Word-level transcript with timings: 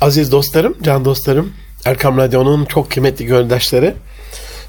Aziz 0.00 0.32
dostlarım, 0.32 0.74
can 0.82 1.04
dostlarım, 1.04 1.52
Erkam 1.84 2.16
Radyo'nun 2.16 2.64
çok 2.64 2.90
kıymetli 2.90 3.26
gönüldaşları. 3.26 3.94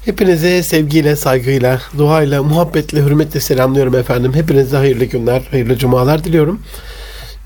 Hepinize 0.04 0.62
sevgiyle, 0.62 1.16
saygıyla, 1.16 1.80
duayla, 1.98 2.42
muhabbetle, 2.42 3.00
hürmetle 3.00 3.40
selamlıyorum 3.40 3.94
efendim. 3.94 4.34
Hepinize 4.34 4.76
hayırlı 4.76 5.04
günler, 5.04 5.42
hayırlı 5.50 5.78
cumalar 5.78 6.24
diliyorum. 6.24 6.62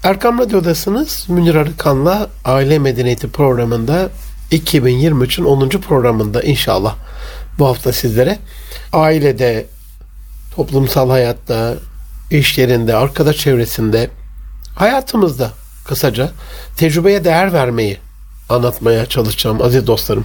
Erkam 0.03 0.39
Radyo'dasınız. 0.39 1.29
Münir 1.29 1.55
Arıkan'la 1.55 2.29
Aile 2.45 2.79
Medeniyeti 2.79 3.29
programında 3.29 4.09
2023'ün 4.53 5.45
10. 5.45 5.69
programında 5.69 6.43
inşallah 6.43 6.97
bu 7.59 7.67
hafta 7.67 7.93
sizlere 7.93 8.39
ailede, 8.93 9.67
toplumsal 10.57 11.11
hayatta, 11.11 11.75
iş 12.31 12.59
yerinde, 12.59 12.95
arkadaş 12.95 13.37
çevresinde, 13.37 14.11
hayatımızda 14.75 15.51
kısaca 15.85 16.31
tecrübeye 16.77 17.25
değer 17.25 17.53
vermeyi 17.53 17.99
anlatmaya 18.49 19.07
çalışacağım 19.07 19.63
aziz 19.63 19.87
dostlarım. 19.87 20.25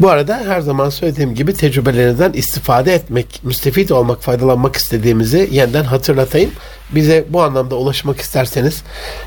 Bu 0.00 0.10
arada 0.10 0.36
her 0.46 0.60
zaman 0.60 0.90
söylediğim 0.90 1.34
gibi 1.34 1.54
tecrübelerinizden 1.54 2.32
istifade 2.32 2.94
etmek, 2.94 3.40
müstefit 3.42 3.92
olmak, 3.92 4.22
faydalanmak 4.22 4.76
istediğimizi 4.76 5.48
yeniden 5.52 5.84
hatırlatayım. 5.84 6.50
Bize 6.90 7.24
bu 7.28 7.42
anlamda 7.42 7.76
ulaşmak 7.76 8.20
isterseniz, 8.20 8.82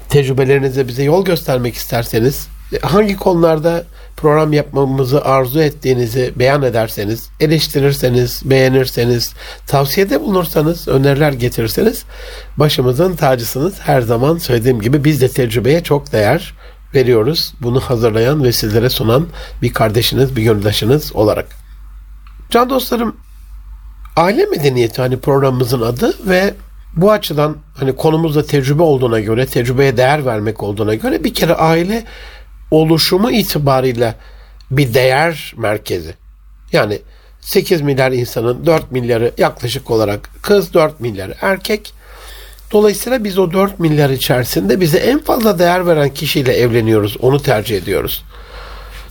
tecrübelerinize 0.10 0.88
bize 0.88 1.04
yol 1.04 1.26
göstermek 1.26 1.76
isterseniz, 1.76 2.48
hangi 2.82 3.16
konularda 3.16 3.84
program 4.18 4.54
yapmamızı 4.54 5.26
arzu 5.26 5.62
ettiğinizi 5.62 6.34
beyan 6.36 6.64
ederseniz, 6.64 7.30
eleştirirseniz, 7.40 8.42
beğenirseniz, 8.46 9.34
tavsiyede 9.68 10.22
bulunursanız, 10.22 10.88
öneriler 10.88 11.34
getirirseniz 11.34 12.04
başımızın 12.58 13.16
tacısınız. 13.16 13.74
Her 13.80 14.02
zaman 14.02 14.38
söylediğim 14.38 14.82
gibi 14.82 15.04
biz 15.04 15.22
de 15.22 15.28
tecrübeye 15.28 15.84
çok 15.84 16.12
değer 16.12 16.54
veriyoruz. 16.96 17.54
Bunu 17.62 17.80
hazırlayan 17.80 18.44
ve 18.44 18.52
sizlere 18.52 18.90
sunan 18.90 19.28
bir 19.62 19.74
kardeşiniz, 19.74 20.36
bir 20.36 20.44
gönüldaşınız 20.44 21.16
olarak. 21.16 21.48
Can 22.50 22.70
dostlarım, 22.70 23.16
aile 24.16 24.46
medeniyeti 24.46 25.02
hani 25.02 25.20
programımızın 25.20 25.82
adı 25.82 26.14
ve 26.28 26.54
bu 26.96 27.12
açıdan 27.12 27.58
hani 27.78 27.96
konumuzda 27.96 28.46
tecrübe 28.46 28.84
olduğuna 28.84 29.20
göre, 29.20 29.46
tecrübeye 29.46 29.98
değer 29.98 30.26
vermek 30.26 30.64
olduğuna 30.64 30.96
göre 30.96 31.24
bir 31.24 31.34
kere 31.34 31.54
aile 31.54 32.04
oluşumu 32.72 33.32
itibariyle 33.32 34.16
bir 34.72 34.94
değer 34.94 35.54
merkezi. 35.58 36.14
Yani 36.72 37.00
8 37.42 37.82
milyar 37.82 38.12
insanın 38.12 38.66
4 38.66 38.92
milyarı 38.92 39.32
yaklaşık 39.38 39.92
olarak 39.92 40.30
kız 40.42 40.74
4 40.74 41.00
milyarı 41.00 41.36
erkek. 41.42 41.94
Dolayısıyla 42.72 43.24
biz 43.24 43.38
o 43.38 43.52
4 43.52 43.80
milyar 43.80 44.10
içerisinde 44.10 44.82
bize 44.82 44.98
en 44.98 45.20
fazla 45.20 45.60
değer 45.60 45.88
veren 45.88 46.10
kişiyle 46.10 46.54
evleniyoruz. 46.54 47.18
Onu 47.22 47.42
tercih 47.42 47.78
ediyoruz. 47.78 48.24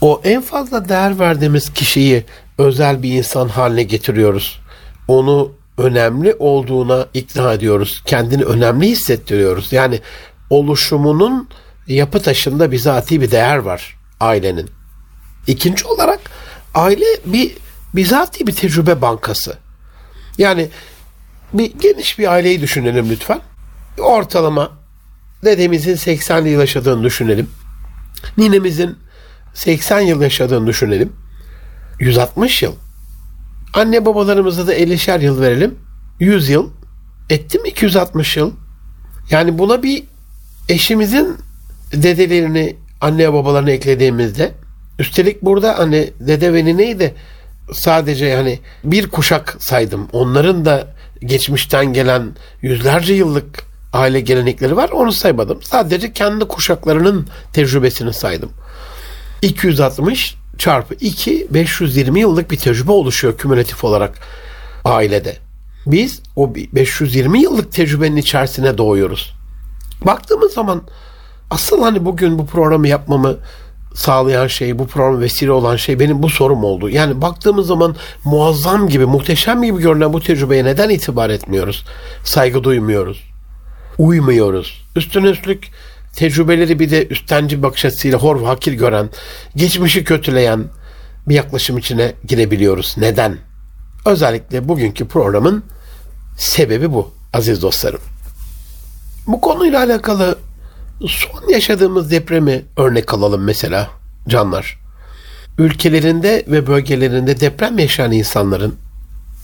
O 0.01 0.21
en 0.23 0.41
fazla 0.41 0.89
değer 0.89 1.19
verdiğimiz 1.19 1.73
kişiyi 1.73 2.25
özel 2.57 3.03
bir 3.03 3.13
insan 3.13 3.47
haline 3.47 3.83
getiriyoruz. 3.83 4.59
Onu 5.07 5.51
önemli 5.77 6.35
olduğuna 6.39 7.07
ikna 7.13 7.53
ediyoruz. 7.53 8.01
Kendini 8.05 8.43
önemli 8.43 8.87
hissettiriyoruz. 8.87 9.73
Yani 9.73 9.99
oluşumunun 10.49 11.49
yapı 11.87 12.21
taşında 12.21 12.71
bizatihi 12.71 13.21
bir 13.21 13.31
değer 13.31 13.57
var 13.57 13.97
ailenin. 14.19 14.69
İkinci 15.47 15.85
olarak 15.85 16.19
aile 16.73 17.05
bir 17.25 17.57
bizatihi 17.95 18.47
bir 18.47 18.55
tecrübe 18.55 19.01
bankası. 19.01 19.57
Yani 20.37 20.69
bir 21.53 21.73
geniş 21.79 22.19
bir 22.19 22.31
aileyi 22.31 22.61
düşünelim 22.61 23.09
lütfen. 23.09 23.41
Ortalama 23.99 24.71
dedemizin 25.43 25.95
80 25.95 26.45
yıl 26.45 26.59
yaşadığını 26.59 27.03
düşünelim. 27.03 27.49
Ninemizin 28.37 28.97
80 29.53 29.99
yıl 29.99 30.21
yaşadığını 30.21 30.67
düşünelim. 30.67 31.13
160 31.99 32.63
yıl. 32.63 32.75
Anne 33.73 34.05
babalarımıza 34.05 34.67
da 34.67 34.75
50'şer 34.75 35.23
yıl 35.23 35.41
verelim. 35.41 35.75
100 36.19 36.49
yıl. 36.49 36.69
Etti 37.29 37.59
mi 37.59 37.69
260 37.69 38.37
yıl? 38.37 38.53
Yani 39.29 39.57
buna 39.57 39.83
bir 39.83 40.03
eşimizin 40.69 41.37
dedelerini 41.91 42.75
anne 43.01 43.33
babalarını 43.33 43.71
eklediğimizde 43.71 44.51
üstelik 44.99 45.41
burada 45.41 45.79
hani 45.79 46.13
dede 46.19 46.53
ve 46.53 46.65
nineydi 46.65 47.15
sadece 47.73 48.35
hani 48.35 48.59
bir 48.83 49.07
kuşak 49.07 49.57
saydım. 49.59 50.07
Onların 50.11 50.65
da 50.65 50.87
geçmişten 51.21 51.93
gelen 51.93 52.35
yüzlerce 52.61 53.13
yıllık 53.13 53.63
aile 53.93 54.19
gelenekleri 54.19 54.75
var. 54.75 54.89
Onu 54.89 55.11
saymadım. 55.11 55.61
Sadece 55.61 56.13
kendi 56.13 56.45
kuşaklarının 56.45 57.27
tecrübesini 57.53 58.13
saydım. 58.13 58.51
260 59.41 60.35
çarpı 60.57 60.93
2 60.93 61.47
520 61.49 62.19
yıllık 62.19 62.51
bir 62.51 62.57
tecrübe 62.57 62.91
oluşuyor 62.91 63.37
kümülatif 63.37 63.83
olarak 63.83 64.19
ailede. 64.85 65.37
Biz 65.85 66.21
o 66.35 66.55
520 66.55 67.41
yıllık 67.41 67.71
tecrübenin 67.71 68.15
içerisine 68.15 68.77
doğuyoruz. 68.77 69.35
Baktığımız 70.05 70.53
zaman 70.53 70.81
asıl 71.49 71.81
hani 71.81 72.05
bugün 72.05 72.39
bu 72.39 72.45
programı 72.45 72.87
yapmamı 72.87 73.37
sağlayan 73.93 74.47
şey, 74.47 74.79
bu 74.79 74.87
program 74.87 75.21
vesile 75.21 75.51
olan 75.51 75.75
şey 75.75 75.99
benim 75.99 76.23
bu 76.23 76.29
sorum 76.29 76.63
oldu. 76.63 76.89
Yani 76.89 77.21
baktığımız 77.21 77.67
zaman 77.67 77.95
muazzam 78.25 78.89
gibi, 78.89 79.05
muhteşem 79.05 79.63
gibi 79.63 79.81
görünen 79.81 80.13
bu 80.13 80.21
tecrübeye 80.21 80.65
neden 80.65 80.89
itibar 80.89 81.29
etmiyoruz? 81.29 81.85
Saygı 82.23 82.63
duymuyoruz. 82.63 83.23
Uymuyoruz. 83.97 84.85
Üstüne 84.95 85.27
üstlük 85.29 85.71
tecrübeleri 86.15 86.79
bir 86.79 86.91
de 86.91 87.07
üstenci 87.07 87.63
bakış 87.63 87.85
açısıyla 87.85 88.19
hor 88.19 88.41
ve 88.41 88.45
hakir 88.45 88.73
gören, 88.73 89.09
geçmişi 89.55 90.03
kötüleyen 90.03 90.63
bir 91.27 91.35
yaklaşım 91.35 91.77
içine 91.77 92.13
girebiliyoruz. 92.27 92.95
Neden? 92.97 93.37
Özellikle 94.05 94.67
bugünkü 94.67 95.07
programın 95.07 95.63
sebebi 96.37 96.93
bu 96.93 97.11
aziz 97.33 97.61
dostlarım. 97.61 98.01
Bu 99.27 99.41
konuyla 99.41 99.79
alakalı 99.79 100.37
son 100.99 101.49
yaşadığımız 101.49 102.11
depremi 102.11 102.65
örnek 102.77 103.13
alalım 103.13 103.43
mesela 103.43 103.89
canlar. 104.27 104.79
Ülkelerinde 105.57 106.45
ve 106.47 106.67
bölgelerinde 106.67 107.39
deprem 107.39 107.79
yaşayan 107.79 108.11
insanların 108.11 108.75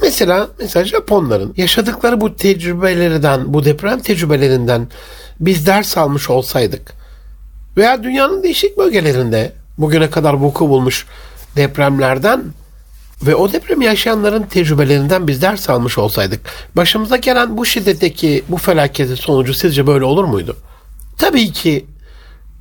mesela 0.02 0.48
mesela 0.60 0.86
Japonların 0.86 1.54
yaşadıkları 1.58 2.22
bu 2.22 2.36
tecrübelerden, 2.36 3.54
bu 3.54 3.66
deprem 3.66 4.00
tecrübelerinden 4.00 4.88
biz 5.40 5.68
ders 5.68 5.98
almış 5.98 6.30
olsaydık 6.30 6.94
veya 7.78 8.04
dünyanın 8.04 8.44
değişik 8.44 8.78
bölgelerinde 8.78 9.52
bugüne 9.78 10.10
kadar 10.10 10.34
vuku 10.34 10.70
bulmuş 10.70 11.06
depremlerden 11.56 12.44
ve 13.24 13.36
o 13.36 13.54
depremi 13.54 13.86
yaşayanların 13.86 14.44
tecrübelerinden 14.44 15.28
biz 15.28 15.42
ders 15.42 15.70
almış 15.70 15.98
olsaydık 15.98 16.42
başımıza 16.76 17.18
gelen 17.18 17.58
bu 17.58 17.66
şiddetteki 17.66 18.44
bu 18.50 18.58
felaketin 18.58 19.16
sonucu 19.16 19.54
sizce 19.54 19.88
böyle 19.88 20.06
olur 20.06 20.24
muydu? 20.24 20.58
Tabii 21.18 21.52
ki 21.52 21.86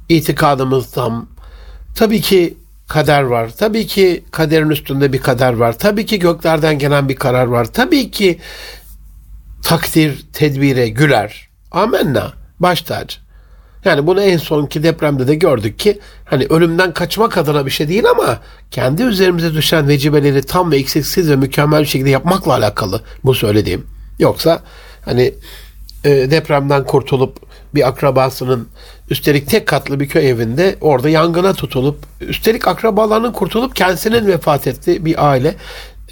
itikadımız 0.08 0.90
tam. 0.90 1.28
Tabii 1.94 2.20
ki 2.20 2.56
kader 2.88 3.22
var. 3.22 3.50
Tabii 3.58 3.86
ki 3.86 4.24
kaderin 4.30 4.70
üstünde 4.70 5.12
bir 5.12 5.18
kader 5.18 5.52
var. 5.52 5.78
Tabii 5.78 6.06
ki 6.06 6.18
göklerden 6.18 6.78
gelen 6.78 7.08
bir 7.08 7.16
karar 7.16 7.46
var. 7.46 7.64
Tabii 7.64 8.10
ki 8.10 8.38
takdir 9.62 10.26
tedbire 10.32 10.88
güler. 10.88 11.48
Amenna. 11.70 12.32
Baş 12.60 12.82
tacı. 12.82 13.16
Yani 13.84 14.06
bunu 14.06 14.22
en 14.22 14.36
sonki 14.36 14.82
depremde 14.82 15.28
de 15.28 15.34
gördük 15.34 15.78
ki 15.78 15.98
hani 16.24 16.46
ölümden 16.46 16.94
kaçmak 16.94 17.38
adına 17.38 17.66
bir 17.66 17.70
şey 17.70 17.88
değil 17.88 18.04
ama 18.10 18.38
kendi 18.70 19.02
üzerimize 19.02 19.54
düşen 19.54 19.88
vecibeleri 19.88 20.42
tam 20.42 20.72
ve 20.72 20.76
eksiksiz 20.76 21.30
ve 21.30 21.36
mükemmel 21.36 21.80
bir 21.80 21.86
şekilde 21.86 22.10
yapmakla 22.10 22.52
alakalı 22.52 23.02
bu 23.24 23.34
söylediğim. 23.34 23.86
Yoksa 24.18 24.62
hani 25.04 25.34
e, 26.04 26.30
depremden 26.30 26.84
kurtulup 26.84 27.36
bir 27.74 27.88
akrabasının 27.88 28.68
üstelik 29.10 29.48
tek 29.48 29.66
katlı 29.66 30.00
bir 30.00 30.08
köy 30.08 30.30
evinde 30.30 30.76
orada 30.80 31.08
yangına 31.08 31.52
tutulup 31.52 31.98
üstelik 32.20 32.68
akrabalarının 32.68 33.32
kurtulup 33.32 33.76
kendisinin 33.76 34.26
vefat 34.26 34.66
ettiği 34.66 35.04
bir 35.04 35.30
aile 35.30 35.54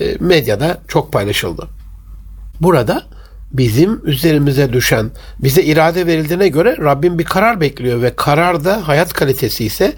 e, 0.00 0.16
medyada 0.20 0.80
çok 0.88 1.12
paylaşıldı. 1.12 1.66
Burada 2.60 3.02
bizim 3.52 4.00
üzerimize 4.04 4.72
düşen, 4.72 5.10
bize 5.38 5.62
irade 5.62 6.06
verildiğine 6.06 6.48
göre 6.48 6.76
Rabbim 6.78 7.18
bir 7.18 7.24
karar 7.24 7.60
bekliyor 7.60 8.02
ve 8.02 8.16
karar 8.16 8.64
da 8.64 8.88
hayat 8.88 9.12
kalitesi 9.12 9.64
ise 9.64 9.94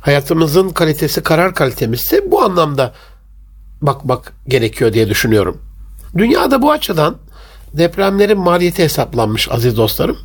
hayatımızın 0.00 0.68
kalitesi 0.68 1.22
karar 1.22 1.54
kalitemizse 1.54 2.30
bu 2.30 2.42
anlamda 2.42 2.92
bakmak 3.82 4.32
gerekiyor 4.48 4.92
diye 4.92 5.08
düşünüyorum. 5.08 5.60
Dünyada 6.18 6.62
bu 6.62 6.72
açıdan 6.72 7.16
depremlerin 7.78 8.38
maliyeti 8.38 8.82
hesaplanmış 8.82 9.48
aziz 9.50 9.76
dostlarım. 9.76 10.18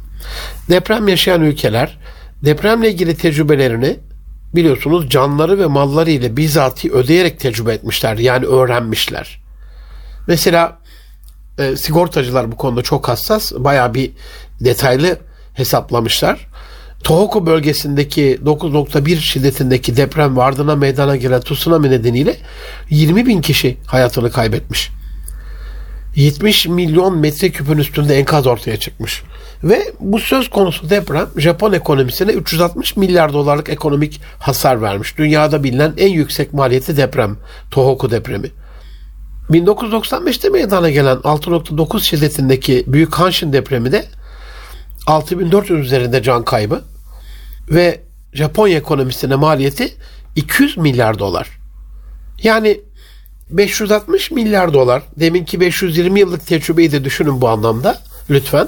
Deprem 0.70 1.08
yaşayan 1.08 1.42
ülkeler 1.42 1.98
depremle 2.44 2.92
ilgili 2.92 3.18
tecrübelerini 3.18 4.00
biliyorsunuz 4.56 5.10
canları 5.10 5.60
ve 5.60 5.66
malları 5.66 6.12
ile 6.12 6.38
bizatihi 6.38 6.94
ödeyerek 6.94 7.40
tecrübe 7.40 7.74
etmişler. 7.74 8.18
Yani 8.18 8.46
öğrenmişler. 8.46 9.42
Mesela 10.28 10.80
e, 11.58 11.76
sigortacılar 11.76 12.52
bu 12.52 12.58
konuda 12.58 12.82
çok 12.82 13.08
hassas. 13.08 13.52
Baya 13.58 13.94
bir 13.94 14.12
detaylı 14.60 15.18
hesaplamışlar. 15.54 16.48
Tohoku 17.04 17.46
bölgesindeki 17.46 18.40
9.1 18.46 19.16
şiddetindeki 19.18 19.98
deprem 19.98 20.38
ve 20.38 20.44
ardına 20.44 20.76
meydana 20.76 21.16
gelen 21.16 21.42
tsunami 21.42 21.90
nedeniyle 21.90 22.38
20 22.90 23.26
bin 23.26 23.42
kişi 23.42 23.78
hayatını 23.86 24.32
kaybetmiş. 24.32 24.90
70 26.20 26.68
milyon 26.68 27.18
metreküpün 27.18 27.78
üstünde 27.78 28.18
enkaz 28.18 28.48
ortaya 28.48 28.78
çıkmış. 28.78 29.24
Ve 29.64 29.94
bu 30.00 30.20
söz 30.20 30.50
konusu 30.50 30.90
deprem 30.90 31.28
Japon 31.38 31.74
ekonomisine 31.74 32.32
360 32.32 32.98
milyar 32.98 33.34
dolarlık 33.34 33.70
ekonomik 33.70 34.22
hasar 34.40 34.82
vermiş. 34.82 35.18
Dünyada 35.18 35.64
bilinen 35.64 35.94
en 35.98 36.10
yüksek 36.10 36.54
maliyeti 36.54 36.98
deprem, 36.98 37.38
Tohoku 37.72 38.12
depremi. 38.12 38.52
1995'te 39.50 40.50
meydana 40.50 40.90
gelen 40.90 41.18
6.9 41.18 42.02
şiddetindeki 42.02 42.84
Büyük 42.88 43.16
Hanshin 43.16 43.54
depremi 43.54 43.92
de 43.92 44.06
6400 45.08 45.86
üzerinde 45.86 46.24
can 46.24 46.46
kaybı 46.46 46.82
ve 47.70 48.02
Japonya 48.34 48.78
ekonomisine 48.78 49.36
maliyeti 49.36 49.94
200 50.36 50.78
milyar 50.78 51.20
dolar. 51.20 51.60
Yani 52.44 52.82
560 53.50 54.32
milyar 54.32 54.74
dolar. 54.74 55.04
Deminki 55.20 55.60
520 55.60 56.20
yıllık 56.20 56.48
tecrübeyi 56.48 56.92
de 56.92 57.04
düşünün 57.04 57.42
bu 57.42 57.50
anlamda 57.50 58.02
lütfen. 58.30 58.68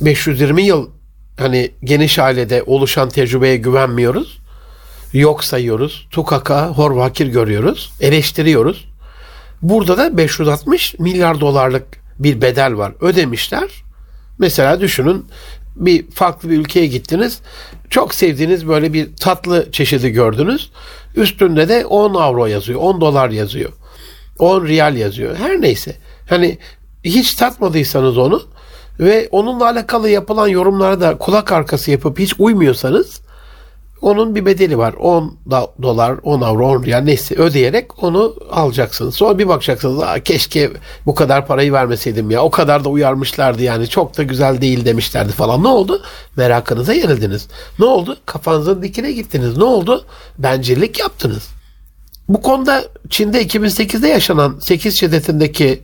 520 0.00 0.62
yıl 0.62 0.90
hani 1.38 1.70
geniş 1.84 2.18
ailede 2.18 2.62
oluşan 2.66 3.08
tecrübeye 3.08 3.56
güvenmiyoruz. 3.56 4.38
Yok 5.12 5.44
sayıyoruz. 5.44 6.08
Tukaka, 6.10 6.68
horvakir 6.68 7.26
görüyoruz. 7.26 7.92
Eleştiriyoruz. 8.00 8.88
Burada 9.62 9.98
da 9.98 10.16
560 10.16 10.98
milyar 10.98 11.40
dolarlık 11.40 11.86
bir 12.18 12.42
bedel 12.42 12.76
var. 12.76 12.92
Ödemişler. 13.00 13.70
Mesela 14.38 14.80
düşünün 14.80 15.26
bir 15.76 16.10
farklı 16.10 16.50
bir 16.50 16.58
ülkeye 16.58 16.86
gittiniz. 16.86 17.40
Çok 17.90 18.14
sevdiğiniz 18.14 18.68
böyle 18.68 18.92
bir 18.92 19.16
tatlı 19.16 19.72
çeşidi 19.72 20.10
gördünüz. 20.10 20.70
Üstünde 21.16 21.68
de 21.68 21.86
10 21.86 22.14
avro 22.14 22.46
yazıyor, 22.46 22.80
10 22.80 23.00
dolar 23.00 23.30
yazıyor. 23.30 23.72
10 24.38 24.66
riyal 24.66 24.96
yazıyor. 24.96 25.36
Her 25.36 25.60
neyse. 25.60 25.96
Hani 26.28 26.58
hiç 27.04 27.34
tatmadıysanız 27.34 28.18
onu 28.18 28.42
ve 29.00 29.28
onunla 29.30 29.64
alakalı 29.64 30.10
yapılan 30.10 30.48
yorumlara 30.48 31.00
da 31.00 31.18
kulak 31.18 31.52
arkası 31.52 31.90
yapıp 31.90 32.18
hiç 32.18 32.34
uymuyorsanız 32.38 33.20
onun 34.02 34.34
bir 34.34 34.46
bedeli 34.46 34.78
var. 34.78 34.94
10 34.94 35.38
dolar, 35.82 36.16
10 36.22 36.40
avro, 36.40 36.68
10 36.68 36.84
riyal 36.84 37.00
neyse 37.00 37.34
ödeyerek 37.34 38.02
onu 38.04 38.36
alacaksınız. 38.50 39.14
Sonra 39.14 39.38
bir 39.38 39.48
bakacaksınız. 39.48 40.02
Aa, 40.02 40.20
keşke 40.20 40.70
bu 41.06 41.14
kadar 41.14 41.46
parayı 41.46 41.72
vermeseydim 41.72 42.30
ya. 42.30 42.42
O 42.42 42.50
kadar 42.50 42.84
da 42.84 42.88
uyarmışlardı 42.88 43.62
yani. 43.62 43.88
Çok 43.88 44.18
da 44.18 44.22
güzel 44.22 44.60
değil 44.60 44.84
demişlerdi 44.84 45.32
falan. 45.32 45.62
Ne 45.62 45.68
oldu? 45.68 46.02
Merakınıza 46.36 46.92
yenildiniz. 46.92 47.48
Ne 47.78 47.84
oldu? 47.84 48.16
Kafanızın 48.26 48.82
dikine 48.82 49.12
gittiniz. 49.12 49.56
Ne 49.56 49.64
oldu? 49.64 50.04
Bencillik 50.38 50.98
yaptınız. 50.98 51.48
Bu 52.28 52.42
konuda 52.42 52.84
Çin'de 53.10 53.46
2008'de 53.46 54.08
yaşanan 54.08 54.58
8 54.60 55.00
şiddetindeki 55.00 55.82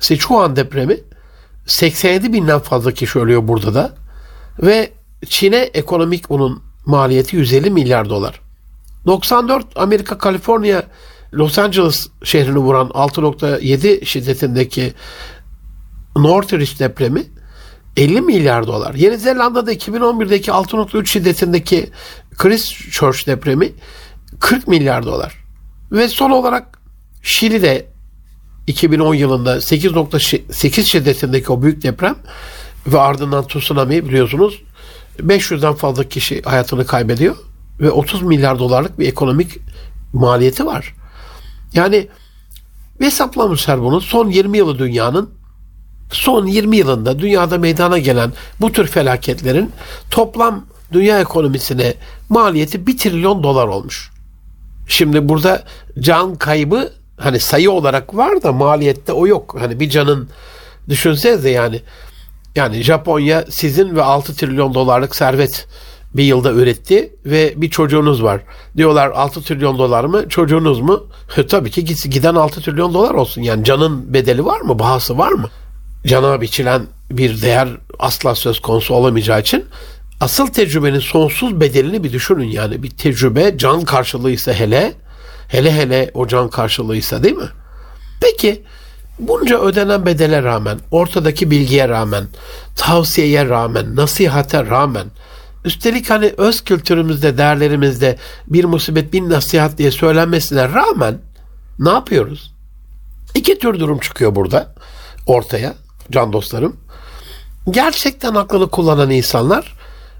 Sichuan 0.00 0.56
depremi 0.56 0.96
87 1.66 2.32
binden 2.32 2.58
fazla 2.58 2.92
kişi 2.92 3.18
ölüyor 3.18 3.48
burada 3.48 3.74
da. 3.74 3.92
Ve 4.62 4.90
Çin'e 5.28 5.58
ekonomik 5.58 6.30
bunun 6.30 6.62
maliyeti 6.86 7.36
150 7.36 7.70
milyar 7.70 8.08
dolar. 8.08 8.40
94 9.06 9.66
Amerika 9.76 10.18
Kaliforniya 10.18 10.82
Los 11.34 11.58
Angeles 11.58 12.08
şehrini 12.24 12.58
vuran 12.58 12.86
6.7 12.86 14.04
şiddetindeki 14.04 14.92
Northridge 16.16 16.78
depremi 16.78 17.22
50 17.96 18.20
milyar 18.20 18.66
dolar. 18.66 18.94
Yeni 18.94 19.18
Zelanda'da 19.18 19.72
2011'deki 19.72 20.50
6.3 20.50 21.06
şiddetindeki 21.06 21.90
Christchurch 22.36 23.26
depremi 23.26 23.72
40 24.40 24.68
milyar 24.68 25.06
dolar. 25.06 25.44
Ve 25.92 26.08
son 26.08 26.30
olarak 26.30 26.78
Şili'de 27.22 27.86
2010 28.66 29.14
yılında 29.14 29.56
8.8 29.56 30.84
şiddetindeki 30.84 31.52
o 31.52 31.62
büyük 31.62 31.82
deprem 31.82 32.16
ve 32.86 33.00
ardından 33.00 33.46
tsunami 33.46 34.08
biliyorsunuz 34.08 34.62
500'den 35.18 35.74
fazla 35.74 36.04
kişi 36.04 36.42
hayatını 36.42 36.86
kaybediyor 36.86 37.36
ve 37.80 37.90
30 37.90 38.22
milyar 38.22 38.58
dolarlık 38.58 38.98
bir 38.98 39.08
ekonomik 39.08 39.58
maliyeti 40.12 40.66
var. 40.66 40.94
Yani 41.74 42.08
hesaplamışlar 43.00 43.80
bunu. 43.80 44.00
Son 44.00 44.30
20 44.30 44.58
yılı 44.58 44.78
dünyanın 44.78 45.30
son 46.10 46.46
20 46.46 46.76
yılında 46.76 47.18
dünyada 47.18 47.58
meydana 47.58 47.98
gelen 47.98 48.32
bu 48.60 48.72
tür 48.72 48.86
felaketlerin 48.86 49.72
toplam 50.10 50.66
dünya 50.92 51.20
ekonomisine 51.20 51.94
maliyeti 52.28 52.86
1 52.86 52.98
trilyon 52.98 53.42
dolar 53.42 53.68
olmuş. 53.68 54.10
Şimdi 54.88 55.28
burada 55.28 55.64
can 56.00 56.36
kaybı 56.36 56.92
hani 57.16 57.40
sayı 57.40 57.70
olarak 57.70 58.16
var 58.16 58.42
da 58.42 58.52
maliyette 58.52 59.12
o 59.12 59.26
yok. 59.26 59.56
Hani 59.58 59.80
bir 59.80 59.90
canın 59.90 60.28
düşünsenize 60.88 61.50
yani 61.50 61.80
yani 62.56 62.82
Japonya 62.82 63.44
sizin 63.50 63.96
ve 63.96 64.02
6 64.02 64.36
trilyon 64.36 64.74
dolarlık 64.74 65.16
servet 65.16 65.66
bir 66.14 66.24
yılda 66.24 66.52
üretti 66.52 67.14
ve 67.24 67.52
bir 67.56 67.70
çocuğunuz 67.70 68.22
var. 68.22 68.40
Diyorlar 68.76 69.10
6 69.10 69.42
trilyon 69.42 69.78
dolar 69.78 70.04
mı? 70.04 70.28
Çocuğunuz 70.28 70.80
mu? 70.80 71.06
Tabii 71.48 71.70
ki 71.70 72.10
giden 72.10 72.34
6 72.34 72.60
trilyon 72.60 72.94
dolar 72.94 73.14
olsun. 73.14 73.42
Yani 73.42 73.64
canın 73.64 74.14
bedeli 74.14 74.44
var 74.44 74.60
mı? 74.60 74.78
Bahası 74.78 75.18
var 75.18 75.32
mı? 75.32 75.50
Cana 76.06 76.40
biçilen 76.40 76.82
bir 77.10 77.42
değer 77.42 77.68
asla 77.98 78.34
söz 78.34 78.60
konusu 78.60 78.94
olamayacağı 78.94 79.40
için 79.40 79.64
asıl 80.20 80.46
tecrübenin 80.46 80.98
sonsuz 80.98 81.60
bedelini 81.60 82.04
bir 82.04 82.12
düşünün 82.12 82.46
yani 82.46 82.82
bir 82.82 82.90
tecrübe 82.90 83.58
can 83.58 83.84
karşılığıysa 83.84 84.52
hele 84.52 84.92
hele 85.48 85.72
hele 85.72 86.10
o 86.14 86.26
can 86.26 86.50
karşılığıysa 86.50 87.22
değil 87.22 87.36
mi? 87.36 87.48
Peki 88.22 88.62
bunca 89.18 89.58
ödenen 89.60 90.06
bedele 90.06 90.42
rağmen, 90.42 90.78
ortadaki 90.90 91.50
bilgiye 91.50 91.88
rağmen, 91.88 92.24
tavsiyeye 92.76 93.48
rağmen, 93.48 93.96
nasihate 93.96 94.66
rağmen, 94.66 95.06
üstelik 95.64 96.10
hani 96.10 96.34
öz 96.36 96.64
kültürümüzde, 96.64 97.38
değerlerimizde 97.38 98.16
bir 98.46 98.64
musibet 98.64 99.12
bin 99.12 99.30
nasihat 99.30 99.78
diye 99.78 99.90
söylenmesine 99.90 100.68
rağmen 100.68 101.18
ne 101.78 101.90
yapıyoruz? 101.90 102.54
İki 103.34 103.58
tür 103.58 103.80
durum 103.80 103.98
çıkıyor 103.98 104.34
burada 104.34 104.74
ortaya 105.26 105.74
can 106.10 106.32
dostlarım. 106.32 106.76
Gerçekten 107.70 108.34
aklını 108.34 108.68
kullanan 108.68 109.10
insanlar 109.10 109.74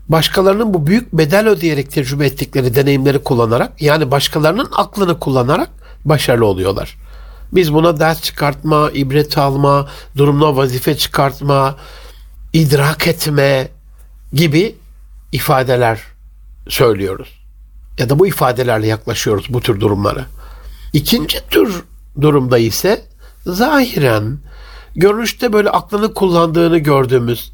başkalarının 0.08 0.74
bu 0.74 0.86
büyük 0.86 1.12
bedel 1.12 1.48
ödeyerek 1.48 1.90
tecrübe 1.90 2.26
ettikleri 2.26 2.74
deneyimleri 2.74 3.18
kullanarak 3.18 3.82
yani 3.82 4.10
başkalarının 4.10 4.68
aklını 4.72 5.18
kullanarak 5.18 5.70
başarılı 6.04 6.46
oluyorlar. 6.46 6.96
Biz 7.52 7.74
buna 7.74 8.00
ders 8.00 8.22
çıkartma, 8.22 8.90
ibret 8.90 9.38
alma, 9.38 9.88
durumuna 10.16 10.56
vazife 10.56 10.96
çıkartma, 10.96 11.76
idrak 12.52 13.06
etme 13.06 13.68
gibi 14.32 14.74
ifadeler 15.32 16.00
söylüyoruz. 16.68 17.44
Ya 17.98 18.10
da 18.10 18.18
bu 18.18 18.26
ifadelerle 18.26 18.86
yaklaşıyoruz 18.86 19.46
bu 19.48 19.60
tür 19.60 19.80
durumlara. 19.80 20.26
İkinci 20.92 21.38
tür 21.50 21.84
durumda 22.20 22.58
ise 22.58 23.04
zahiren 23.46 24.38
görünüşte 24.96 25.52
böyle 25.52 25.70
aklını 25.70 26.14
kullandığını 26.14 26.78
gördüğümüz 26.78 27.52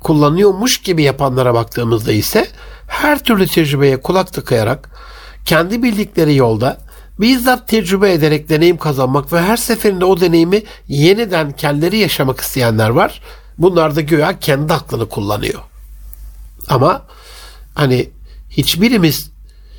kullanıyormuş 0.00 0.78
gibi 0.78 1.02
yapanlara 1.02 1.54
baktığımızda 1.54 2.12
ise 2.12 2.48
her 2.86 3.24
türlü 3.24 3.46
tecrübeye 3.46 4.00
kulak 4.00 4.32
tıkayarak 4.32 4.90
kendi 5.44 5.82
bildikleri 5.82 6.36
yolda 6.36 6.78
bizzat 7.20 7.68
tecrübe 7.68 8.12
ederek 8.12 8.48
deneyim 8.48 8.76
kazanmak 8.76 9.32
ve 9.32 9.42
her 9.42 9.56
seferinde 9.56 10.04
o 10.04 10.20
deneyimi 10.20 10.62
yeniden 10.88 11.52
kendileri 11.52 11.98
yaşamak 11.98 12.40
isteyenler 12.40 12.88
var. 12.88 13.20
Bunlar 13.58 13.96
da 13.96 14.00
göya 14.00 14.38
kendi 14.38 14.72
aklını 14.72 15.08
kullanıyor. 15.08 15.60
Ama 16.68 17.02
hani 17.74 18.10
hiçbirimiz 18.50 19.30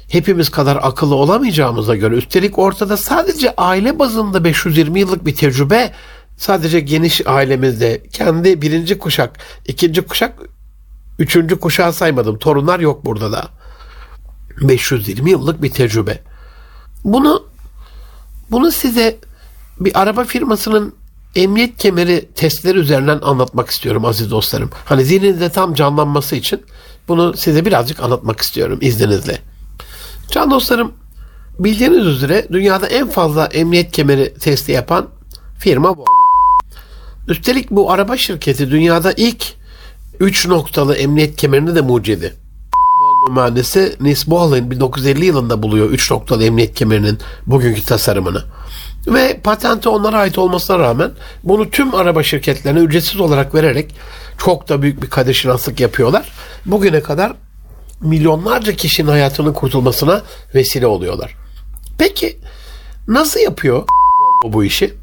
hepimiz 0.10 0.50
kadar 0.50 0.80
akıllı 0.82 1.16
olamayacağımıza 1.16 1.96
göre 1.96 2.16
üstelik 2.16 2.60
ortada 2.60 2.98
sadece 2.98 3.56
aile 3.56 4.00
bazında 4.00 4.44
520 4.44 5.00
yıllık 5.00 5.26
bir 5.26 5.36
tecrübe 5.36 5.92
sadece 6.38 6.80
geniş 6.80 7.28
ailemizde 7.28 8.04
kendi 8.12 8.62
birinci 8.62 9.00
kuşak, 9.00 9.40
ikinci 9.66 10.02
kuşak, 10.02 10.40
üçüncü 11.20 11.60
kuşağı 11.60 11.94
saymadım. 11.94 12.40
Torunlar 12.40 12.80
yok 12.80 13.06
burada 13.06 13.32
da. 13.32 13.50
520 14.62 15.32
yıllık 15.32 15.62
bir 15.62 15.72
tecrübe. 15.72 16.20
Bunu 17.06 17.44
bunu 18.52 18.72
size 18.72 19.18
bir 19.80 20.02
araba 20.02 20.24
firmasının 20.24 20.96
emniyet 21.36 21.78
kemeri 21.78 22.30
testleri 22.36 22.78
üzerinden 22.78 23.20
anlatmak 23.22 23.70
istiyorum 23.70 24.06
aziz 24.06 24.32
dostlarım. 24.32 24.70
Hani 24.86 25.06
zihninizde 25.06 25.50
tam 25.50 25.74
canlanması 25.74 26.36
için 26.36 26.62
bunu 27.08 27.38
size 27.38 27.66
birazcık 27.66 28.00
anlatmak 28.00 28.42
istiyorum 28.42 28.80
izninizle. 28.82 29.40
Can 30.32 30.52
dostlarım 30.52 30.94
bildiğiniz 31.60 32.08
üzere 32.08 32.48
dünyada 32.52 32.88
en 32.88 33.10
fazla 33.10 33.46
emniyet 33.46 33.92
kemeri 33.92 34.34
testi 34.34 34.72
yapan 34.72 35.08
firma 35.60 35.98
bu. 35.98 36.06
Üstelik 37.28 37.72
bu 37.72 37.92
araba 37.92 38.18
şirketi 38.18 38.72
dünyada 38.72 39.14
ilk 39.18 39.46
3 40.20 40.48
noktalı 40.48 40.96
emniyet 40.96 41.36
kemerini 41.36 41.76
de 41.76 41.82
mucidi. 41.82 42.45
Mühendisi 43.30 43.96
Nis 44.00 44.28
Bohlin 44.28 44.72
1950 44.72 45.26
yılında 45.26 45.64
buluyor 45.64 45.90
3 45.90 46.12
noktalı 46.12 46.44
emniyet 46.44 46.76
kemerinin 46.76 47.20
bugünkü 47.46 47.82
tasarımını. 47.82 48.44
Ve 49.08 49.40
patenti 49.44 49.90
onlara 49.90 50.18
ait 50.18 50.38
olmasına 50.38 50.80
rağmen 50.80 51.12
bunu 51.44 51.70
tüm 51.70 51.96
araba 51.96 52.24
şirketlerine 52.24 52.80
ücretsiz 52.80 53.20
olarak 53.20 53.56
vererek 53.56 53.96
çok 54.38 54.70
da 54.70 54.82
büyük 54.82 55.02
bir 55.02 55.10
kadeşinaslık 55.10 55.80
yapıyorlar. 55.80 56.32
Bugüne 56.66 57.02
kadar 57.02 57.34
milyonlarca 58.02 58.76
kişinin 58.76 59.08
hayatının 59.08 59.54
kurtulmasına 59.54 60.22
vesile 60.56 60.88
oluyorlar. 60.88 61.36
Peki 61.98 62.38
nasıl 63.08 63.40
yapıyor 63.40 63.84
bu 64.44 64.64
işi? 64.64 64.94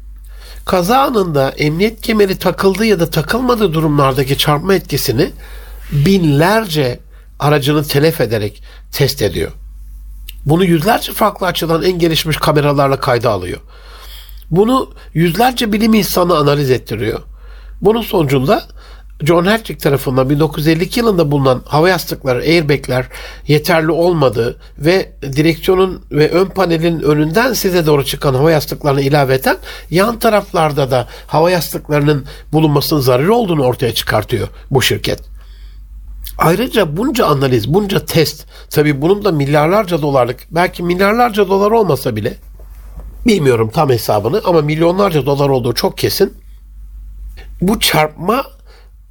Kaza 0.65 0.97
anında 0.97 1.49
emniyet 1.49 2.01
kemeri 2.01 2.37
takıldığı 2.37 2.85
ya 2.85 2.99
da 2.99 3.09
takılmadığı 3.09 3.73
durumlardaki 3.73 4.37
çarpma 4.37 4.73
etkisini 4.73 5.29
binlerce 5.91 6.99
aracını 7.39 7.83
telef 7.83 8.21
ederek 8.21 8.63
test 8.91 9.21
ediyor. 9.21 9.51
Bunu 10.45 10.65
yüzlerce 10.65 11.11
farklı 11.11 11.47
açıdan 11.47 11.83
en 11.83 11.99
gelişmiş 11.99 12.37
kameralarla 12.37 12.99
kayda 12.99 13.31
alıyor. 13.31 13.59
Bunu 14.51 14.89
yüzlerce 15.13 15.73
bilim 15.73 15.93
insanı 15.93 16.37
analiz 16.37 16.71
ettiriyor. 16.71 17.19
Bunun 17.81 18.01
sonucunda 18.01 18.63
John 19.21 19.45
Hertwig 19.45 19.79
tarafından 19.79 20.29
1952 20.29 20.99
yılında 20.99 21.31
bulunan 21.31 21.61
hava 21.65 21.89
yastıkları, 21.89 22.39
airbagler 22.39 23.05
yeterli 23.47 23.91
olmadığı 23.91 24.59
ve 24.77 25.11
direksiyonun 25.21 26.01
ve 26.11 26.29
ön 26.29 26.45
panelin 26.45 26.99
önünden 26.99 27.53
size 27.53 27.85
doğru 27.85 28.05
çıkan 28.05 28.33
hava 28.33 28.51
yastıklarını 28.51 29.01
ilaveten 29.01 29.57
yan 29.89 30.19
taraflarda 30.19 30.91
da 30.91 31.07
hava 31.27 31.51
yastıklarının 31.51 32.25
bulunmasının 32.53 32.99
zararı 32.99 33.33
olduğunu 33.33 33.63
ortaya 33.63 33.93
çıkartıyor 33.93 34.47
bu 34.71 34.81
şirket. 34.81 35.32
Ayrıca 36.37 36.97
bunca 36.97 37.25
analiz, 37.25 37.73
bunca 37.73 38.05
test, 38.05 38.45
tabi 38.69 39.01
bunun 39.01 39.25
da 39.25 39.31
milyarlarca 39.31 40.01
dolarlık, 40.01 40.39
belki 40.51 40.83
milyarlarca 40.83 41.47
dolar 41.47 41.71
olmasa 41.71 42.15
bile 42.15 42.37
bilmiyorum 43.25 43.69
tam 43.73 43.89
hesabını 43.89 44.41
ama 44.45 44.61
milyonlarca 44.61 45.25
dolar 45.25 45.49
olduğu 45.49 45.73
çok 45.73 45.97
kesin. 45.97 46.33
Bu 47.61 47.79
çarpma 47.79 48.45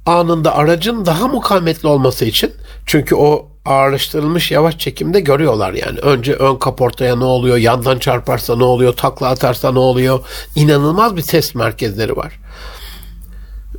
anında 0.05 0.55
aracın 0.55 1.05
daha 1.05 1.27
mukavemetli 1.27 1.87
olması 1.87 2.25
için 2.25 2.51
çünkü 2.85 3.15
o 3.15 3.47
ağırlaştırılmış 3.65 4.51
yavaş 4.51 4.77
çekimde 4.77 5.19
görüyorlar 5.19 5.73
yani. 5.73 5.99
Önce 5.99 6.33
ön 6.33 6.55
kaportaya 6.55 7.15
ne 7.15 7.23
oluyor, 7.23 7.57
yandan 7.57 7.99
çarparsa 7.99 8.55
ne 8.55 8.63
oluyor, 8.63 8.93
takla 8.93 9.27
atarsa 9.27 9.71
ne 9.71 9.79
oluyor. 9.79 10.19
İnanılmaz 10.55 11.15
bir 11.15 11.21
test 11.21 11.55
merkezleri 11.55 12.17
var. 12.17 12.39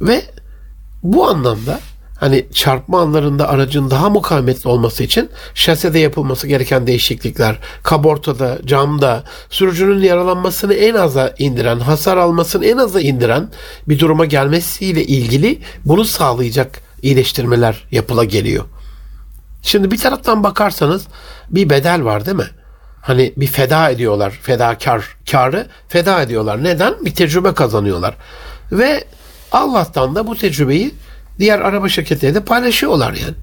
Ve 0.00 0.22
bu 1.02 1.26
anlamda 1.26 1.80
hani 2.16 2.46
çarpma 2.54 3.00
anlarında 3.00 3.48
aracın 3.48 3.90
daha 3.90 4.10
mukavemetli 4.10 4.68
olması 4.68 5.02
için 5.02 5.30
şasede 5.54 5.98
yapılması 5.98 6.46
gereken 6.46 6.86
değişiklikler, 6.86 7.58
kabortada, 7.82 8.58
camda, 8.64 9.24
sürücünün 9.50 10.02
yaralanmasını 10.02 10.74
en 10.74 10.94
aza 10.94 11.34
indiren, 11.38 11.80
hasar 11.80 12.16
almasını 12.16 12.66
en 12.66 12.76
aza 12.76 13.00
indiren 13.00 13.48
bir 13.88 13.98
duruma 13.98 14.24
gelmesiyle 14.24 15.04
ilgili 15.04 15.58
bunu 15.84 16.04
sağlayacak 16.04 16.80
iyileştirmeler 17.02 17.84
yapıla 17.90 18.24
geliyor. 18.24 18.64
Şimdi 19.62 19.90
bir 19.90 19.98
taraftan 19.98 20.44
bakarsanız 20.44 21.06
bir 21.50 21.70
bedel 21.70 22.04
var 22.04 22.26
değil 22.26 22.36
mi? 22.36 22.50
Hani 23.02 23.32
bir 23.36 23.46
feda 23.46 23.90
ediyorlar, 23.90 24.30
fedakar, 24.42 25.16
karı 25.30 25.66
feda 25.88 26.22
ediyorlar. 26.22 26.64
Neden? 26.64 26.94
Bir 27.04 27.14
tecrübe 27.14 27.54
kazanıyorlar. 27.54 28.14
Ve 28.72 29.04
Allah'tan 29.52 30.14
da 30.14 30.26
bu 30.26 30.36
tecrübeyi 30.36 30.94
diğer 31.38 31.58
araba 31.58 31.88
şirketleri 31.88 32.34
de 32.34 32.44
paylaşıyorlar 32.44 33.12
yani. 33.12 33.34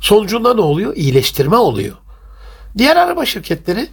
Sonucunda 0.00 0.54
ne 0.54 0.60
oluyor? 0.60 0.96
İyileştirme 0.96 1.56
oluyor. 1.56 1.96
Diğer 2.78 2.96
araba 2.96 3.26
şirketleri 3.26 3.88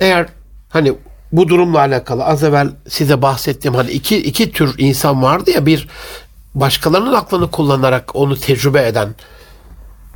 eğer 0.00 0.28
hani 0.68 0.94
bu 1.32 1.48
durumla 1.48 1.78
alakalı 1.78 2.24
az 2.24 2.44
evvel 2.44 2.70
size 2.88 3.22
bahsettiğim 3.22 3.74
hani 3.74 3.90
iki, 3.90 4.16
iki 4.16 4.52
tür 4.52 4.74
insan 4.78 5.22
vardı 5.22 5.50
ya 5.50 5.66
bir 5.66 5.88
başkalarının 6.54 7.12
aklını 7.12 7.50
kullanarak 7.50 8.16
onu 8.16 8.36
tecrübe 8.36 8.86
eden 8.86 9.14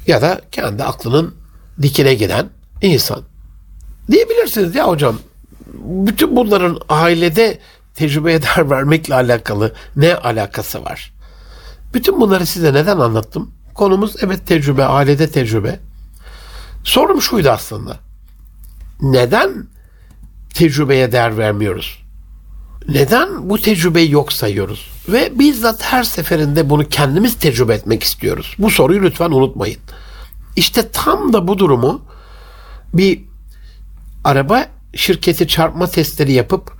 ya 0.07 0.23
da 0.23 0.41
kendi 0.53 0.85
aklının 0.85 1.35
dikine 1.83 2.15
giden 2.15 2.49
insan. 2.83 3.23
Diyebilirsiniz 4.11 4.75
ya 4.75 4.89
hocam 4.89 5.19
bütün 5.85 6.37
bunların 6.37 6.81
ailede 6.89 7.59
tecrübeye 7.95 8.43
değer 8.43 8.71
vermekle 8.71 9.15
alakalı 9.15 9.73
ne 9.97 10.17
alakası 10.17 10.85
var? 10.85 11.13
Bütün 11.97 12.21
bunları 12.21 12.47
size 12.47 12.75
neden 12.75 12.99
anlattım? 12.99 13.51
Konumuz 13.75 14.17
evet 14.21 14.47
tecrübe, 14.47 14.85
ailede 14.85 15.31
tecrübe. 15.31 15.81
Sorum 16.85 17.23
şuydu 17.23 17.51
aslında. 17.51 17.97
Neden 19.01 19.67
tecrübeye 20.55 21.13
değer 21.13 21.39
vermiyoruz? 21.39 22.03
Neden 22.89 23.51
bu 23.51 23.59
tecrübeyi 23.59 24.11
yok 24.11 24.33
sayıyoruz? 24.33 24.91
Ve 25.09 25.39
bizzat 25.39 25.83
her 25.83 26.05
seferinde 26.05 26.71
bunu 26.71 26.89
kendimiz 26.89 27.39
tecrübe 27.39 27.75
etmek 27.75 28.03
istiyoruz. 28.03 28.55
Bu 28.59 28.71
soruyu 28.71 29.03
lütfen 29.03 29.31
unutmayın. 29.31 29.81
İşte 30.57 30.89
tam 30.93 31.33
da 31.33 31.49
bu 31.49 31.59
durumu 31.59 32.03
bir 32.95 33.25
araba 34.25 34.67
şirketi 34.95 35.49
çarpma 35.49 35.87
testleri 35.87 36.33
yapıp 36.33 36.73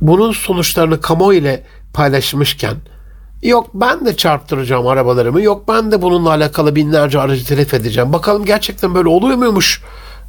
bunun 0.00 0.32
sonuçlarını 0.32 1.00
kamuoyu 1.00 1.38
ile 1.38 1.66
paylaşmışken 1.92 2.76
Yok 3.44 3.70
ben 3.74 4.06
de 4.06 4.16
çarptıracağım 4.16 4.86
arabalarımı. 4.86 5.42
Yok 5.42 5.68
ben 5.68 5.92
de 5.92 6.02
bununla 6.02 6.30
alakalı 6.30 6.76
binlerce 6.76 7.20
aracı 7.20 7.46
telef 7.46 7.74
edeceğim. 7.74 8.12
Bakalım 8.12 8.44
gerçekten 8.44 8.94
böyle 8.94 9.08
oluyor 9.08 9.36
muymuş 9.36 9.82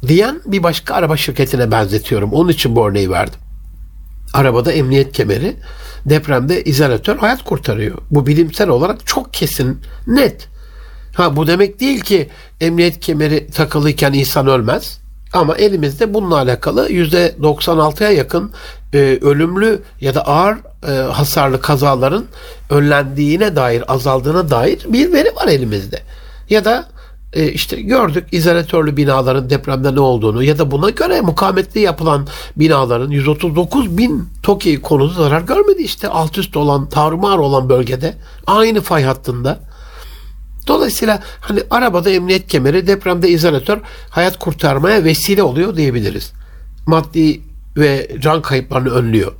diyen 0.06 0.40
bir 0.46 0.62
başka 0.62 0.94
araba 0.94 1.16
şirketine 1.16 1.70
benzetiyorum. 1.70 2.32
Onun 2.32 2.48
için 2.48 2.76
bu 2.76 2.88
örneği 2.88 3.10
verdim. 3.10 3.40
Arabada 4.34 4.72
emniyet 4.72 5.12
kemeri, 5.12 5.56
depremde 6.06 6.64
izolatör 6.64 7.16
hayat 7.16 7.44
kurtarıyor. 7.44 7.98
Bu 8.10 8.26
bilimsel 8.26 8.68
olarak 8.68 9.06
çok 9.06 9.32
kesin, 9.32 9.80
net. 10.06 10.48
Ha 11.14 11.36
bu 11.36 11.46
demek 11.46 11.80
değil 11.80 12.00
ki 12.00 12.28
emniyet 12.60 13.00
kemeri 13.00 13.50
takılıyken 13.50 14.12
insan 14.12 14.46
ölmez. 14.46 15.00
Ama 15.36 15.56
elimizde 15.56 16.14
bununla 16.14 16.36
alakalı 16.36 16.88
%96'ya 16.88 18.10
yakın 18.10 18.50
e, 18.94 18.98
ölümlü 19.22 19.82
ya 20.00 20.14
da 20.14 20.26
ağır 20.26 20.56
e, 20.88 20.90
hasarlı 21.12 21.60
kazaların 21.60 22.24
önlendiğine 22.70 23.56
dair, 23.56 23.92
azaldığına 23.92 24.50
dair 24.50 24.86
bir 24.88 25.12
veri 25.12 25.36
var 25.36 25.48
elimizde. 25.48 26.00
Ya 26.50 26.64
da 26.64 26.86
e, 27.32 27.48
işte 27.48 27.80
gördük 27.80 28.28
izolatörlü 28.32 28.96
binaların 28.96 29.50
depremde 29.50 29.94
ne 29.94 30.00
olduğunu 30.00 30.42
ya 30.42 30.58
da 30.58 30.70
buna 30.70 30.90
göre 30.90 31.20
mukavemetli 31.20 31.80
yapılan 31.80 32.26
binaların 32.56 33.10
139 33.10 33.98
bin 33.98 34.28
TOKİ 34.42 34.82
konusu 34.82 35.22
zarar 35.22 35.40
görmedi 35.40 35.82
işte 35.82 36.08
alt 36.08 36.38
üst 36.38 36.56
olan, 36.56 36.88
tarumar 36.88 37.38
olan 37.38 37.68
bölgede 37.68 38.14
aynı 38.46 38.80
fay 38.80 39.02
hattında. 39.04 39.58
Dolayısıyla 40.66 41.22
hani 41.40 41.62
arabada 41.70 42.10
emniyet 42.10 42.48
kemeri, 42.48 42.86
depremde 42.86 43.28
izolatör 43.28 43.78
hayat 44.10 44.38
kurtarmaya 44.38 45.04
vesile 45.04 45.42
oluyor 45.42 45.76
diyebiliriz. 45.76 46.32
Maddi 46.86 47.40
ve 47.76 48.10
can 48.20 48.42
kayıplarını 48.42 48.90
önlüyor. 48.90 49.32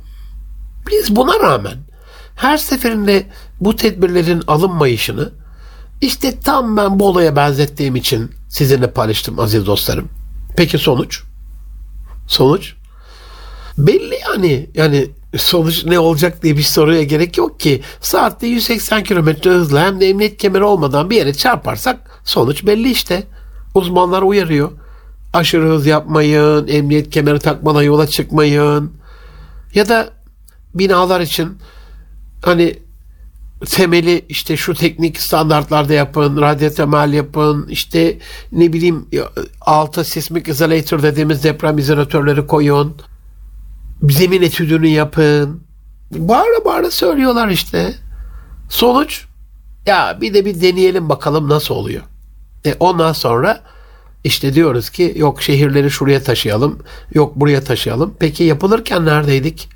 Biz 0.91 1.15
buna 1.15 1.39
rağmen 1.39 1.77
her 2.35 2.57
seferinde 2.57 3.25
bu 3.61 3.75
tedbirlerin 3.75 4.43
alınmayışını 4.47 5.31
işte 6.01 6.39
tam 6.39 6.77
ben 6.77 6.99
bu 6.99 7.07
olaya 7.07 7.35
benzettiğim 7.35 7.95
için 7.95 8.31
sizinle 8.49 8.91
paylaştım 8.91 9.39
aziz 9.39 9.65
dostlarım. 9.65 10.09
Peki 10.57 10.77
sonuç? 10.77 11.23
Sonuç? 12.27 12.73
Belli 13.77 14.19
yani 14.29 14.69
yani 14.75 15.09
sonuç 15.35 15.85
ne 15.85 15.99
olacak 15.99 16.43
diye 16.43 16.57
bir 16.57 16.63
soruya 16.63 17.03
gerek 17.03 17.37
yok 17.37 17.59
ki. 17.59 17.81
Saatte 18.01 18.47
180 18.47 19.03
km 19.03 19.29
hızla 19.43 19.85
hem 19.85 19.99
de 19.99 20.09
emniyet 20.09 20.37
kemeri 20.37 20.63
olmadan 20.63 21.09
bir 21.09 21.15
yere 21.15 21.33
çarparsak 21.33 22.21
sonuç 22.23 22.65
belli 22.65 22.91
işte. 22.91 23.23
Uzmanlar 23.75 24.21
uyarıyor. 24.21 24.71
Aşırı 25.33 25.69
hız 25.69 25.85
yapmayın, 25.85 26.67
emniyet 26.67 27.09
kemeri 27.09 27.39
takmadan 27.39 27.83
yola 27.83 28.07
çıkmayın. 28.07 28.93
Ya 29.73 29.89
da 29.89 30.09
binalar 30.73 31.21
için 31.21 31.57
hani 32.45 32.79
temeli 33.65 34.25
işte 34.29 34.57
şu 34.57 34.73
teknik 34.73 35.21
standartlarda 35.21 35.93
yapın, 35.93 36.41
radyo 36.41 36.69
temel 36.69 37.13
yapın, 37.13 37.67
işte 37.69 38.17
ne 38.51 38.73
bileyim 38.73 39.05
alta 39.61 40.03
sismik 40.03 40.47
izolator 40.47 41.03
dediğimiz 41.03 41.43
deprem 41.43 41.77
izolatörleri 41.77 42.47
koyun 42.47 42.95
zemin 44.03 44.41
etüdünü 44.41 44.87
yapın. 44.87 45.63
Bağıra 46.11 46.65
bağıra 46.65 46.91
söylüyorlar 46.91 47.47
işte. 47.47 47.93
Sonuç 48.69 49.25
ya 49.85 50.17
bir 50.21 50.33
de 50.33 50.45
bir 50.45 50.61
deneyelim 50.61 51.09
bakalım 51.09 51.49
nasıl 51.49 51.75
oluyor. 51.75 52.03
E 52.65 52.75
ondan 52.79 53.13
sonra 53.13 53.63
işte 54.23 54.53
diyoruz 54.53 54.89
ki 54.89 55.13
yok 55.17 55.41
şehirleri 55.41 55.91
şuraya 55.91 56.23
taşıyalım, 56.23 56.79
yok 57.13 57.35
buraya 57.35 57.63
taşıyalım. 57.63 58.13
Peki 58.19 58.43
yapılırken 58.43 59.05
neredeydik? 59.05 59.69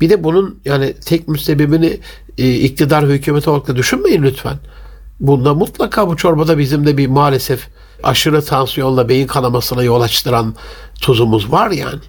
Bir 0.00 0.10
de 0.10 0.24
bunun 0.24 0.60
yani 0.64 0.94
tek 0.94 1.28
müsebbibini 1.28 2.00
e, 2.38 2.54
iktidar 2.54 3.04
hükümeti 3.04 3.50
olarak 3.50 3.68
da 3.68 3.76
düşünmeyin 3.76 4.22
lütfen. 4.22 4.58
Bunda 5.20 5.54
mutlaka 5.54 6.08
bu 6.08 6.16
çorbada 6.16 6.58
bizim 6.58 6.86
de 6.86 6.96
bir 6.96 7.06
maalesef 7.06 7.68
aşırı 8.02 8.44
tansiyonla 8.44 9.08
beyin 9.08 9.26
kanamasına 9.26 9.82
yol 9.82 10.00
açtıran 10.00 10.54
tuzumuz 11.00 11.52
var 11.52 11.70
yani. 11.70 12.00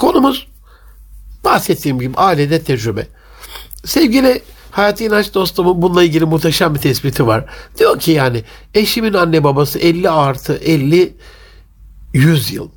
Konumuz 0.00 0.46
bahsettiğim 1.44 1.98
gibi 1.98 2.16
ailede 2.16 2.62
tecrübe. 2.62 3.06
Sevgili 3.84 4.42
Hayati 4.70 5.04
İnanç 5.04 5.34
dostumun 5.34 5.82
bununla 5.82 6.02
ilgili 6.02 6.24
muhteşem 6.24 6.74
bir 6.74 6.80
tespiti 6.80 7.26
var. 7.26 7.44
Diyor 7.78 7.98
ki 7.98 8.10
yani 8.10 8.44
eşimin 8.74 9.14
anne 9.14 9.44
babası 9.44 9.78
50 9.78 10.10
artı 10.10 10.54
50 10.54 11.16
100 12.12 12.52
yıl. 12.52 12.68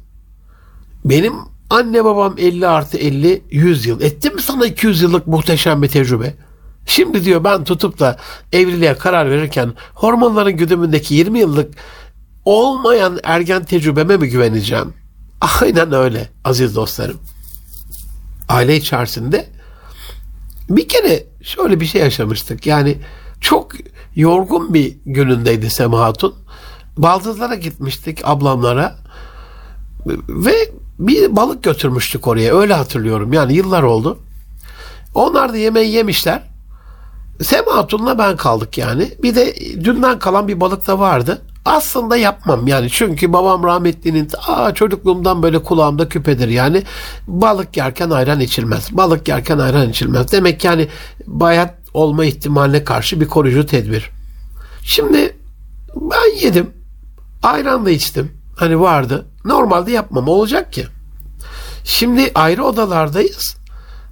Benim 1.05 1.33
anne 1.69 2.05
babam 2.05 2.35
50 2.38 2.67
artı 2.67 2.97
50 2.97 3.43
100 3.51 3.85
yıl. 3.85 4.01
Etti 4.01 4.29
mi 4.29 4.41
sana 4.41 4.65
200 4.65 5.01
yıllık 5.01 5.27
muhteşem 5.27 5.81
bir 5.81 5.88
tecrübe? 5.88 6.33
Şimdi 6.85 7.25
diyor 7.25 7.43
ben 7.43 7.63
tutup 7.63 7.99
da 7.99 8.17
evliliğe 8.53 8.93
karar 8.93 9.31
verirken 9.31 9.73
hormonların 9.93 10.57
güdümündeki 10.57 11.15
20 11.15 11.39
yıllık 11.39 11.73
olmayan 12.45 13.19
ergen 13.23 13.63
tecrübeme 13.63 14.17
mi 14.17 14.29
güveneceğim? 14.29 14.93
Aynen 15.41 15.93
öyle 15.93 16.29
aziz 16.43 16.75
dostlarım. 16.75 17.17
Aile 18.50 18.75
içerisinde 18.75 19.50
bir 20.69 20.88
kere 20.88 21.24
şöyle 21.41 21.79
bir 21.79 21.86
şey 21.86 22.01
yaşamıştık. 22.01 22.65
Yani 22.65 22.98
çok 23.41 23.72
yorgun 24.15 24.74
bir 24.74 24.98
günündeydi 25.05 25.69
Sema 25.69 26.00
Hatun. 26.00 26.36
Baldızlara 26.98 27.55
gitmiştik 27.55 28.19
ablamlara 28.24 28.96
ve 30.29 30.53
bir 31.00 31.36
balık 31.36 31.63
götürmüştük 31.63 32.27
oraya. 32.27 32.58
Öyle 32.60 32.74
hatırlıyorum. 32.74 33.34
Yani 33.34 33.53
yıllar 33.53 33.84
oldu. 33.84 34.19
Onlar 35.15 35.53
da 35.53 35.58
yemeği 35.58 35.91
yemişler. 35.91 36.43
Sema 37.41 37.75
Hatun'la 37.75 38.17
ben 38.17 38.38
kaldık 38.38 38.77
yani. 38.77 39.13
Bir 39.24 39.36
de 39.36 39.55
dünden 39.84 40.19
kalan 40.19 40.48
bir 40.48 40.60
balık 40.60 40.88
da 40.88 41.00
vardı. 41.00 41.41
Aslında 41.65 42.17
yapmam 42.17 42.67
yani 42.67 42.89
çünkü 42.89 43.33
babam 43.33 43.63
rahmetlinin 43.63 44.29
aa, 44.47 44.73
çocukluğumdan 44.73 45.43
böyle 45.43 45.63
kulağımda 45.63 46.09
küpedir 46.09 46.47
yani 46.47 46.83
balık 47.27 47.77
yerken 47.77 48.09
ayran 48.09 48.39
içilmez. 48.39 48.87
Balık 48.91 49.27
yerken 49.27 49.57
ayran 49.57 49.89
içilmez. 49.89 50.31
Demek 50.31 50.63
yani 50.63 50.87
bayat 51.27 51.75
olma 51.93 52.25
ihtimaline 52.25 52.83
karşı 52.83 53.21
bir 53.21 53.27
koruyucu 53.27 53.65
tedbir. 53.65 54.09
Şimdi 54.83 55.35
ben 55.95 56.39
yedim. 56.41 56.69
Ayran 57.43 57.85
da 57.85 57.89
içtim. 57.89 58.31
Hani 58.55 58.79
vardı. 58.79 59.25
Normalde 59.45 59.91
yapmam. 59.91 60.27
Olacak 60.27 60.73
ki. 60.73 60.85
Şimdi 61.83 62.31
ayrı 62.35 62.65
odalardayız. 62.65 63.57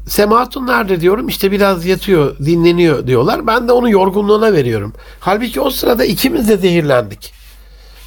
Sematun 0.08 0.68
nerede 0.68 1.02
diyorum 1.02 1.28
işte 1.28 1.52
biraz 1.52 1.86
yatıyor 1.86 2.38
dinleniyor 2.38 3.08
diyorlar. 3.08 3.48
Ben 3.48 3.68
de 3.68 3.72
onun 3.72 3.88
yorgunluğuna 3.88 4.54
veriyorum. 4.54 4.94
Halbuki 5.20 5.62
o 5.62 5.70
sırada 5.70 6.06
ikimiz 6.06 6.50
de 6.50 6.58
zehirlendik. 6.58 7.37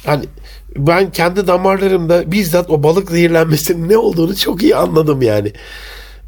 Yani 0.05 0.25
ben 0.75 1.11
kendi 1.11 1.47
damarlarımda 1.47 2.31
bizzat 2.31 2.69
o 2.69 2.83
balık 2.83 3.11
zehirlenmesinin 3.11 3.89
ne 3.89 3.97
olduğunu 3.97 4.35
çok 4.35 4.63
iyi 4.63 4.75
anladım 4.75 5.21
yani. 5.21 5.53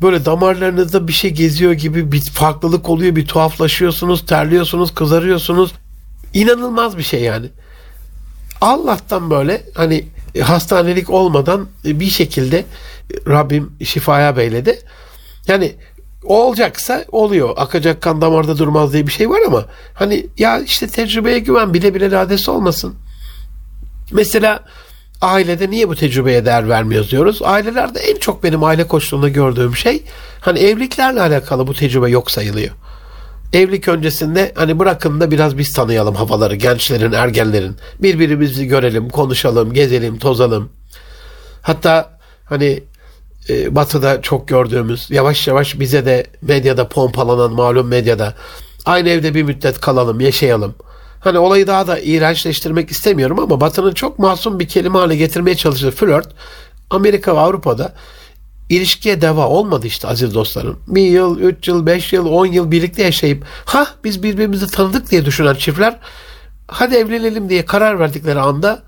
Böyle 0.01 0.25
damarlarınızda 0.25 1.08
bir 1.08 1.13
şey 1.13 1.32
geziyor 1.32 1.74
gibi 1.74 2.12
bir 2.12 2.22
farklılık 2.22 2.89
oluyor, 2.89 3.15
bir 3.15 3.25
tuhaflaşıyorsunuz, 3.25 4.25
terliyorsunuz, 4.25 4.94
kızarıyorsunuz. 4.94 5.72
İnanılmaz 6.34 6.98
bir 6.98 7.03
şey 7.03 7.22
yani. 7.22 7.48
Allah'tan 8.62 9.30
böyle 9.30 9.63
hani 9.74 10.06
hastanelik 10.42 11.10
olmadan 11.10 11.68
bir 11.84 12.10
şekilde 12.10 12.65
Rabbim 13.27 13.72
şifaya 13.84 14.38
beyledi. 14.38 14.80
Yani 15.48 15.75
olacaksa 16.24 17.06
oluyor. 17.12 17.53
Akacak 17.58 18.01
kan 18.01 18.22
damarda 18.22 18.58
durmaz 18.58 18.94
diye 18.94 19.08
bir 19.08 19.12
şey 19.12 19.30
var 19.30 19.39
ama 19.48 19.65
hani 19.94 20.27
ya 20.38 20.60
işte 20.60 20.88
tecrübeye 20.88 21.39
güven 21.39 21.74
bile 21.74 21.96
bile 21.96 22.12
ladesi 22.12 22.51
olmasın. 22.51 22.96
Mesela 24.13 24.63
ailede 25.22 25.70
niye 25.70 25.89
bu 25.89 25.96
tecrübeye 25.96 26.46
değer 26.46 26.70
vermiyoruz 26.70 27.12
diyoruz. 27.12 27.41
Ailelerde 27.43 28.00
en 28.00 28.15
çok 28.15 28.43
benim 28.43 28.63
aile 28.63 28.88
koçluğunda 28.88 29.29
gördüğüm 29.29 29.75
şey 29.75 30.03
hani 30.42 30.59
evliliklerle 30.59 31.22
alakalı 31.22 31.68
bu 31.68 31.74
tecrübe 31.74 32.09
yok 32.09 32.31
sayılıyor. 32.31 32.72
Evlilik 33.53 33.88
öncesinde 33.88 34.51
hani 34.55 34.79
bırakın 34.79 35.22
da 35.22 35.31
biraz 35.31 35.57
biz 35.57 35.74
tanıyalım 35.74 36.16
havaları 36.16 36.55
gençlerin, 36.55 37.11
ergenlerin. 37.11 37.75
Birbirimizi 38.00 38.68
görelim, 38.68 39.09
konuşalım, 39.09 39.74
gezelim, 39.74 40.20
tozalım. 40.20 40.70
Hatta 41.61 42.20
hani 42.46 42.83
e, 43.50 43.75
batıda 43.75 44.22
çok 44.22 44.48
gördüğümüz 44.48 45.11
yavaş 45.11 45.48
yavaş 45.48 45.79
bize 45.79 46.05
de 46.05 46.27
medyada 46.42 46.88
pompalanan 46.88 47.51
malum 47.53 47.88
medyada 47.88 48.33
aynı 48.85 49.09
evde 49.09 49.35
bir 49.35 49.44
müddet 49.44 49.79
kalalım, 49.81 50.20
yaşayalım. 50.20 50.75
Hani 51.24 51.40
olayı 51.40 51.68
daha 51.68 51.88
da 51.88 52.00
iğrençleştirmek 52.00 52.92
istemiyorum 52.92 53.40
ama 53.40 53.62
Batı'nın 53.62 53.94
çok 53.94 54.20
masum 54.20 54.59
bir 54.59 54.68
kelime 54.68 54.98
haline 54.98 55.16
getirmeye 55.16 55.55
çalıştığı 55.55 55.92
flört 55.92 56.27
Amerika 56.90 57.36
ve 57.36 57.40
Avrupa'da 57.40 57.94
ilişkiye 58.70 59.22
deva 59.22 59.48
olmadı 59.48 59.88
işte 59.88 60.07
aziz 60.07 60.33
dostlarım. 60.33 60.79
Bir 60.88 61.01
yıl, 61.01 61.40
üç 61.40 61.68
yıl, 61.68 61.86
beş 61.86 62.14
yıl, 62.14 62.25
on 62.25 62.46
yıl 62.46 62.72
birlikte 62.72 63.03
yaşayıp 63.03 63.46
ha 63.66 63.88
biz 64.03 64.24
birbirimizi 64.24 64.68
tanıdık 64.68 65.12
diye 65.12 65.25
düşünen 65.25 65.55
çiftler 65.55 66.00
hadi 66.68 66.96
evlenelim 66.96 67.50
diye 67.50 67.66
karar 67.66 68.00
verdikleri 68.00 68.40
anda 68.40 68.83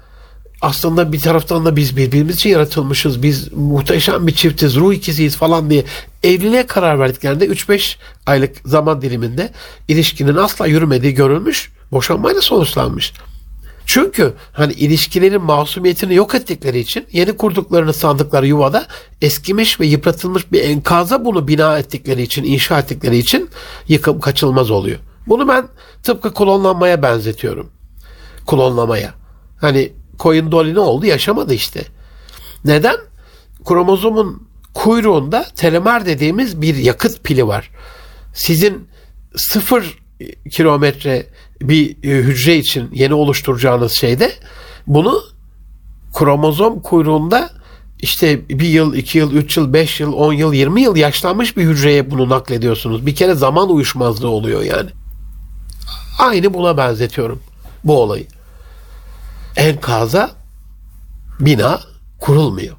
aslında 0.62 1.12
bir 1.12 1.20
taraftan 1.20 1.66
da 1.66 1.76
biz 1.76 1.98
birbirimiz 1.98 2.36
için 2.36 2.50
yaratılmışız. 2.50 3.24
Biz 3.24 3.54
muhteşem 3.54 4.28
bir 4.28 4.32
çiftiz, 4.32 4.76
ruh 4.76 4.94
ikiziyiz 4.94 5.38
falan 5.38 5.70
diye 5.70 5.84
evliliğe 6.24 6.68
karar 6.68 7.00
verdiklerinde 7.00 7.46
3-5 7.46 7.96
aylık 8.26 8.56
zaman 8.66 9.02
diliminde 9.02 9.52
ilişkinin 9.88 10.36
asla 10.36 10.68
yürümediği 10.68 11.14
görülmüş, 11.14 11.72
boşanmayla 11.92 12.42
sonuçlanmış. 12.42 13.14
Çünkü 13.86 14.34
hani 14.54 14.74
ilişkilerin 14.74 15.42
masumiyetini 15.42 16.16
yok 16.16 16.36
ettikleri 16.36 16.80
için 16.80 17.08
yeni 17.12 17.38
kurduklarını 17.38 17.94
sandıkları 17.94 18.48
yuvada 18.48 18.88
eskimiş 19.22 19.80
ve 19.80 19.86
yıpratılmış 19.86 20.52
bir 20.52 20.62
enkaza 20.64 21.26
bunu 21.26 21.48
bina 21.48 21.78
ettikleri 21.80 22.22
için, 22.22 22.44
inşa 22.44 22.80
ettikleri 22.80 23.18
için 23.18 23.50
yıkım 23.88 24.20
kaçılmaz 24.20 24.72
oluyor. 24.72 25.00
Bunu 25.28 25.48
ben 25.48 25.68
tıpkı 26.04 26.34
klonlanmaya 26.34 27.02
benzetiyorum. 27.02 27.70
Klonlamaya. 28.48 29.14
Hani 29.62 29.94
koyun 30.18 30.52
Dolly 30.52 30.74
ne 30.74 30.80
oldu? 30.80 31.06
Yaşamadı 31.06 31.54
işte. 31.54 31.86
Neden? 32.66 32.96
Kromozomun 33.66 34.48
kuyruğunda 34.74 35.46
telemer 35.56 36.06
dediğimiz 36.06 36.62
bir 36.62 36.76
yakıt 36.76 37.24
pili 37.24 37.48
var. 37.48 37.72
Sizin 38.34 38.88
sıfır 39.36 39.98
kilometre 40.52 41.26
bir 41.62 41.96
hücre 42.04 42.58
için 42.58 42.90
yeni 42.94 43.14
oluşturacağınız 43.14 43.92
şeyde 43.92 44.32
bunu 44.88 45.22
kromozom 46.14 46.80
kuyruğunda 46.80 47.50
işte 48.00 48.50
bir 48.50 48.68
yıl, 48.68 48.94
iki 48.94 49.18
yıl, 49.18 49.32
üç 49.34 49.58
yıl, 49.58 49.74
beş 49.74 50.00
yıl, 50.00 50.14
on 50.14 50.34
yıl, 50.34 50.54
yirmi 50.54 50.82
yıl 50.82 50.96
yaşlanmış 50.96 51.58
bir 51.58 51.64
hücreye 51.64 52.12
bunu 52.12 52.30
naklediyorsunuz. 52.30 53.06
Bir 53.06 53.16
kere 53.16 53.36
zaman 53.36 53.70
uyuşmazlığı 53.70 54.30
oluyor 54.30 54.62
yani. 54.62 54.90
Aynı 56.20 56.54
buna 56.54 56.78
benzetiyorum 56.78 57.42
bu 57.84 58.02
olayı 58.02 58.28
enkaza 59.56 60.32
bina 61.40 61.80
kurulmuyor. 62.20 62.76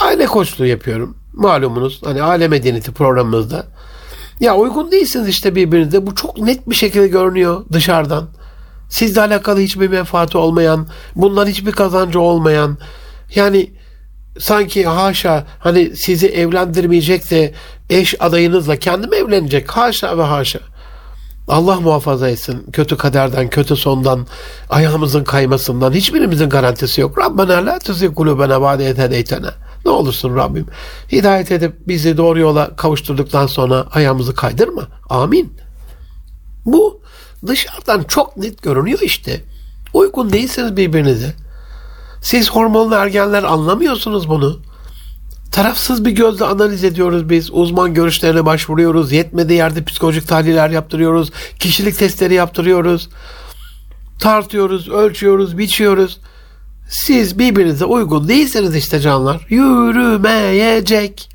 Aile 0.00 0.26
koçluğu 0.26 0.66
yapıyorum. 0.66 1.16
Malumunuz 1.32 2.00
hani 2.04 2.22
aile 2.22 2.48
medeniyeti 2.48 2.92
programımızda. 2.92 3.66
Ya 4.40 4.56
uygun 4.56 4.90
değilsiniz 4.90 5.28
işte 5.28 5.54
birbirinize. 5.54 6.06
Bu 6.06 6.14
çok 6.14 6.38
net 6.38 6.70
bir 6.70 6.74
şekilde 6.74 7.08
görünüyor 7.08 7.64
dışarıdan. 7.72 8.28
Sizle 8.88 9.20
alakalı 9.20 9.60
hiçbir 9.60 9.88
menfaati 9.88 10.38
olmayan, 10.38 10.86
bundan 11.16 11.46
hiçbir 11.46 11.72
kazancı 11.72 12.20
olmayan, 12.20 12.78
yani 13.34 13.70
sanki 14.38 14.86
haşa 14.86 15.46
hani 15.58 15.96
sizi 15.96 16.26
evlendirmeyecek 16.26 17.30
de 17.30 17.54
eş 17.90 18.14
adayınızla 18.20 18.76
kendim 18.76 19.14
evlenecek. 19.14 19.70
Haşa 19.70 20.18
ve 20.18 20.22
haşa. 20.22 20.60
Allah 21.48 21.80
muhafaza 21.80 22.28
etsin 22.28 22.66
kötü 22.72 22.96
kaderden, 22.96 23.50
kötü 23.50 23.76
sondan, 23.76 24.26
ayağımızın 24.70 25.24
kaymasından 25.24 25.92
hiçbirimizin 25.92 26.48
garantisi 26.48 27.00
yok. 27.00 27.18
Rabbena 27.18 27.66
la 27.66 27.78
tuzi 27.78 28.14
kulubena 28.14 28.62
ba'de 28.62 28.86
etedeytene. 28.86 29.50
Ne 29.88 29.92
olursun 29.92 30.36
Rabbim. 30.36 30.66
Hidayet 31.12 31.52
edip 31.52 31.74
bizi 31.88 32.16
doğru 32.16 32.38
yola 32.38 32.76
kavuşturduktan 32.76 33.46
sonra 33.46 33.86
ayağımızı 33.92 34.34
kaydırma. 34.34 34.88
Amin. 35.10 35.52
Bu 36.64 37.00
dışarıdan 37.46 38.02
çok 38.02 38.36
net 38.36 38.62
görünüyor 38.62 38.98
işte. 39.02 39.40
Uygun 39.94 40.32
değilsiniz 40.32 40.76
birbirinize. 40.76 41.34
Siz 42.22 42.50
hormonlu 42.50 42.94
ergenler 42.94 43.42
anlamıyorsunuz 43.42 44.28
bunu. 44.28 44.60
Tarafsız 45.52 46.04
bir 46.04 46.10
gözle 46.10 46.44
analiz 46.44 46.84
ediyoruz 46.84 47.30
biz. 47.30 47.50
Uzman 47.52 47.94
görüşlerine 47.94 48.46
başvuruyoruz. 48.46 49.12
Yetmediği 49.12 49.58
yerde 49.58 49.84
psikolojik 49.84 50.28
tahliller 50.28 50.70
yaptırıyoruz. 50.70 51.30
Kişilik 51.58 51.98
testleri 51.98 52.34
yaptırıyoruz. 52.34 53.08
Tartıyoruz, 54.18 54.88
ölçüyoruz, 54.88 55.58
biçiyoruz. 55.58 56.20
Siz 56.88 57.38
birbirinize 57.38 57.84
uygun 57.84 58.28
değilseniz 58.28 58.76
işte 58.76 59.00
canlar 59.00 59.46
yürümeyecek. 59.48 61.30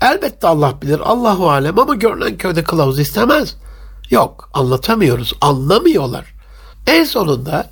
Elbette 0.00 0.48
Allah 0.48 0.74
bilir. 0.82 1.00
Allahu 1.00 1.50
alem 1.50 1.78
ama 1.78 1.94
görünen 1.94 2.36
köyde 2.36 2.64
kılavuz 2.64 2.98
istemez. 2.98 3.56
Yok 4.10 4.50
anlatamıyoruz. 4.54 5.32
Anlamıyorlar. 5.40 6.24
En 6.86 7.04
sonunda 7.04 7.70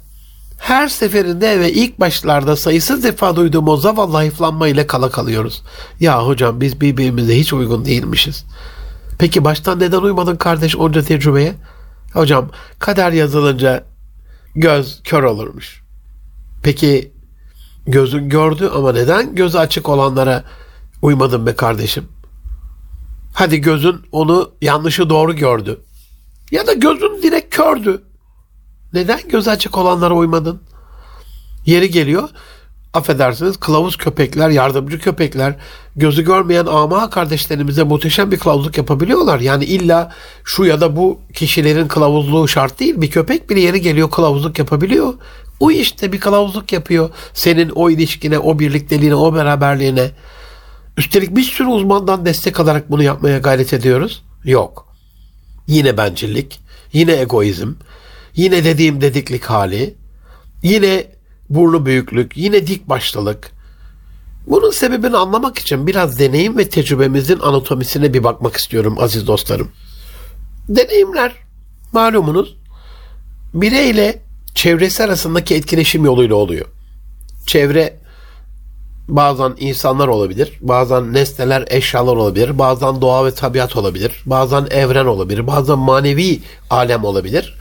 her 0.59 0.89
seferinde 0.89 1.61
ve 1.61 1.73
ilk 1.73 2.01
başlarda 2.01 2.57
sayısız 2.57 3.05
defa 3.05 3.37
duyduğum 3.37 3.69
o 3.69 3.77
zavallı 3.77 4.17
hayıflanma 4.17 4.69
ile 4.69 4.87
kala 4.87 5.11
kalıyoruz. 5.11 5.63
Ya 6.01 6.27
hocam 6.27 6.61
biz 6.61 6.81
birbirimize 6.81 7.39
hiç 7.39 7.53
uygun 7.53 7.85
değilmişiz. 7.85 8.45
Peki 9.19 9.45
baştan 9.45 9.81
neden 9.81 10.01
uymadın 10.01 10.37
kardeş 10.37 10.77
onca 10.77 11.03
tecrübeye? 11.03 11.55
Hocam 12.13 12.49
kader 12.79 13.13
yazılınca 13.13 13.85
göz 14.55 15.03
kör 15.05 15.23
olurmuş. 15.23 15.84
Peki 16.65 17.13
gözün 17.87 18.29
gördü 18.29 18.71
ama 18.75 18.93
neden 18.93 19.35
gözü 19.35 19.59
açık 19.59 19.89
olanlara 19.89 20.45
uymadın 21.03 21.47
be 21.47 21.55
kardeşim? 21.57 22.09
Hadi 23.35 23.61
gözün 23.61 24.01
onu 24.13 24.53
yanlışı 24.61 25.11
doğru 25.11 25.37
gördü. 25.37 25.81
Ya 26.51 26.67
da 26.67 26.73
gözün 26.73 27.23
direkt 27.23 27.57
kördü. 27.57 28.03
Neden 28.93 29.21
göz 29.29 29.49
açık 29.49 29.79
olanlara 29.79 30.15
uymadın? 30.15 30.63
Yeri 31.67 31.91
geliyor 31.91 32.29
affedersiniz 32.95 33.57
kılavuz 33.57 33.97
köpekler, 33.97 34.51
yardımcı 34.51 34.99
köpekler 34.99 35.57
gözü 35.97 36.25
görmeyen 36.25 36.67
ama 36.67 37.11
kardeşlerimize 37.11 37.83
muhteşem 37.83 38.31
bir 38.31 38.39
kılavuzluk 38.39 38.79
yapabiliyorlar. 38.79 39.41
Yani 39.41 39.65
illa 39.65 40.13
şu 40.45 40.65
ya 40.65 40.81
da 40.81 40.97
bu 40.97 41.21
kişilerin 41.35 41.89
kılavuzluğu 41.89 42.49
şart 42.49 42.81
değil. 42.81 43.01
Bir 43.01 43.11
köpek 43.11 43.51
bile 43.51 43.61
yeri 43.61 43.81
geliyor 43.81 44.11
kılavuzluk 44.11 44.59
yapabiliyor. 44.59 45.15
O 45.61 45.71
işte 45.71 46.13
bir 46.13 46.21
kılavuzluk 46.21 46.73
yapıyor. 46.73 47.11
Senin 47.35 47.69
o 47.69 47.91
ilişkine, 47.91 48.39
o 48.39 48.59
birlikteliğine, 48.59 49.15
o 49.15 49.35
beraberliğine. 49.35 50.11
Üstelik 50.97 51.37
bir 51.37 51.43
sürü 51.43 51.69
uzmandan 51.69 52.27
destek 52.27 52.61
alarak 52.61 52.91
bunu 52.91 53.03
yapmaya 53.03 53.39
gayret 53.39 53.73
ediyoruz. 53.73 54.25
Yok. 54.45 54.95
Yine 55.67 55.97
bencillik, 55.97 56.61
yine 56.93 57.13
egoizm, 57.13 57.73
yine 58.37 58.65
dediğim 58.65 59.01
dediklik 59.01 59.45
hali, 59.45 59.95
yine 60.63 61.07
burnu 61.51 61.87
büyüklük, 61.87 62.37
yine 62.37 62.67
dik 62.67 62.89
başlılık. 62.89 63.51
Bunun 64.47 64.71
sebebini 64.71 65.17
anlamak 65.17 65.59
için 65.59 65.87
biraz 65.87 66.19
deneyim 66.19 66.59
ve 66.59 66.69
tecrübemizin 66.69 67.39
anatomisine 67.39 68.15
bir 68.15 68.25
bakmak 68.25 68.57
istiyorum 68.57 68.97
aziz 69.01 69.27
dostlarım. 69.27 69.71
Deneyimler 70.69 71.33
malumunuz 71.93 72.57
bireyle 73.55 74.24
çevresi 74.55 75.05
arasındaki 75.05 75.55
etkileşim 75.55 76.05
yoluyla 76.05 76.35
oluyor. 76.37 76.67
Çevre 77.47 78.05
bazen 79.09 79.55
insanlar 79.59 80.09
olabilir, 80.09 80.53
bazen 80.61 81.13
nesneler, 81.13 81.65
eşyalar 81.71 82.17
olabilir, 82.17 82.59
bazen 82.59 83.01
doğa 83.01 83.25
ve 83.27 83.31
tabiat 83.31 83.77
olabilir, 83.77 84.23
bazen 84.27 84.67
evren 84.71 85.07
olabilir, 85.07 85.47
bazen 85.47 85.79
manevi 85.79 86.41
alem 86.71 87.05
olabilir. 87.05 87.55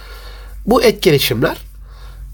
Bu 0.66 0.84
etkileşimler 0.84 1.58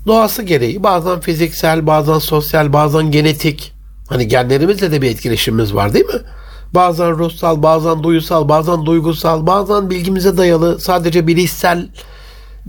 doğası 0.08 0.44
gereği 0.44 0.84
bazen 0.84 1.20
fiziksel, 1.20 1.88
bazen 1.88 2.20
sosyal, 2.20 2.74
bazen 2.74 3.12
genetik. 3.12 3.74
Hani 4.10 4.28
genlerimizle 4.28 4.92
de 4.92 5.02
bir 5.02 5.10
etkileşimimiz 5.10 5.76
var 5.76 5.94
değil 5.94 6.06
mi? 6.06 6.22
Bazen 6.74 7.12
ruhsal, 7.12 7.64
bazen 7.64 8.04
duysal, 8.04 8.50
bazen 8.50 8.86
duygusal, 8.86 9.48
bazen 9.48 9.90
bilgimize 9.90 10.38
dayalı, 10.38 10.80
sadece 10.80 11.28
bilişsel 11.28 11.90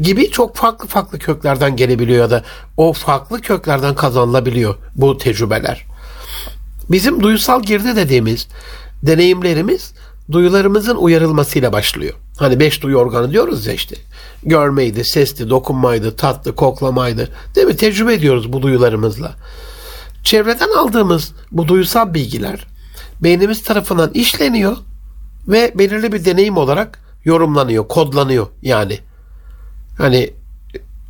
gibi 0.00 0.30
çok 0.30 0.56
farklı 0.56 0.88
farklı 0.88 1.18
köklerden 1.18 1.76
gelebiliyor 1.76 2.18
ya 2.18 2.30
da 2.30 2.44
o 2.76 2.92
farklı 2.92 3.40
köklerden 3.40 3.94
kazanılabiliyor 3.94 4.74
bu 4.94 5.18
tecrübeler. 5.18 5.86
Bizim 6.90 7.22
duysal 7.22 7.62
girdi 7.62 7.96
dediğimiz 7.96 8.48
deneyimlerimiz 9.02 9.92
duyularımızın 10.32 10.96
uyarılmasıyla 10.96 11.72
başlıyor. 11.72 12.14
Hani 12.38 12.60
beş 12.60 12.82
duyu 12.82 12.96
organı 12.96 13.30
diyoruz 13.30 13.66
ya 13.66 13.72
işte. 13.72 13.96
Görmeydi, 14.42 15.04
sesti, 15.04 15.50
dokunmaydı, 15.50 16.16
tatlı, 16.16 16.54
koklamaydı. 16.54 17.28
Değil 17.54 17.66
mi? 17.66 17.76
Tecrübe 17.76 18.14
ediyoruz 18.14 18.52
bu 18.52 18.62
duyularımızla. 18.62 19.34
Çevreden 20.24 20.78
aldığımız 20.78 21.32
bu 21.52 21.68
duysal 21.68 22.14
bilgiler 22.14 22.66
beynimiz 23.22 23.62
tarafından 23.62 24.10
işleniyor 24.14 24.76
ve 25.48 25.72
belirli 25.74 26.12
bir 26.12 26.24
deneyim 26.24 26.56
olarak 26.56 26.98
yorumlanıyor, 27.24 27.88
kodlanıyor 27.88 28.46
yani. 28.62 28.98
Hani 29.98 30.30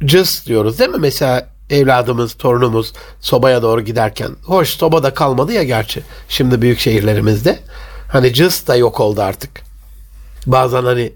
cız 0.05 0.47
diyoruz 0.47 0.79
değil 0.79 0.91
mi? 0.91 0.99
Mesela 1.01 1.49
evladımız, 1.71 2.35
torunumuz 2.35 2.93
sobaya 3.21 3.63
doğru 3.63 3.81
giderken. 3.81 4.31
Hoş 4.45 4.69
sobada 4.69 5.15
kalmadı 5.15 5.53
ya 5.53 5.63
gerçi. 5.63 6.03
Şimdi 6.29 6.63
büyük 6.63 6.79
şehirlerimizde. 6.79 7.59
Hani 8.09 8.35
cız 8.35 8.67
da 8.67 8.77
yok 8.77 9.01
oldu 9.01 9.23
artık. 9.23 9.51
Bazen 10.47 10.85
hani 10.85 11.13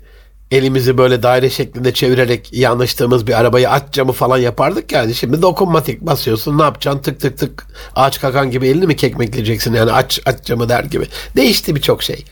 elimizi 0.50 0.98
böyle 0.98 1.22
daire 1.22 1.50
şeklinde 1.50 1.94
çevirerek 1.94 2.52
yanlıştığımız 2.52 3.26
bir 3.26 3.40
arabayı 3.40 3.70
aç 3.70 3.92
camı 3.92 4.12
falan 4.12 4.38
yapardık 4.38 4.92
yani. 4.92 5.14
Şimdi 5.14 5.42
dokunmatik 5.42 6.00
basıyorsun 6.00 6.58
ne 6.58 6.62
yapacaksın 6.62 7.02
tık 7.02 7.20
tık 7.20 7.38
tık 7.38 7.66
ağaç 7.96 8.20
kakan 8.20 8.50
gibi 8.50 8.68
elini 8.68 8.86
mi 8.86 8.96
kekmekleyeceksin 8.96 9.74
yani 9.74 9.92
aç 9.92 10.20
aç 10.26 10.44
camı 10.44 10.68
der 10.68 10.84
gibi. 10.84 11.06
Değişti 11.36 11.74
birçok 11.74 12.02
şey. 12.02 12.24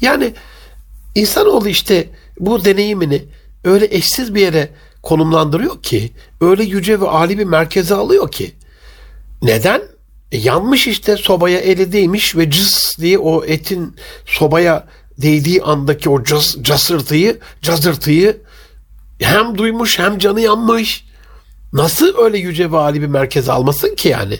Yani 0.00 0.34
insanoğlu 1.14 1.68
işte 1.68 2.08
bu 2.40 2.64
deneyimini 2.64 3.24
öyle 3.64 3.88
eşsiz 3.90 4.34
bir 4.34 4.40
yere 4.40 4.70
konumlandırıyor 5.02 5.82
ki 5.82 6.12
öyle 6.40 6.64
yüce 6.64 7.00
ve 7.00 7.08
ali 7.08 7.38
bir 7.38 7.44
merkeze 7.44 7.94
alıyor 7.94 8.30
ki 8.30 8.54
neden? 9.42 9.82
E, 10.32 10.38
yanmış 10.38 10.86
işte 10.86 11.16
sobaya 11.16 11.58
eli 11.58 11.92
değmiş 11.92 12.36
ve 12.36 12.50
cız 12.50 12.96
diye 13.00 13.18
o 13.18 13.44
etin 13.44 13.96
sobaya 14.26 14.86
değdiği 15.18 15.62
andaki 15.62 16.10
o 16.10 16.24
cas, 16.24 16.56
casırtıyı, 16.62 17.38
cazırtıyı 17.62 18.40
hem 19.20 19.58
duymuş 19.58 19.98
hem 19.98 20.18
canı 20.18 20.40
yanmış. 20.40 21.08
Nasıl 21.72 22.18
öyle 22.18 22.38
yüce 22.38 22.72
ve 22.72 22.78
ali 22.78 23.02
bir 23.02 23.06
merkeze 23.06 23.52
almasın 23.52 23.94
ki 23.94 24.08
yani? 24.08 24.38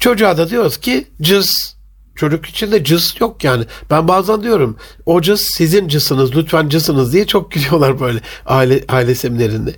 Çocuğa 0.00 0.38
da 0.38 0.50
diyoruz 0.50 0.76
ki 0.76 1.06
cız. 1.22 1.79
Çocuk 2.14 2.46
içinde 2.46 2.84
cız 2.84 3.14
yok 3.20 3.44
yani. 3.44 3.64
Ben 3.90 4.08
bazen 4.08 4.42
diyorum 4.42 4.76
o 5.06 5.20
cız 5.20 5.40
sizin 5.40 5.88
cısınız 5.88 6.36
lütfen 6.36 6.68
cısınız 6.68 7.12
diye 7.12 7.26
çok 7.26 7.52
gülüyorlar 7.52 8.00
böyle 8.00 8.20
aile, 8.46 8.84
aile 8.88 9.14
seminerinde. 9.14 9.74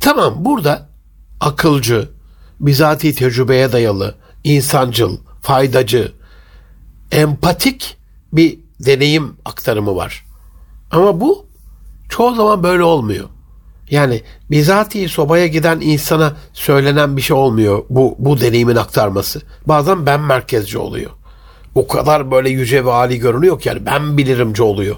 Tamam 0.00 0.34
burada 0.38 0.88
akılcı, 1.40 2.08
bizatihi 2.60 3.14
tecrübeye 3.14 3.72
dayalı, 3.72 4.14
insancıl, 4.44 5.18
faydacı, 5.42 6.12
empatik 7.12 7.96
bir 8.32 8.58
deneyim 8.80 9.36
aktarımı 9.44 9.96
var. 9.96 10.24
Ama 10.90 11.20
bu 11.20 11.46
çoğu 12.08 12.34
zaman 12.34 12.62
böyle 12.62 12.82
olmuyor. 12.82 13.28
Yani 13.90 14.22
bizatihi 14.50 15.08
sobaya 15.08 15.46
giden 15.46 15.80
insana 15.80 16.36
söylenen 16.52 17.16
bir 17.16 17.22
şey 17.22 17.36
olmuyor 17.36 17.84
bu, 17.90 18.16
bu 18.18 18.40
deneyimin 18.40 18.76
aktarması. 18.76 19.42
Bazen 19.66 20.06
ben 20.06 20.20
merkezci 20.20 20.78
oluyor. 20.78 21.10
O 21.74 21.86
kadar 21.86 22.30
böyle 22.30 22.50
yüce 22.50 22.84
ve 22.84 22.92
âli 22.92 23.18
görünüyor 23.18 23.60
ki 23.60 23.68
yani 23.68 23.86
ben 23.86 24.18
bilirimci 24.18 24.62
oluyor. 24.62 24.96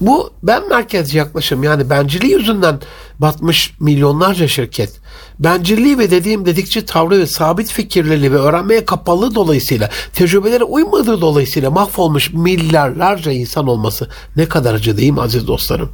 Bu 0.00 0.32
ben 0.42 0.68
merkezci 0.68 1.18
yaklaşım 1.18 1.62
yani 1.62 1.90
bencilliği 1.90 2.32
yüzünden 2.32 2.80
batmış 3.18 3.74
milyonlarca 3.80 4.48
şirket. 4.48 5.00
Bencilliği 5.38 5.98
ve 5.98 6.10
dediğim 6.10 6.46
dedikçe 6.46 6.86
tavrı 6.86 7.18
ve 7.18 7.26
sabit 7.26 7.72
fikirliliği 7.72 8.32
ve 8.32 8.36
öğrenmeye 8.36 8.84
kapalı 8.84 9.34
dolayısıyla 9.34 9.90
tecrübelere 10.12 10.64
uymadığı 10.64 11.20
dolayısıyla 11.20 11.70
mahvolmuş 11.70 12.32
milyarlarca 12.32 13.32
insan 13.32 13.66
olması 13.66 14.08
ne 14.36 14.48
kadar 14.48 14.74
acı 14.74 14.96
değil 14.96 15.12
mi 15.12 15.20
aziz 15.20 15.46
dostlarım? 15.46 15.92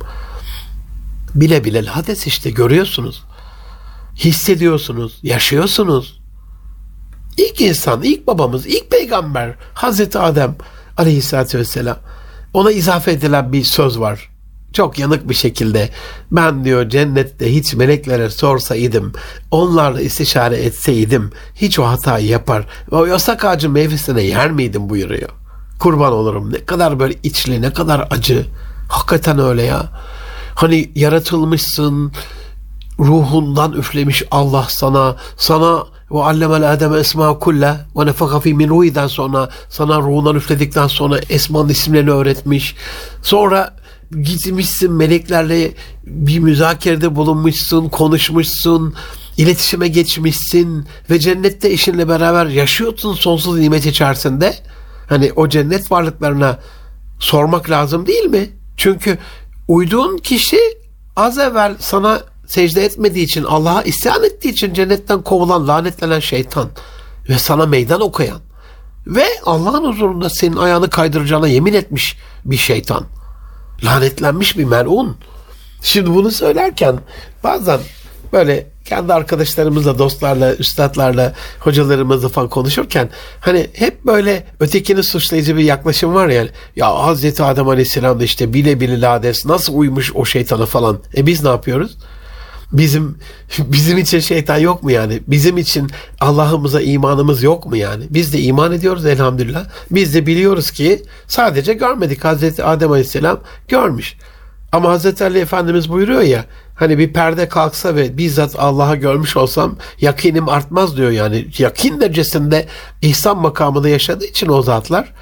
Bile 1.35 1.65
bile 1.65 1.83
hades 1.83 2.27
işte 2.27 2.51
görüyorsunuz. 2.51 3.25
Hissediyorsunuz, 4.17 5.19
yaşıyorsunuz. 5.23 6.21
İlk 7.37 7.61
insan, 7.61 8.03
ilk 8.03 8.27
babamız, 8.27 8.67
ilk 8.67 8.91
peygamber 8.91 9.55
Hazreti 9.75 10.19
Adem 10.19 10.57
aleyhissalatü 10.97 11.59
vesselam 11.59 11.97
ona 12.55 12.71
izafe 12.71 13.13
edilen 13.13 13.53
bir 13.53 13.65
söz 13.65 14.01
var. 14.01 14.31
Çok 14.73 14.99
yanık 14.99 15.29
bir 15.29 15.35
şekilde 15.35 15.91
ben 16.31 16.65
diyor 16.65 16.89
cennette 16.89 17.55
hiç 17.55 17.75
meleklere 17.75 18.31
sorsaydım, 18.31 19.13
onlarla 19.51 20.01
istişare 20.01 20.57
etseydim 20.57 21.31
hiç 21.55 21.79
o 21.79 21.87
hatayı 21.87 22.27
yapar 22.27 22.67
ve 22.93 22.97
o 22.97 23.05
yasak 23.05 23.45
ağacın 23.45 23.73
meyvesine 23.73 24.23
yer 24.23 24.51
miydim 24.51 24.89
buyuruyor. 24.89 25.29
Kurban 25.79 26.13
olurum 26.13 26.53
ne 26.53 26.65
kadar 26.65 26.99
böyle 26.99 27.15
içli 27.23 27.63
ne 27.63 27.73
kadar 27.73 28.09
acı. 28.11 28.47
Hakikaten 28.89 29.39
öyle 29.39 29.63
ya. 29.63 29.89
Hani 30.55 30.91
yaratılmışsın, 30.95 32.13
ruhundan 32.99 33.73
üflemiş 33.73 34.23
Allah 34.31 34.67
sana, 34.69 35.17
sana 35.37 35.85
ve 36.11 36.23
allemel 36.23 36.73
ademe 36.73 36.99
esma 36.99 37.39
kulle 37.39 37.77
ve 37.97 38.07
nefaka 38.07 38.41
fi 38.41 38.55
min 38.55 38.69
ruhiden 38.69 39.07
sonra 39.07 39.51
sana 39.69 40.01
ruhundan 40.01 40.37
üfledikten 40.37 40.87
sonra 40.87 41.19
esmanın 41.31 41.69
isimlerini 41.69 42.11
öğretmiş. 42.11 42.77
Sonra 43.23 43.77
gitmişsin 44.23 44.93
meleklerle 44.93 45.73
bir 46.07 46.39
müzakerede 46.39 47.17
bulunmuşsun, 47.17 47.89
konuşmuşsun, 47.89 48.95
iletişime 49.37 49.89
geçmişsin 49.89 50.87
ve 51.11 51.19
cennette 51.19 51.69
eşinle 51.69 52.09
beraber 52.09 52.47
yaşıyorsun 52.47 53.15
sonsuz 53.15 53.59
nimet 53.59 53.87
içerisinde. 53.87 54.55
Hani 55.09 55.33
o 55.37 55.49
cennet 55.49 55.93
varlıklarına 55.93 56.59
sormak 57.19 57.71
lazım 57.71 58.07
değil 58.07 58.25
mi? 58.25 58.49
Çünkü 58.77 59.19
uyduğun 59.69 60.19
kişi 60.19 60.59
az 61.17 61.39
evvel 61.39 61.75
sana 61.79 62.21
secde 62.47 62.85
etmediği 62.85 63.25
için, 63.25 63.45
Allah'a 63.45 63.83
isyan 63.83 64.25
ettiği 64.25 64.49
için 64.49 64.75
cennetten 64.75 65.23
kovulan, 65.23 65.69
lanetlenen 65.69 66.21
şeytan 66.21 66.69
ve 67.29 67.39
sana 67.39 67.67
meydan 67.67 68.01
okuyan 68.01 68.41
ve 69.07 69.25
Allah'ın 69.45 69.85
huzurunda 69.85 70.31
senin 70.31 70.57
ayağını 70.57 70.91
kaydıracağına 70.91 71.49
yemin 71.49 71.75
etmiş 71.75 72.17
bir 72.45 72.57
şeytan. 72.57 73.05
Lanetlenmiş 73.85 74.59
bir 74.59 74.65
melun. 74.65 75.17
Şimdi 75.83 76.15
bunu 76.15 76.31
söylerken 76.31 76.99
bazen 77.45 77.81
böyle 78.33 78.67
kendi 78.85 79.15
arkadaşlarımızla, 79.15 79.99
dostlarla, 79.99 80.55
üstadlarla, 80.55 81.33
hocalarımızla 81.61 82.29
falan 82.29 82.49
konuşurken 82.49 83.11
hani 83.41 83.67
hep 83.73 84.05
böyle 84.05 84.47
ötekini 84.61 85.03
suçlayıcı 85.03 85.57
bir 85.57 85.65
yaklaşım 85.65 86.15
var 86.15 86.29
yani. 86.29 86.51
Ya 86.77 86.95
Hazreti 86.95 87.43
Adem 87.43 87.69
Aleyhisselam 87.69 88.21
da 88.21 88.25
işte 88.25 88.53
bile 88.53 88.81
bile 88.81 89.01
lades 89.01 89.47
nasıl 89.47 89.75
uymuş 89.75 90.13
o 90.15 90.25
şeytana 90.25 90.67
falan. 90.67 90.99
E 91.17 91.27
biz 91.27 91.43
ne 91.43 91.49
yapıyoruz? 91.49 91.97
Bizim 92.73 93.19
bizim 93.59 93.99
için 93.99 94.21
şeytan 94.21 94.59
yok 94.59 94.83
mu 94.83 94.91
yani? 94.91 95.23
Bizim 95.27 95.59
için 95.59 95.91
Allah'ımıza 96.21 96.81
imanımız 96.81 97.43
yok 97.43 97.67
mu 97.67 97.77
yani? 97.77 98.05
Biz 98.11 98.33
de 98.33 98.41
iman 98.41 98.73
ediyoruz 98.73 99.07
elhamdülillah. 99.07 99.67
Biz 99.91 100.15
de 100.15 100.27
biliyoruz 100.27 100.71
ki 100.71 101.03
sadece 101.27 101.75
görmedik. 101.75 102.25
Hazreti 102.25 102.65
Adem 102.65 102.91
Aleyhisselam 102.91 103.41
görmüş. 103.69 104.17
Ama 104.73 104.91
Hazreti 104.91 105.25
Ali 105.25 105.39
Efendimiz 105.39 105.91
buyuruyor 105.91 106.23
ya 106.23 106.45
hani 106.75 106.99
bir 106.99 107.13
perde 107.13 107.49
kalksa 107.49 107.95
ve 107.95 108.19
bizzat 108.19 108.55
Allah'a 108.59 108.95
görmüş 108.95 109.37
olsam 109.37 109.77
yakinim 110.01 110.49
artmaz 110.49 110.97
diyor 110.97 111.11
yani. 111.11 111.47
Yakin 111.59 112.01
derecesinde 112.01 112.67
ihsan 113.03 113.39
makamında 113.39 113.89
yaşadığı 113.89 114.25
için 114.25 114.49
o 114.49 114.63
zatlar. 114.63 115.13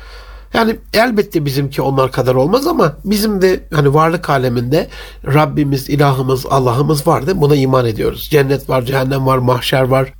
Yani 0.54 0.76
elbette 0.92 1.44
bizimki 1.44 1.82
onlar 1.82 2.12
kadar 2.12 2.34
olmaz 2.34 2.66
ama 2.66 2.96
bizim 3.04 3.42
de 3.42 3.64
hani 3.74 3.94
varlık 3.94 4.30
aleminde 4.30 4.88
Rabbimiz, 5.26 5.90
ilahımız, 5.90 6.46
Allah'ımız 6.46 7.06
var 7.06 7.26
değil 7.26 7.40
Buna 7.40 7.56
iman 7.56 7.86
ediyoruz. 7.86 8.28
Cennet 8.30 8.68
var, 8.68 8.82
cehennem 8.82 9.26
var, 9.26 9.38
mahşer 9.38 9.82
var. 9.82 10.12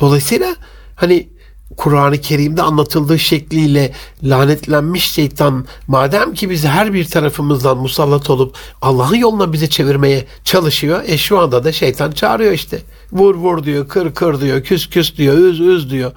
Dolayısıyla 0.00 0.56
hani 0.96 1.28
Kur'an-ı 1.76 2.20
Kerim'de 2.20 2.62
anlatıldığı 2.62 3.18
şekliyle 3.18 3.92
lanetlenmiş 4.22 5.12
şeytan 5.12 5.66
madem 5.86 6.34
ki 6.34 6.50
bizi 6.50 6.68
her 6.68 6.94
bir 6.94 7.04
tarafımızdan 7.04 7.78
musallat 7.78 8.30
olup 8.30 8.56
Allah'ın 8.82 9.16
yoluna 9.16 9.52
bizi 9.52 9.70
çevirmeye 9.70 10.24
çalışıyor. 10.44 11.02
E 11.06 11.18
şu 11.18 11.38
anda 11.38 11.64
da 11.64 11.72
şeytan 11.72 12.12
çağırıyor 12.12 12.52
işte. 12.52 12.82
Vur 13.12 13.34
vur 13.34 13.64
diyor, 13.64 13.88
kır 13.88 14.14
kır 14.14 14.40
diyor, 14.40 14.62
küs 14.62 14.90
küs 14.90 15.16
diyor, 15.16 15.38
üz 15.38 15.60
üz 15.60 15.90
diyor. 15.90 16.12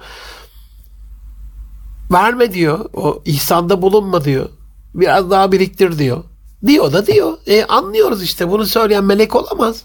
Verme 2.10 2.52
diyor. 2.52 2.84
O 2.94 3.22
ihsanda 3.24 3.82
bulunma 3.82 4.24
diyor. 4.24 4.48
Biraz 4.94 5.30
daha 5.30 5.52
biriktir 5.52 5.98
diyor. 5.98 6.24
Diyor 6.66 6.92
da 6.92 7.06
diyor. 7.06 7.32
E 7.46 7.64
anlıyoruz 7.64 8.22
işte 8.22 8.50
bunu 8.50 8.66
söyleyen 8.66 9.04
melek 9.04 9.36
olamaz. 9.36 9.82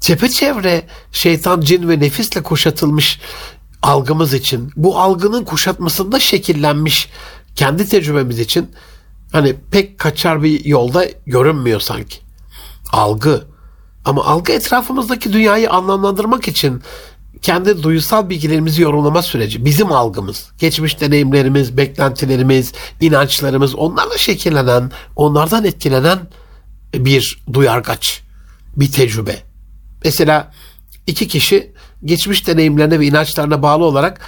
Çepeçevre 0.00 0.86
şeytan, 1.12 1.60
cin 1.60 1.88
ve 1.88 2.00
nefisle 2.00 2.42
kuşatılmış 2.42 3.20
algımız 3.82 4.34
için, 4.34 4.72
bu 4.76 4.98
algının 4.98 5.44
kuşatmasında 5.44 6.20
şekillenmiş 6.20 7.10
kendi 7.54 7.88
tecrübemiz 7.88 8.38
için 8.38 8.70
hani 9.32 9.56
pek 9.70 9.98
kaçar 9.98 10.42
bir 10.42 10.64
yolda 10.64 11.06
görünmüyor 11.26 11.80
sanki. 11.80 12.16
Algı. 12.92 13.44
Ama 14.04 14.24
algı 14.24 14.52
etrafımızdaki 14.52 15.32
dünyayı 15.32 15.70
anlamlandırmak 15.70 16.48
için 16.48 16.82
kendi 17.46 17.82
duysal 17.82 18.30
bilgilerimizi 18.30 18.82
yorumlama 18.82 19.22
süreci. 19.22 19.64
Bizim 19.64 19.92
algımız, 19.92 20.50
geçmiş 20.58 21.00
deneyimlerimiz, 21.00 21.76
beklentilerimiz, 21.76 22.72
inançlarımız 23.00 23.74
onlarla 23.74 24.18
şekillenen, 24.18 24.90
onlardan 25.16 25.64
etkilenen 25.64 26.18
bir 26.94 27.42
duyargaç, 27.52 28.22
bir 28.76 28.92
tecrübe. 28.92 29.36
Mesela 30.04 30.52
iki 31.06 31.28
kişi 31.28 31.72
geçmiş 32.04 32.46
deneyimlerine 32.46 33.00
ve 33.00 33.06
inançlarına 33.06 33.62
bağlı 33.62 33.84
olarak 33.84 34.20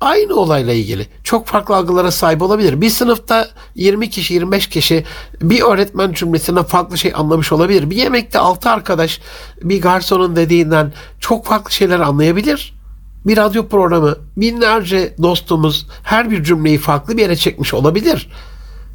aynı 0.00 0.34
olayla 0.34 0.72
ilgili 0.72 1.06
çok 1.24 1.46
farklı 1.46 1.76
algılara 1.76 2.10
sahip 2.10 2.42
olabilir. 2.42 2.80
Bir 2.80 2.90
sınıfta 2.90 3.48
20 3.74 4.10
kişi 4.10 4.34
25 4.34 4.66
kişi 4.66 5.04
bir 5.42 5.62
öğretmen 5.62 6.12
cümlesinden 6.12 6.64
farklı 6.64 6.98
şey 6.98 7.12
anlamış 7.14 7.52
olabilir. 7.52 7.90
Bir 7.90 7.96
yemekte 7.96 8.38
6 8.38 8.70
arkadaş 8.70 9.20
bir 9.62 9.82
garsonun 9.82 10.36
dediğinden 10.36 10.92
çok 11.20 11.46
farklı 11.46 11.72
şeyler 11.72 12.00
anlayabilir. 12.00 12.78
Bir 13.26 13.36
radyo 13.36 13.68
programı 13.68 14.16
binlerce 14.36 15.14
dostumuz 15.22 15.86
her 16.02 16.30
bir 16.30 16.44
cümleyi 16.44 16.78
farklı 16.78 17.16
bir 17.16 17.22
yere 17.22 17.36
çekmiş 17.36 17.74
olabilir. 17.74 18.30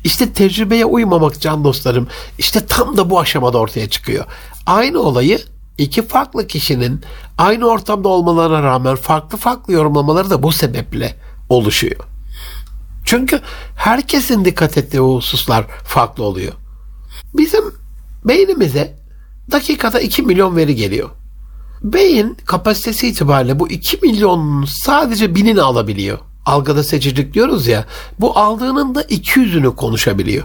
İşte 0.04 0.34
tecrübeye 0.34 0.86
uymamak 0.86 1.42
can 1.42 1.64
dostlarım 1.64 2.08
işte 2.38 2.66
tam 2.66 2.98
da 2.98 3.10
bu 3.10 3.20
aşamada 3.20 3.58
ortaya 3.58 3.90
çıkıyor. 3.90 4.26
Aynı 4.66 5.00
olayı 5.00 5.40
iki 5.78 6.08
farklı 6.08 6.48
kişinin 6.48 7.02
aynı 7.38 7.66
ortamda 7.66 8.10
olmalarına 8.10 8.64
rağmen 8.64 8.96
farklı 8.96 9.38
farklı 9.38 9.74
yorumlamaları 9.74 10.30
da 10.30 10.44
bu 10.44 10.52
sebeple 10.52 11.16
oluşuyor. 11.50 12.00
Çünkü 13.06 13.42
herkesin 13.76 14.46
dikkat 14.46 14.78
ettiği 14.78 15.00
hususlar 15.00 15.68
farklı 15.84 16.24
oluyor. 16.24 16.54
Bizim 17.34 17.64
beynimize 18.26 19.00
dakikada 19.52 20.00
2 20.00 20.22
milyon 20.22 20.56
veri 20.56 20.76
geliyor. 20.76 21.10
Beyin 21.84 22.38
kapasitesi 22.46 23.08
itibariyle 23.08 23.60
bu 23.60 23.70
2 23.70 24.00
milyonun 24.02 24.66
sadece 24.66 25.36
binini 25.36 25.62
alabiliyor. 25.62 26.20
Algıda 26.46 26.84
seçicilik 26.84 27.34
diyoruz 27.34 27.68
ya. 27.68 27.86
Bu 28.20 28.38
aldığının 28.38 28.96
da 28.96 29.02
200'ünü 29.02 29.76
konuşabiliyor. 29.76 30.44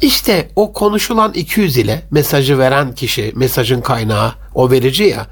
İşte 0.00 0.48
o 0.56 0.72
konuşulan 0.72 1.32
200 1.32 1.76
ile 1.76 2.02
mesajı 2.10 2.58
veren 2.58 2.94
kişi, 2.94 3.32
mesajın 3.36 3.80
kaynağı, 3.80 4.32
o 4.54 4.70
verici 4.70 5.04
ya. 5.04 5.26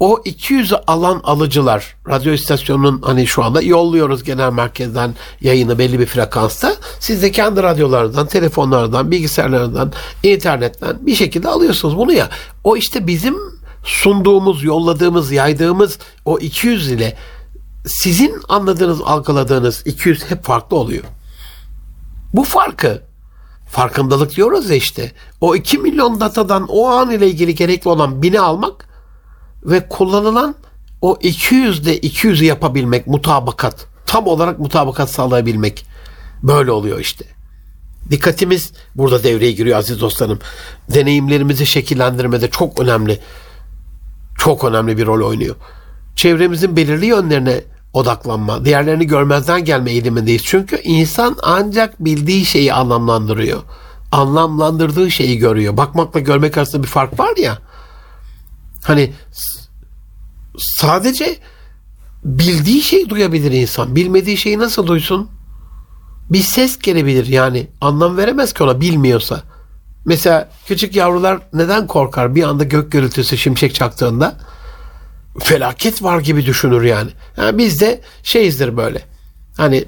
O 0.00 0.22
200 0.24 0.72
alan 0.86 1.20
alıcılar, 1.24 1.96
radyo 2.08 2.32
istasyonunun 2.32 3.02
hani 3.02 3.26
şu 3.26 3.44
anda 3.44 3.62
yolluyoruz 3.62 4.24
genel 4.24 4.52
merkezden 4.52 5.14
yayını 5.40 5.78
belli 5.78 5.98
bir 5.98 6.06
frekansta. 6.06 6.74
Siz 7.00 7.22
de 7.22 7.30
kendi 7.30 7.62
radyolarından, 7.62 8.26
telefonlardan, 8.26 9.10
bilgisayarlarından, 9.10 9.92
internetten 10.22 11.06
bir 11.06 11.14
şekilde 11.14 11.48
alıyorsunuz 11.48 11.96
bunu 11.96 12.12
ya. 12.12 12.30
O 12.64 12.76
işte 12.76 13.06
bizim 13.06 13.36
sunduğumuz, 13.84 14.64
yolladığımız, 14.64 15.32
yaydığımız 15.32 15.98
o 16.24 16.38
200 16.38 16.90
ile 16.90 17.16
sizin 17.86 18.34
anladığınız, 18.48 19.00
algıladığınız 19.04 19.82
200 19.86 20.30
hep 20.30 20.44
farklı 20.44 20.76
oluyor. 20.76 21.04
Bu 22.34 22.44
farkı 22.44 23.02
farkındalık 23.74 24.36
diyoruz 24.36 24.70
ya 24.70 24.76
işte. 24.76 25.12
O 25.40 25.54
2 25.54 25.78
milyon 25.78 26.20
datadan 26.20 26.66
o 26.68 26.86
an 26.86 27.10
ile 27.10 27.28
ilgili 27.28 27.54
gerekli 27.54 27.88
olan 27.88 28.22
bini 28.22 28.40
almak 28.40 28.88
ve 29.64 29.88
kullanılan 29.88 30.54
o 31.02 31.18
200 31.22 31.86
de 31.86 31.98
200'ü 31.98 32.44
yapabilmek, 32.44 33.06
mutabakat. 33.06 33.86
Tam 34.06 34.26
olarak 34.26 34.58
mutabakat 34.58 35.10
sağlayabilmek. 35.10 35.86
Böyle 36.42 36.70
oluyor 36.70 37.00
işte. 37.00 37.24
Dikkatimiz 38.10 38.72
burada 38.94 39.22
devreye 39.22 39.52
giriyor 39.52 39.78
aziz 39.78 40.00
dostlarım. 40.00 40.38
Deneyimlerimizi 40.94 41.66
şekillendirmede 41.66 42.50
çok 42.50 42.80
önemli. 42.80 43.20
Çok 44.38 44.64
önemli 44.64 44.98
bir 44.98 45.06
rol 45.06 45.28
oynuyor. 45.28 45.56
Çevremizin 46.16 46.76
belirli 46.76 47.06
yönlerine 47.06 47.60
odaklanma, 47.94 48.64
diğerlerini 48.64 49.06
görmezden 49.06 49.64
gelme 49.64 49.90
eğilimindeyiz. 49.90 50.42
Çünkü 50.44 50.80
insan 50.84 51.36
ancak 51.42 52.04
bildiği 52.04 52.44
şeyi 52.44 52.72
anlamlandırıyor. 52.72 53.62
Anlamlandırdığı 54.12 55.10
şeyi 55.10 55.38
görüyor. 55.38 55.76
Bakmakla 55.76 56.20
görmek 56.20 56.58
arasında 56.58 56.82
bir 56.82 56.88
fark 56.88 57.18
var 57.18 57.36
ya. 57.36 57.58
Hani 58.84 59.12
sadece 60.56 61.36
bildiği 62.24 62.82
şeyi 62.82 63.10
duyabilir 63.10 63.52
insan. 63.52 63.96
Bilmediği 63.96 64.36
şeyi 64.36 64.58
nasıl 64.58 64.86
duysun? 64.86 65.30
Bir 66.30 66.42
ses 66.42 66.78
gelebilir 66.78 67.26
yani. 67.26 67.66
Anlam 67.80 68.16
veremez 68.16 68.52
ki 68.52 68.62
ona 68.62 68.80
bilmiyorsa. 68.80 69.42
Mesela 70.04 70.48
küçük 70.66 70.96
yavrular 70.96 71.38
neden 71.52 71.86
korkar 71.86 72.34
bir 72.34 72.42
anda 72.42 72.64
gök 72.64 72.92
gürültüsü 72.92 73.36
şimşek 73.36 73.74
çaktığında? 73.74 74.36
Felaket 75.38 76.02
var 76.02 76.20
gibi 76.20 76.46
düşünür 76.46 76.82
yani. 76.82 77.10
yani 77.36 77.58
biz 77.58 77.80
de 77.80 78.00
şeyizdir 78.22 78.76
böyle. 78.76 79.00
Hani 79.56 79.84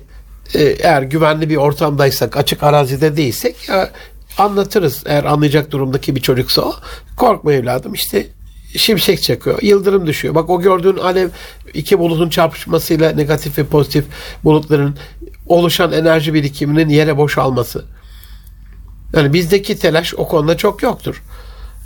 e, 0.54 0.62
eğer 0.62 1.02
güvenli 1.02 1.50
bir 1.50 1.56
ortamdaysak, 1.56 2.36
açık 2.36 2.62
arazide 2.62 3.16
değilsek 3.16 3.68
ya 3.68 3.90
anlatırız. 4.38 5.02
Eğer 5.06 5.24
anlayacak 5.24 5.70
durumdaki 5.70 6.16
bir 6.16 6.20
çocuksa 6.20 6.62
o. 6.62 6.74
Korkma 7.16 7.52
evladım 7.52 7.94
işte 7.94 8.26
şimşek 8.76 9.22
çakıyor. 9.22 9.62
Yıldırım 9.62 10.06
düşüyor. 10.06 10.34
Bak 10.34 10.50
o 10.50 10.60
gördüğün 10.60 10.96
alev 10.96 11.28
iki 11.74 11.98
bulutun 11.98 12.28
çarpışmasıyla 12.28 13.12
negatif 13.12 13.58
ve 13.58 13.64
pozitif 13.64 14.04
bulutların 14.44 14.96
oluşan 15.46 15.92
enerji 15.92 16.34
birikiminin 16.34 16.88
yere 16.88 17.16
boşalması. 17.16 17.84
Yani 19.12 19.32
bizdeki 19.32 19.78
telaş 19.78 20.14
o 20.14 20.28
konuda 20.28 20.56
çok 20.56 20.82
yoktur. 20.82 21.22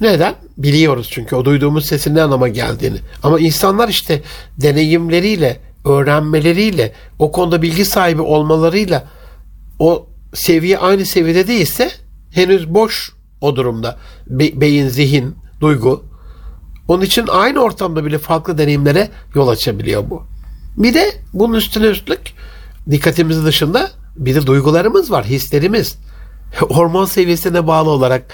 Neden? 0.01 0.35
Biliyoruz 0.59 1.09
çünkü 1.11 1.37
o 1.37 1.45
duyduğumuz 1.45 1.87
sesin 1.87 2.15
ne 2.15 2.23
anlama 2.23 2.49
geldiğini. 2.49 2.97
Ama 3.23 3.41
insanlar 3.41 3.89
işte 3.89 4.23
deneyimleriyle, 4.61 5.61
öğrenmeleriyle, 5.85 6.93
o 7.19 7.33
konuda 7.33 7.63
bilgi 7.63 7.85
sahibi 7.85 8.23
olmalarıyla 8.23 9.05
o 9.79 10.07
seviye 10.35 10.79
aynı 10.79 11.07
seviyede 11.07 11.47
değilse 11.47 11.91
henüz 12.33 12.75
boş 12.75 13.13
o 13.41 13.57
durumda. 13.57 13.99
Be- 14.27 14.61
beyin, 14.61 14.89
zihin, 14.89 15.37
duygu 15.61 16.05
Onun 16.89 17.03
için 17.03 17.27
aynı 17.31 17.61
ortamda 17.61 18.05
bile 18.05 18.19
farklı 18.19 18.59
deneyimlere 18.59 19.09
yol 19.35 19.49
açabiliyor 19.49 20.11
bu. 20.11 20.23
Bir 20.77 20.95
de 20.95 21.13
bunun 21.33 21.55
üstüne 21.55 21.87
üstlük 21.87 22.21
dikkatimizin 22.91 23.47
dışında 23.47 23.91
bir 24.17 24.35
de 24.35 24.47
duygularımız 24.47 25.11
var, 25.11 25.25
hislerimiz. 25.25 25.99
Hormon 26.57 27.05
seviyesine 27.05 27.67
bağlı 27.67 27.91
olarak 27.91 28.25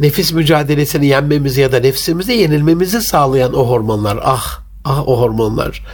nefis 0.00 0.32
mücadelesini 0.32 1.06
yenmemizi 1.06 1.60
ya 1.60 1.72
da 1.72 1.80
nefsimize 1.80 2.32
yenilmemizi 2.32 3.02
sağlayan 3.02 3.54
o 3.54 3.68
hormonlar. 3.68 4.18
Ah, 4.24 4.60
ah 4.84 5.08
o 5.08 5.20
hormonlar. 5.20 5.84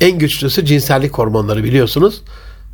En 0.00 0.18
güçlüsü 0.18 0.64
cinsellik 0.64 1.18
hormonları 1.18 1.64
biliyorsunuz. 1.64 2.22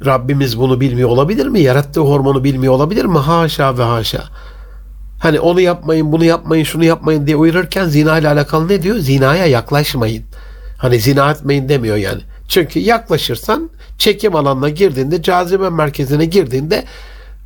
Rabbimiz 0.05 0.59
bunu 0.59 0.81
bilmiyor 0.81 1.09
olabilir 1.09 1.47
mi? 1.47 1.61
Yarattığı 1.61 2.01
hormonu 2.01 2.45
bilmiyor 2.45 2.73
olabilir 2.73 3.05
mi? 3.05 3.19
Haşa 3.19 3.79
ve 3.79 3.83
haşa. 3.83 4.25
Hani 5.19 5.41
onu 5.41 5.61
yapmayın, 5.61 6.13
bunu 6.13 6.25
yapmayın, 6.25 6.65
şunu 6.65 6.85
yapmayın 6.85 7.27
diye 7.27 7.37
uyarırken 7.37 7.85
zina 7.85 8.19
ile 8.19 8.29
alakalı 8.29 8.69
ne 8.69 8.83
diyor? 8.83 8.97
Zinaya 8.97 9.47
yaklaşmayın. 9.47 10.25
Hani 10.79 11.01
zina 11.01 11.31
etmeyin 11.31 11.69
demiyor 11.69 11.97
yani. 11.97 12.21
Çünkü 12.49 12.79
yaklaşırsan 12.79 13.71
çekim 13.99 14.37
alanına 14.37 14.69
girdiğinde, 14.69 15.23
cazibe 15.23 15.71
merkezine 15.71 16.25
girdiğinde 16.25 16.85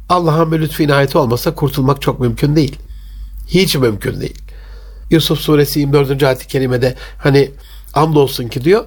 Allah'ın 0.09 0.53
bir 0.53 0.61
lütfu 0.61 0.83
inayeti 0.83 1.19
olmasa 1.19 1.55
kurtulmak 1.55 2.03
çok 2.03 2.21
mümkün 2.21 2.57
değil. 2.57 2.77
Hiç 3.47 3.77
mümkün 3.77 4.21
değil. 4.21 4.43
Yusuf 5.11 5.39
suresi 5.39 5.81
24. 5.81 6.23
ayet-i 6.23 6.47
kerimede 6.47 6.95
hani 7.19 7.51
andolsun 7.95 8.49
ki 8.49 8.65
diyor 8.65 8.85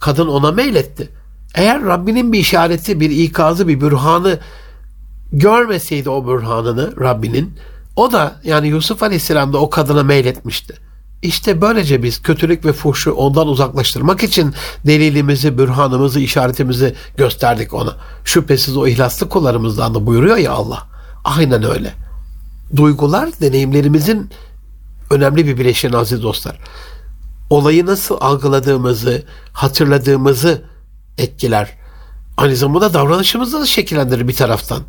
kadın 0.00 0.28
ona 0.28 0.52
meyletti. 0.52 1.08
Eğer 1.54 1.84
Rabbinin 1.84 2.32
bir 2.32 2.38
işareti, 2.38 3.00
bir 3.00 3.10
ikazı, 3.10 3.68
bir 3.68 3.80
bürhanı 3.80 4.38
görmeseydi 5.32 6.10
o 6.10 6.26
bürhanını 6.26 7.00
Rabbinin 7.00 7.54
o 7.96 8.12
da 8.12 8.40
yani 8.44 8.68
Yusuf 8.68 9.02
Aleyhisselam 9.02 9.52
da 9.52 9.58
o 9.58 9.70
kadına 9.70 10.02
meyletmişti. 10.02 10.74
İşte 11.22 11.60
böylece 11.60 12.02
biz 12.02 12.22
kötülük 12.22 12.64
ve 12.64 12.72
fuhşu 12.72 13.12
ondan 13.12 13.48
uzaklaştırmak 13.48 14.22
için 14.22 14.54
delilimizi, 14.86 15.58
bürhanımızı, 15.58 16.20
işaretimizi 16.20 16.94
gösterdik 17.16 17.74
ona. 17.74 17.96
Şüphesiz 18.24 18.76
o 18.76 18.86
ihlaslı 18.86 19.28
kullarımızdan 19.28 19.94
da 19.94 20.06
buyuruyor 20.06 20.36
ya 20.36 20.52
Allah. 20.52 20.86
Aynen 21.24 21.62
öyle. 21.62 21.94
Duygular 22.76 23.30
deneyimlerimizin 23.40 24.30
önemli 25.10 25.46
bir 25.46 25.58
bileşeni 25.58 25.96
aziz 25.96 26.22
dostlar. 26.22 26.58
Olayı 27.50 27.86
nasıl 27.86 28.16
algıladığımızı, 28.20 29.22
hatırladığımızı 29.52 30.62
etkiler. 31.18 31.70
Aynı 32.36 32.56
zamanda 32.56 32.94
davranışımızı 32.94 33.60
da 33.60 33.66
şekillendirir 33.66 34.28
bir 34.28 34.36
taraftan. 34.36 34.82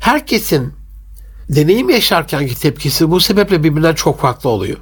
Herkesin 0.00 0.72
deneyim 1.48 1.90
yaşarkenki 1.90 2.60
tepkisi 2.60 3.10
bu 3.10 3.20
sebeple 3.20 3.62
birbirinden 3.62 3.94
çok 3.94 4.20
farklı 4.20 4.50
oluyor. 4.50 4.78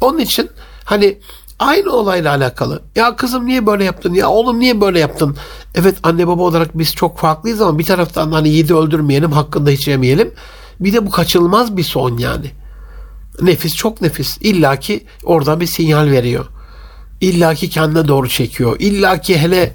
Onun 0.00 0.18
için 0.18 0.50
hani 0.84 1.18
aynı 1.58 1.90
olayla 1.92 2.34
alakalı. 2.34 2.82
Ya 2.96 3.16
kızım 3.16 3.46
niye 3.46 3.66
böyle 3.66 3.84
yaptın? 3.84 4.14
Ya 4.14 4.28
oğlum 4.28 4.60
niye 4.60 4.80
böyle 4.80 4.98
yaptın? 4.98 5.36
Evet 5.74 5.96
anne 6.02 6.26
baba 6.26 6.42
olarak 6.42 6.78
biz 6.78 6.94
çok 6.94 7.18
farklıyız 7.18 7.60
ama 7.60 7.78
bir 7.78 7.84
taraftan 7.84 8.32
hani 8.32 8.48
yedi 8.48 8.74
öldürmeyelim, 8.74 9.32
hakkında 9.32 9.70
hiç 9.70 9.88
yemeyelim. 9.88 10.34
Bir 10.80 10.92
de 10.92 11.06
bu 11.06 11.10
kaçılmaz 11.10 11.76
bir 11.76 11.82
son 11.82 12.18
yani. 12.18 12.50
Nefis 13.40 13.74
çok 13.74 14.00
nefis. 14.00 14.38
İlla 14.40 14.76
ki 14.76 15.04
orada 15.24 15.60
bir 15.60 15.66
sinyal 15.66 16.10
veriyor. 16.10 16.46
İlla 17.20 17.54
ki 17.54 17.70
kendine 17.70 18.08
doğru 18.08 18.28
çekiyor. 18.28 18.76
İlla 18.78 19.20
ki 19.20 19.38
hele 19.38 19.72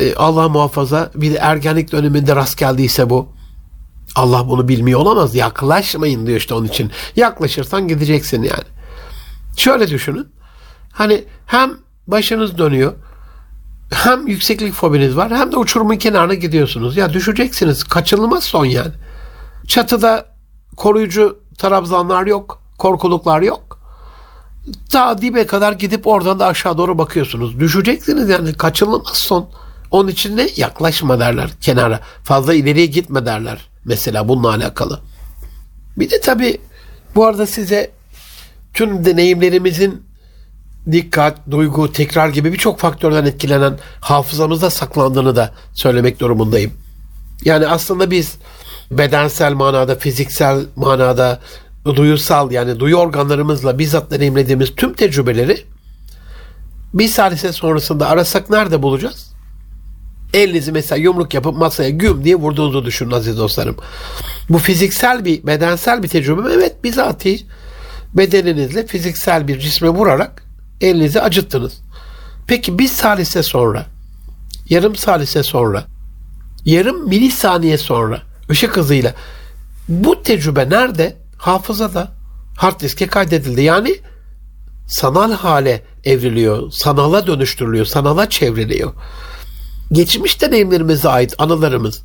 e, 0.00 0.14
Allah 0.14 0.48
muhafaza 0.48 1.10
bir 1.14 1.32
de 1.32 1.36
ergenlik 1.36 1.92
döneminde 1.92 2.36
rast 2.36 2.58
geldiyse 2.58 3.10
bu. 3.10 3.28
Allah 4.16 4.48
bunu 4.48 4.68
bilmiyor 4.68 5.00
olamaz. 5.00 5.34
Yaklaşmayın 5.34 6.26
diyor 6.26 6.38
işte 6.38 6.54
onun 6.54 6.66
için. 6.66 6.90
Yaklaşırsan 7.16 7.88
gideceksin 7.88 8.42
yani. 8.42 8.75
Şöyle 9.56 9.88
düşünün. 9.88 10.28
Hani 10.92 11.24
hem 11.46 11.72
başınız 12.06 12.58
dönüyor 12.58 12.92
hem 13.90 14.26
yükseklik 14.26 14.72
fobiniz 14.72 15.16
var 15.16 15.36
hem 15.36 15.52
de 15.52 15.56
uçurumun 15.56 15.96
kenarına 15.96 16.34
gidiyorsunuz. 16.34 16.96
Ya 16.96 17.12
düşeceksiniz. 17.12 17.84
Kaçınılmaz 17.84 18.44
son 18.44 18.64
yani. 18.64 18.92
Çatıda 19.66 20.26
koruyucu 20.76 21.38
trabzanlar 21.58 22.26
yok. 22.26 22.62
Korkuluklar 22.78 23.40
yok. 23.40 23.78
Ta 24.90 25.18
dibe 25.18 25.46
kadar 25.46 25.72
gidip 25.72 26.06
oradan 26.06 26.38
da 26.38 26.46
aşağı 26.46 26.78
doğru 26.78 26.98
bakıyorsunuz. 26.98 27.60
Düşeceksiniz 27.60 28.28
yani 28.28 28.52
kaçınılmaz 28.52 29.16
son. 29.16 29.48
Onun 29.90 30.08
için 30.08 30.36
de 30.38 30.50
yaklaşma 30.56 31.20
derler 31.20 31.50
kenara. 31.60 32.00
Fazla 32.24 32.54
ileriye 32.54 32.86
gitme 32.86 33.26
derler. 33.26 33.68
Mesela 33.84 34.28
bununla 34.28 34.48
alakalı. 34.48 35.00
Bir 35.96 36.10
de 36.10 36.20
tabii 36.20 36.58
bu 37.14 37.24
arada 37.24 37.46
size 37.46 37.90
tüm 38.76 39.04
deneyimlerimizin 39.04 40.02
dikkat, 40.92 41.50
duygu, 41.50 41.92
tekrar 41.92 42.28
gibi 42.28 42.52
birçok 42.52 42.78
faktörden 42.78 43.24
etkilenen 43.24 43.78
hafızamızda 44.00 44.70
saklandığını 44.70 45.36
da 45.36 45.54
söylemek 45.74 46.20
durumundayım. 46.20 46.72
Yani 47.44 47.66
aslında 47.66 48.10
biz 48.10 48.34
bedensel 48.90 49.52
manada, 49.52 49.94
fiziksel 49.94 50.64
manada, 50.76 51.40
duyusal 51.84 52.50
yani 52.52 52.80
duyu 52.80 52.96
organlarımızla 52.96 53.78
bizzat 53.78 54.10
deneyimlediğimiz 54.10 54.74
tüm 54.74 54.94
tecrübeleri 54.94 55.64
bir 56.94 57.08
salise 57.08 57.52
sonrasında 57.52 58.08
arasak 58.08 58.50
nerede 58.50 58.82
bulacağız? 58.82 59.32
Elinizi 60.34 60.72
mesela 60.72 60.98
yumruk 60.98 61.34
yapıp 61.34 61.56
masaya 61.56 61.90
güm 61.90 62.24
diye 62.24 62.34
vurduğunuzu 62.36 62.84
düşünün 62.84 63.10
aziz 63.10 63.38
dostlarım. 63.38 63.76
Bu 64.48 64.58
fiziksel 64.58 65.24
bir, 65.24 65.46
bedensel 65.46 66.02
bir 66.02 66.08
tecrübe 66.08 66.40
mi? 66.40 66.48
Evet 66.54 66.84
bizatihi 66.84 67.46
bedeninizle 68.14 68.86
fiziksel 68.86 69.48
bir 69.48 69.58
cisme 69.58 69.88
vurarak 69.88 70.42
elinizi 70.80 71.22
acıttınız. 71.22 71.80
Peki 72.46 72.78
bir 72.78 72.88
salise 72.88 73.42
sonra, 73.42 73.86
yarım 74.68 74.96
salise 74.96 75.42
sonra, 75.42 75.84
yarım 76.64 77.08
milisaniye 77.08 77.78
sonra 77.78 78.22
ışık 78.50 78.76
hızıyla 78.76 79.14
bu 79.88 80.22
tecrübe 80.22 80.70
nerede? 80.70 81.16
Hafızada, 81.36 82.08
hard 82.56 82.80
diske 82.80 83.06
kaydedildi. 83.06 83.62
Yani 83.62 83.96
sanal 84.86 85.32
hale 85.32 85.82
evriliyor, 86.04 86.70
sanala 86.70 87.26
dönüştürülüyor, 87.26 87.86
sanala 87.86 88.30
çevriliyor. 88.30 88.92
Geçmiş 89.92 90.42
deneyimlerimize 90.42 91.08
ait 91.08 91.34
anılarımız, 91.38 92.02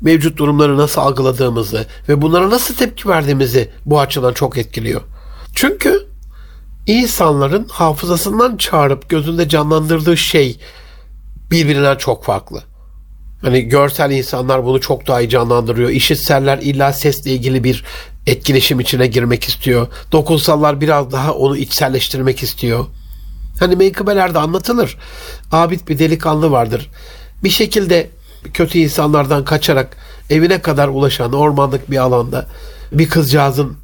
mevcut 0.00 0.38
durumları 0.38 0.78
nasıl 0.78 1.00
algıladığımızı 1.00 1.86
ve 2.08 2.22
bunlara 2.22 2.50
nasıl 2.50 2.74
tepki 2.74 3.08
verdiğimizi 3.08 3.70
bu 3.86 4.00
açıdan 4.00 4.32
çok 4.32 4.58
etkiliyor. 4.58 5.00
Çünkü 5.54 6.06
insanların 6.86 7.68
hafızasından 7.68 8.56
çağırıp 8.56 9.08
gözünde 9.08 9.48
canlandırdığı 9.48 10.16
şey 10.16 10.60
birbirinden 11.50 11.96
çok 11.96 12.24
farklı. 12.24 12.62
Hani 13.42 13.62
görsel 13.62 14.10
insanlar 14.10 14.64
bunu 14.64 14.80
çok 14.80 15.06
daha 15.06 15.20
iyi 15.20 15.28
canlandırıyor. 15.28 15.90
İşitseller 15.90 16.58
illa 16.58 16.92
sesle 16.92 17.30
ilgili 17.30 17.64
bir 17.64 17.84
etkileşim 18.26 18.80
içine 18.80 19.06
girmek 19.06 19.44
istiyor. 19.44 19.86
Dokunsallar 20.12 20.80
biraz 20.80 21.12
daha 21.12 21.34
onu 21.34 21.56
içselleştirmek 21.56 22.42
istiyor. 22.42 22.86
Hani 23.60 23.76
menkıbelerde 23.76 24.38
anlatılır. 24.38 24.96
Abid 25.52 25.88
bir 25.88 25.98
delikanlı 25.98 26.50
vardır. 26.50 26.90
Bir 27.44 27.50
şekilde 27.50 28.10
kötü 28.54 28.78
insanlardan 28.78 29.44
kaçarak 29.44 29.96
evine 30.30 30.62
kadar 30.62 30.88
ulaşan 30.88 31.32
ormanlık 31.32 31.90
bir 31.90 31.96
alanda 31.96 32.46
bir 32.92 33.08
kızcağızın 33.08 33.76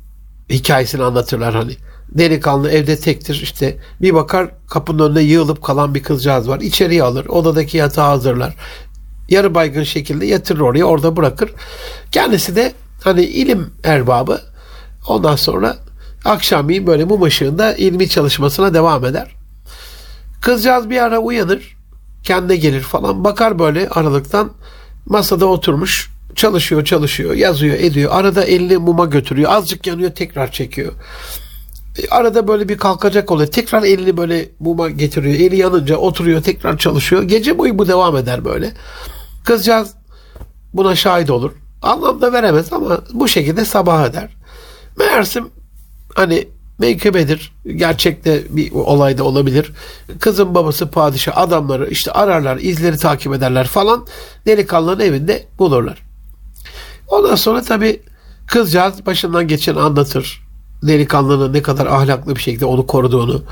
hikayesini 0.51 1.03
anlatırlar 1.03 1.55
hani. 1.55 1.77
Delikanlı 2.09 2.71
evde 2.71 2.97
tektir 2.97 3.41
işte 3.43 3.79
bir 4.03 4.15
bakar 4.15 4.51
kapının 4.69 5.11
önüne 5.11 5.23
yığılıp 5.23 5.63
kalan 5.63 5.95
bir 5.95 6.03
kızcağız 6.03 6.49
var. 6.49 6.61
İçeriye 6.61 7.03
alır 7.03 7.27
odadaki 7.27 7.77
yatağı 7.77 8.09
hazırlar. 8.09 8.57
Yarı 9.29 9.55
baygın 9.55 9.83
şekilde 9.83 10.27
yatırır 10.27 10.61
oraya 10.61 10.85
orada 10.85 11.17
bırakır. 11.17 11.51
Kendisi 12.13 12.57
de 12.57 12.73
hani 13.05 13.25
ilim 13.25 13.71
erbabı 13.85 14.41
ondan 15.09 15.37
sonra 15.37 15.77
akşamleyin 16.25 16.87
böyle 16.87 17.05
mum 17.05 17.23
ışığında 17.23 17.75
ilmi 17.75 18.09
çalışmasına 18.09 18.75
devam 18.75 19.05
eder. 19.05 19.35
Kızcağız 20.41 20.91
bir 20.91 21.03
ara 21.03 21.19
uyanır 21.19 21.77
kendine 22.23 22.57
gelir 22.57 22.81
falan 22.81 23.25
bakar 23.25 23.59
böyle 23.59 23.89
aralıktan 23.89 24.53
masada 25.07 25.47
oturmuş 25.47 26.11
çalışıyor 26.37 26.85
çalışıyor 26.85 27.35
yazıyor 27.35 27.75
ediyor. 27.75 28.13
Arada 28.15 28.45
elini 28.45 28.77
muma 28.77 29.05
götürüyor. 29.05 29.53
Azıcık 29.53 29.87
yanıyor 29.87 30.11
tekrar 30.11 30.53
çekiyor. 30.53 30.93
E, 31.99 32.09
arada 32.09 32.49
böyle 32.49 32.69
bir 32.69 32.79
kalkacak 32.79 33.31
oluyor. 33.31 33.51
Tekrar 33.51 33.83
elini 33.83 34.17
böyle 34.17 34.49
muma 34.61 34.91
getiriyor. 34.91 35.35
Eli 35.35 35.57
yanınca 35.57 35.97
oturuyor 35.97 36.43
tekrar 36.43 36.79
çalışıyor. 36.79 37.23
Gece 37.23 37.59
boyu 37.59 37.79
bu 37.79 37.89
devam 37.89 38.17
eder 38.17 38.45
böyle. 38.45 38.73
Kızcağız 39.45 39.95
buna 40.75 40.95
şahit 40.95 41.31
olur. 41.31 41.53
Anlam 41.83 42.21
da 42.21 42.33
veremez 42.33 42.73
ama 42.73 43.01
bu 43.13 43.29
şekilde 43.29 43.65
sabah 43.65 44.07
eder. 44.07 44.37
Meğersim 44.99 45.49
hani 46.15 46.49
menkıbedir. 46.79 47.53
Gerçekte 47.77 48.43
bir 48.51 48.73
olay 48.73 49.19
da 49.19 49.25
olabilir. 49.25 49.73
Kızın 50.21 50.55
babası 50.55 50.91
padişah 50.91 51.37
adamları 51.39 51.89
işte 51.91 52.13
ararlar, 52.13 52.57
izleri 52.57 52.99
takip 52.99 53.35
ederler 53.35 53.67
falan. 53.67 54.07
Delikanlının 54.47 55.01
evinde 55.01 55.47
bulurlar. 55.59 56.06
Ondan 57.09 57.35
sonra 57.35 57.63
tabi 57.63 58.03
kızcağız 58.47 59.07
başından 59.07 59.49
geçen 59.49 59.77
anlatır. 59.77 60.47
delikanlının 60.83 61.53
ne 61.53 61.63
kadar 61.63 61.87
ahlaklı 61.87 62.37
bir 62.37 62.41
şekilde 62.41 62.65
onu 62.65 62.87
koruduğunu. 62.87 63.43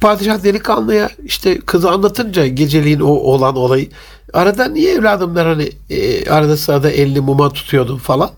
Padişah 0.00 0.44
delikanlıya 0.44 1.10
işte 1.24 1.58
kızı 1.60 1.90
anlatınca 1.90 2.46
geceliğin 2.46 3.00
o 3.00 3.08
olan 3.08 3.56
olayı 3.56 3.88
arada 4.32 4.68
niye 4.68 4.92
evladım 4.94 5.36
der 5.36 5.46
hani 5.46 5.70
e, 5.90 6.30
arada 6.30 6.56
sırada 6.56 6.90
elini 6.90 7.20
muma 7.20 7.50
tutuyordun 7.50 7.98
falan. 7.98 8.30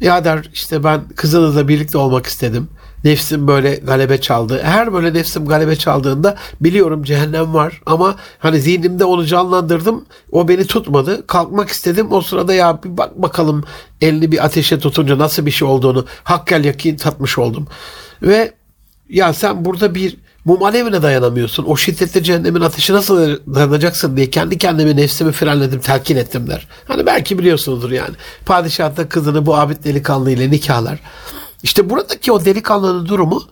Ya 0.00 0.24
der 0.24 0.50
işte 0.54 0.84
ben 0.84 1.08
kızınızla 1.16 1.68
birlikte 1.68 1.98
olmak 1.98 2.26
istedim. 2.26 2.68
Nefsim 3.04 3.48
böyle 3.48 3.74
galebe 3.74 4.20
çaldı. 4.20 4.60
Her 4.62 4.92
böyle 4.92 5.14
nefsim 5.14 5.46
galebe 5.46 5.76
çaldığında 5.76 6.36
biliyorum 6.60 7.02
cehennem 7.02 7.54
var 7.54 7.80
ama 7.86 8.16
hani 8.38 8.60
zihnimde 8.60 9.04
onu 9.04 9.26
canlandırdım. 9.26 10.04
O 10.32 10.48
beni 10.48 10.66
tutmadı. 10.66 11.26
Kalkmak 11.26 11.68
istedim. 11.68 12.12
O 12.12 12.20
sırada 12.20 12.54
ya 12.54 12.82
bir 12.84 12.96
bak 12.96 13.22
bakalım 13.22 13.64
elini 14.00 14.32
bir 14.32 14.44
ateşe 14.44 14.78
tutunca 14.78 15.18
nasıl 15.18 15.46
bir 15.46 15.50
şey 15.50 15.68
olduğunu 15.68 16.06
hakkel 16.24 16.64
yakin 16.64 16.96
tatmış 16.96 17.38
oldum. 17.38 17.66
Ve 18.22 18.52
ya 19.08 19.32
sen 19.32 19.64
burada 19.64 19.94
bir 19.94 20.16
mum 20.44 20.62
alevine 20.62 21.02
dayanamıyorsun. 21.02 21.64
O 21.64 21.76
şiddetli 21.76 22.22
cehennemin 22.22 22.60
ateşi 22.60 22.92
nasıl 22.92 23.38
dayanacaksın 23.54 24.16
diye 24.16 24.30
kendi 24.30 24.58
kendime 24.58 24.96
nefsimi 24.96 25.32
frenledim, 25.32 25.80
telkin 25.80 26.16
ettim 26.16 26.46
der. 26.48 26.66
Hani 26.88 27.06
belki 27.06 27.38
biliyorsunuzdur 27.38 27.90
yani. 27.90 28.14
Padişah 28.46 28.96
da 28.96 29.08
kızını 29.08 29.46
bu 29.46 29.56
abid 29.56 29.84
delikanlı 29.84 30.30
ile 30.30 30.50
nikahlar. 30.50 30.98
İşte 31.62 31.90
buradaki 31.90 32.32
o 32.32 32.44
delikanlının 32.44 33.06
durumu 33.06 33.42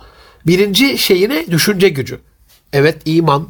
birinci 0.46 0.98
şeyine 0.98 1.46
düşünce 1.46 1.88
gücü. 1.88 2.20
Evet 2.72 3.02
iman, 3.04 3.48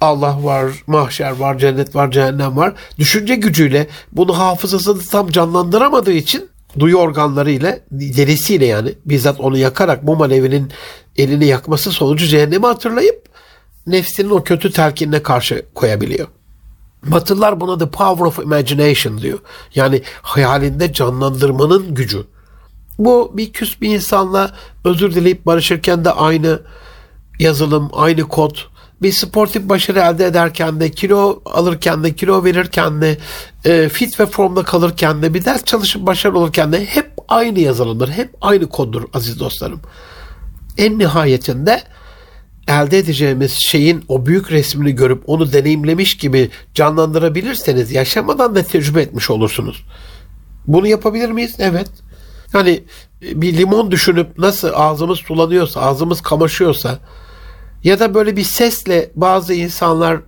Allah 0.00 0.44
var, 0.44 0.72
mahşer 0.86 1.30
var, 1.30 1.58
cennet 1.58 1.94
var, 1.94 2.10
cehennem 2.10 2.56
var. 2.56 2.74
Düşünce 2.98 3.34
gücüyle 3.34 3.86
bunu 4.12 4.38
hafızasını 4.38 5.02
tam 5.02 5.30
canlandıramadığı 5.30 6.12
için 6.12 6.48
duyu 6.78 6.96
organlarıyla, 6.96 7.78
derisiyle 7.90 8.66
yani 8.66 8.94
bizzat 9.04 9.40
onu 9.40 9.58
yakarak 9.58 10.02
mum 10.02 10.22
alevinin 10.22 10.72
elini 11.16 11.46
yakması 11.46 11.92
sonucu 11.92 12.26
cehennemi 12.26 12.66
hatırlayıp 12.66 13.28
nefsinin 13.86 14.30
o 14.30 14.44
kötü 14.44 14.72
telkinine 14.72 15.22
karşı 15.22 15.62
koyabiliyor. 15.74 16.28
Batılılar 17.04 17.60
buna 17.60 17.78
the 17.78 17.90
power 17.90 18.24
of 18.24 18.38
imagination 18.38 19.20
diyor. 19.20 19.38
Yani 19.74 20.02
hayalinde 20.22 20.92
canlandırmanın 20.92 21.94
gücü. 21.94 22.26
Bu 23.00 23.32
bir 23.36 23.52
küs 23.52 23.80
bir 23.80 23.94
insanla 23.94 24.54
özür 24.84 25.14
dileyip 25.14 25.46
barışırken 25.46 26.04
de 26.04 26.10
aynı 26.10 26.60
yazılım, 27.38 27.90
aynı 27.92 28.22
kod. 28.22 28.56
Bir 29.02 29.12
sportif 29.12 29.68
başarı 29.68 29.98
elde 29.98 30.26
ederken 30.26 30.80
de, 30.80 30.90
kilo 30.90 31.42
alırken 31.44 32.04
de, 32.04 32.14
kilo 32.14 32.44
verirken 32.44 33.00
de, 33.00 33.18
e, 33.64 33.88
fit 33.88 34.20
ve 34.20 34.26
formda 34.26 34.62
kalırken 34.62 35.22
de, 35.22 35.34
bir 35.34 35.44
ders 35.44 35.64
çalışıp 35.64 36.06
başarılı 36.06 36.38
olurken 36.38 36.72
de 36.72 36.86
hep 36.86 37.10
aynı 37.28 37.60
yazılımdır, 37.60 38.08
hep 38.08 38.30
aynı 38.40 38.68
koddur 38.68 39.02
aziz 39.14 39.40
dostlarım. 39.40 39.80
En 40.78 40.98
nihayetinde 40.98 41.82
elde 42.68 42.98
edeceğimiz 42.98 43.52
şeyin 43.52 44.04
o 44.08 44.26
büyük 44.26 44.52
resmini 44.52 44.94
görüp 44.94 45.22
onu 45.26 45.52
deneyimlemiş 45.52 46.16
gibi 46.16 46.50
canlandırabilirseniz 46.74 47.92
yaşamadan 47.92 48.54
da 48.54 48.62
tecrübe 48.62 49.02
etmiş 49.02 49.30
olursunuz. 49.30 49.84
Bunu 50.66 50.86
yapabilir 50.86 51.30
miyiz? 51.30 51.54
Evet. 51.58 51.88
Yani 52.54 52.84
bir 53.22 53.56
limon 53.56 53.90
düşünüp 53.90 54.38
nasıl 54.38 54.70
ağzımız 54.74 55.18
sulanıyorsa, 55.18 55.80
ağzımız 55.80 56.20
kamaşıyorsa 56.20 56.98
ya 57.84 57.98
da 57.98 58.14
böyle 58.14 58.36
bir 58.36 58.44
sesle 58.44 59.10
bazı 59.16 59.54
insanlar 59.54 60.20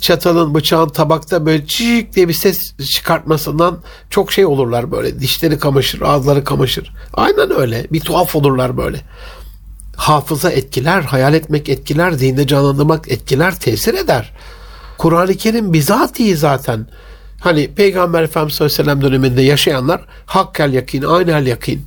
çatalın, 0.00 0.54
bıçağın 0.54 0.88
tabakta 0.88 1.46
böyle 1.46 1.66
cik 1.66 2.14
diye 2.14 2.28
bir 2.28 2.32
ses 2.32 2.74
çıkartmasından 2.94 3.78
çok 4.10 4.32
şey 4.32 4.46
olurlar 4.46 4.90
böyle. 4.92 5.20
Dişleri 5.20 5.58
kamaşır, 5.58 6.00
ağızları 6.00 6.44
kamaşır. 6.44 6.92
Aynen 7.14 7.50
öyle. 7.60 7.86
Bir 7.92 8.00
tuhaf 8.00 8.36
olurlar 8.36 8.76
böyle. 8.76 9.00
Hafıza 9.96 10.50
etkiler, 10.50 11.02
hayal 11.02 11.34
etmek 11.34 11.68
etkiler, 11.68 12.12
zihinde 12.12 12.46
canlandırmak 12.46 13.08
etkiler, 13.08 13.60
tesir 13.60 13.94
eder. 13.94 14.32
Kur'an-ı 14.98 15.34
Kerim 15.34 15.72
bizatihi 15.72 16.36
zaten 16.36 16.86
Hani 17.40 17.74
Peygamber 17.74 18.22
Efendimiz 18.22 18.60
Aleyhisselam 18.60 19.02
döneminde 19.02 19.42
yaşayanlar 19.42 20.04
hakkel 20.26 20.72
yakin, 20.72 21.02
aynel 21.02 21.46
yakin 21.46 21.82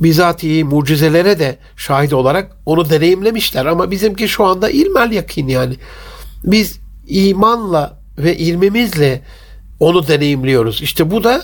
bizatihi 0.00 0.64
mucizelere 0.64 1.38
de 1.38 1.58
şahit 1.76 2.12
olarak 2.12 2.56
onu 2.66 2.90
deneyimlemişler. 2.90 3.66
Ama 3.66 3.90
bizimki 3.90 4.28
şu 4.28 4.44
anda 4.44 4.70
ilmel 4.70 5.12
yakin 5.12 5.48
yani. 5.48 5.76
Biz 6.44 6.80
imanla 7.06 7.98
ve 8.18 8.36
ilmimizle 8.36 9.22
onu 9.80 10.08
deneyimliyoruz. 10.08 10.82
İşte 10.82 11.10
bu 11.10 11.24
da 11.24 11.42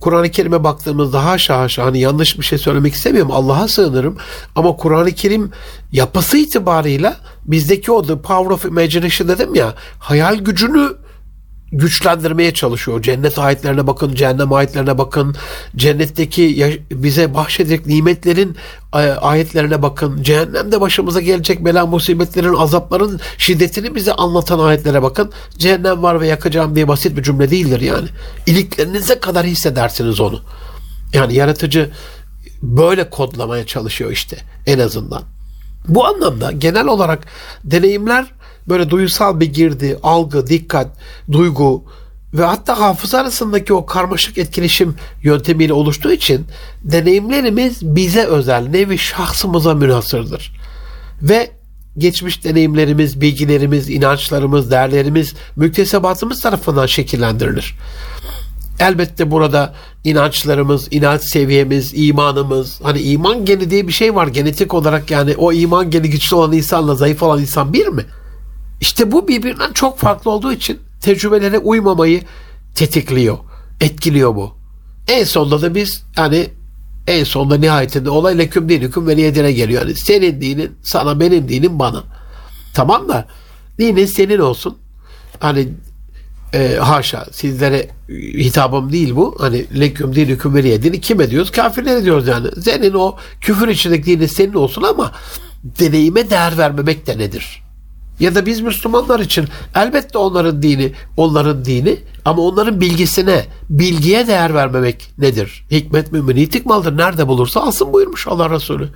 Kur'an-ı 0.00 0.30
Kerim'e 0.30 0.64
baktığımızda 0.64 1.24
haşa 1.24 1.60
haşa 1.60 1.84
hani 1.84 2.00
yanlış 2.00 2.38
bir 2.38 2.44
şey 2.44 2.58
söylemek 2.58 2.94
istemiyorum. 2.94 3.32
Allah'a 3.32 3.68
sığınırım. 3.68 4.16
Ama 4.56 4.76
Kur'an-ı 4.76 5.12
Kerim 5.12 5.50
yapısı 5.92 6.38
itibarıyla 6.38 7.16
bizdeki 7.44 7.92
o 7.92 8.06
the 8.06 8.18
power 8.18 8.50
of 8.50 8.64
imagination 8.64 9.28
dedim 9.28 9.54
ya 9.54 9.74
hayal 9.98 10.36
gücünü 10.36 10.92
güçlendirmeye 11.72 12.54
çalışıyor. 12.54 13.02
Cennet 13.02 13.38
ayetlerine 13.38 13.86
bakın, 13.86 14.14
cehennem 14.14 14.52
ayetlerine 14.52 14.98
bakın, 14.98 15.36
cennetteki 15.76 16.84
bize 16.90 17.34
bahşedecek 17.34 17.86
nimetlerin 17.86 18.56
e, 18.94 18.98
ayetlerine 18.98 19.82
bakın, 19.82 20.22
cehennemde 20.22 20.80
başımıza 20.80 21.20
gelecek 21.20 21.64
bela 21.64 21.86
musibetlerin, 21.86 22.54
azapların 22.54 23.20
şiddetini 23.38 23.94
bize 23.94 24.12
anlatan 24.12 24.58
ayetlere 24.58 25.02
bakın. 25.02 25.32
Cehennem 25.58 26.02
var 26.02 26.20
ve 26.20 26.26
yakacağım 26.26 26.76
diye 26.76 26.88
basit 26.88 27.16
bir 27.16 27.22
cümle 27.22 27.50
değildir 27.50 27.80
yani. 27.80 28.08
İliklerinize 28.46 29.20
kadar 29.20 29.46
hissedersiniz 29.46 30.20
onu. 30.20 30.40
Yani 31.12 31.34
yaratıcı 31.34 31.90
böyle 32.62 33.10
kodlamaya 33.10 33.66
çalışıyor 33.66 34.10
işte 34.10 34.36
en 34.66 34.78
azından. 34.78 35.22
Bu 35.88 36.06
anlamda 36.06 36.52
genel 36.52 36.86
olarak 36.86 37.26
deneyimler 37.64 38.26
böyle 38.68 38.90
duysal 38.90 39.40
bir 39.40 39.52
girdi, 39.52 39.98
algı, 40.02 40.46
dikkat, 40.46 40.88
duygu 41.32 41.84
ve 42.34 42.44
hatta 42.44 42.80
hafıza 42.80 43.18
arasındaki 43.18 43.74
o 43.74 43.86
karmaşık 43.86 44.38
etkileşim 44.38 44.94
yöntemiyle 45.22 45.72
oluştuğu 45.72 46.12
için 46.12 46.46
deneyimlerimiz 46.84 47.82
bize 47.82 48.24
özel, 48.24 48.68
nevi 48.68 48.98
şahsımıza 48.98 49.74
münhasırdır. 49.74 50.52
Ve 51.22 51.50
geçmiş 51.98 52.44
deneyimlerimiz, 52.44 53.20
bilgilerimiz, 53.20 53.90
inançlarımız, 53.90 54.70
değerlerimiz, 54.70 55.34
müktesebatımız 55.56 56.40
tarafından 56.40 56.86
şekillendirilir. 56.86 57.74
Elbette 58.80 59.30
burada 59.30 59.74
inançlarımız, 60.04 60.88
inanç 60.90 61.22
seviyemiz, 61.22 61.92
imanımız, 61.94 62.80
hani 62.82 63.00
iman 63.00 63.44
geni 63.44 63.70
diye 63.70 63.88
bir 63.88 63.92
şey 63.92 64.14
var 64.14 64.26
genetik 64.26 64.74
olarak 64.74 65.10
yani 65.10 65.34
o 65.36 65.52
iman 65.52 65.90
geni 65.90 66.10
güçlü 66.10 66.36
olan 66.36 66.52
insanla 66.52 66.94
zayıf 66.94 67.22
olan 67.22 67.40
insan 67.40 67.72
bir 67.72 67.86
mi? 67.86 68.04
İşte 68.80 69.12
bu 69.12 69.28
birbirinden 69.28 69.72
çok 69.72 69.98
farklı 69.98 70.30
olduğu 70.30 70.52
için 70.52 70.78
tecrübelere 71.00 71.58
uymamayı 71.58 72.22
tetikliyor, 72.74 73.38
etkiliyor 73.80 74.34
bu. 74.34 74.54
En 75.08 75.24
sonunda 75.24 75.62
da 75.62 75.74
biz 75.74 76.04
hani 76.16 76.50
en 77.06 77.24
sonunda 77.24 77.56
nihayetinde 77.56 78.10
olay 78.10 78.38
leküm 78.38 78.68
dinikum 78.68 79.08
ve 79.08 79.16
niyetine 79.16 79.52
geliyor. 79.52 79.82
Yani 79.82 79.94
senin 79.94 80.40
dinin 80.40 80.76
sana 80.82 81.20
benim 81.20 81.48
dinim 81.48 81.78
bana. 81.78 82.04
Tamam 82.74 83.08
da 83.08 83.26
dinin 83.78 84.06
senin 84.06 84.38
olsun. 84.38 84.78
Hani 85.40 85.68
e, 86.54 86.76
haşa 86.76 87.26
sizlere 87.32 87.88
hitabım 88.38 88.92
değil 88.92 89.16
bu. 89.16 89.36
Hani 89.38 89.80
leküm 89.80 90.14
dinikum 90.14 90.54
ve 90.54 90.62
niyetini 90.62 91.00
kime 91.00 91.30
diyoruz? 91.30 91.50
Kafirlere 91.50 92.04
diyoruz 92.04 92.28
yani. 92.28 92.48
Senin 92.62 92.94
o 92.94 93.16
küfür 93.40 93.68
içindeki 93.68 94.06
dinin 94.06 94.26
senin 94.26 94.54
olsun 94.54 94.82
ama 94.82 95.12
deneyime 95.64 96.30
değer 96.30 96.58
vermemek 96.58 97.06
de 97.06 97.18
nedir? 97.18 97.65
Ya 98.20 98.34
da 98.34 98.46
biz 98.46 98.60
Müslümanlar 98.60 99.20
için 99.20 99.48
elbette 99.74 100.18
onların 100.18 100.62
dini, 100.62 100.92
onların 101.16 101.64
dini 101.64 101.98
ama 102.24 102.42
onların 102.42 102.80
bilgisine, 102.80 103.44
bilgiye 103.70 104.26
değer 104.26 104.54
vermemek 104.54 105.10
nedir? 105.18 105.66
Hikmet 105.70 106.12
mümin 106.12 106.36
itik 106.36 106.66
maldır. 106.66 106.96
Nerede 106.96 107.28
bulursa 107.28 107.60
alsın 107.60 107.92
buyurmuş 107.92 108.26
Allah 108.28 108.50
Resulü. 108.50 108.88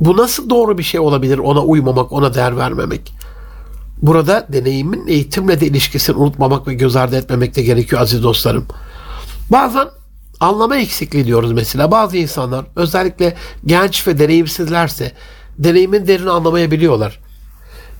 Bu 0.00 0.16
nasıl 0.16 0.50
doğru 0.50 0.78
bir 0.78 0.82
şey 0.82 1.00
olabilir 1.00 1.38
ona 1.38 1.60
uymamak, 1.60 2.12
ona 2.12 2.34
değer 2.34 2.56
vermemek? 2.56 3.12
Burada 4.02 4.46
deneyimin 4.52 5.06
eğitimle 5.06 5.60
de 5.60 5.66
ilişkisini 5.66 6.16
unutmamak 6.16 6.68
ve 6.68 6.74
göz 6.74 6.96
ardı 6.96 7.16
etmemek 7.16 7.56
de 7.56 7.62
gerekiyor 7.62 8.02
aziz 8.02 8.22
dostlarım. 8.22 8.66
Bazen 9.50 9.88
anlama 10.40 10.76
eksikliği 10.76 11.24
diyoruz 11.24 11.52
mesela. 11.52 11.90
Bazı 11.90 12.16
insanlar 12.16 12.64
özellikle 12.76 13.36
genç 13.66 14.06
ve 14.06 14.18
deneyimsizlerse 14.18 15.12
deneyimin 15.58 16.06
derini 16.06 16.30
anlamayabiliyorlar 16.30 17.27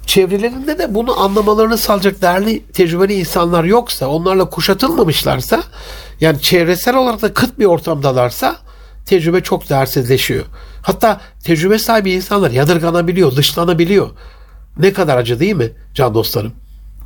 çevrelerinde 0.09 0.79
de 0.79 0.95
bunu 0.95 1.21
anlamalarını 1.21 1.79
sağlayacak 1.79 2.23
değerli 2.23 2.63
tecrübeli 2.67 3.15
insanlar 3.15 3.65
yoksa, 3.65 4.07
onlarla 4.07 4.51
kuşatılmamışlarsa, 4.51 5.63
yani 6.21 6.41
çevresel 6.43 6.97
olarak 6.97 7.23
da 7.23 7.35
kıt 7.35 7.59
bir 7.59 7.65
ortamdalarsa 7.65 8.57
tecrübe 9.07 9.43
çok 9.43 9.69
değersizleşiyor. 9.71 10.45
Hatta 10.83 11.21
tecrübe 11.45 11.79
sahibi 11.79 12.13
insanlar 12.13 12.51
yadırganabiliyor, 12.51 13.37
dışlanabiliyor. 13.37 14.11
Ne 14.79 14.93
kadar 14.93 15.17
acı 15.17 15.41
değil 15.41 15.55
mi 15.55 15.71
can 15.95 16.15
dostlarım? 16.15 16.53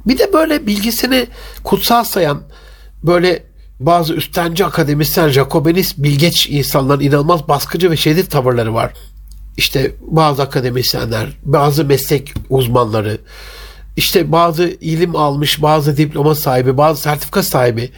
Bir 0.06 0.18
de 0.18 0.32
böyle 0.32 0.66
bilgisini 0.66 1.26
kutsal 1.64 2.04
sayan, 2.04 2.42
böyle 3.02 3.42
bazı 3.80 4.14
üstenci 4.14 4.64
akademisyen, 4.64 5.28
Jacobinist, 5.28 5.98
bilgeç 5.98 6.48
insanların 6.50 7.00
inanılmaz 7.00 7.48
baskıcı 7.48 7.90
ve 7.90 7.96
şiddet 7.96 8.30
tavırları 8.30 8.74
var. 8.74 8.92
İşte 9.56 9.92
bazı 10.00 10.42
akademisyenler, 10.42 11.28
bazı 11.44 11.84
meslek 11.84 12.34
uzmanları, 12.50 13.18
işte 13.96 14.32
bazı 14.32 14.64
ilim 14.64 15.16
almış, 15.16 15.62
bazı 15.62 15.96
diploma 15.96 16.34
sahibi, 16.34 16.76
bazı 16.76 17.02
sertifika 17.02 17.42
sahibi. 17.42 17.90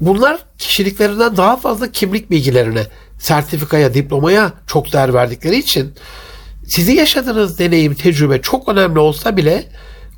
Bunlar 0.00 0.38
kişiliklerinden 0.58 1.36
daha 1.36 1.56
fazla 1.56 1.92
kimlik 1.92 2.30
bilgilerine, 2.30 2.86
sertifikaya, 3.18 3.94
diplomaya 3.94 4.52
çok 4.66 4.92
değer 4.92 5.14
verdikleri 5.14 5.58
için 5.58 5.92
sizi 6.66 6.92
yaşadığınız 6.92 7.58
deneyim, 7.58 7.94
tecrübe 7.94 8.42
çok 8.42 8.68
önemli 8.68 8.98
olsa 8.98 9.36
bile 9.36 9.64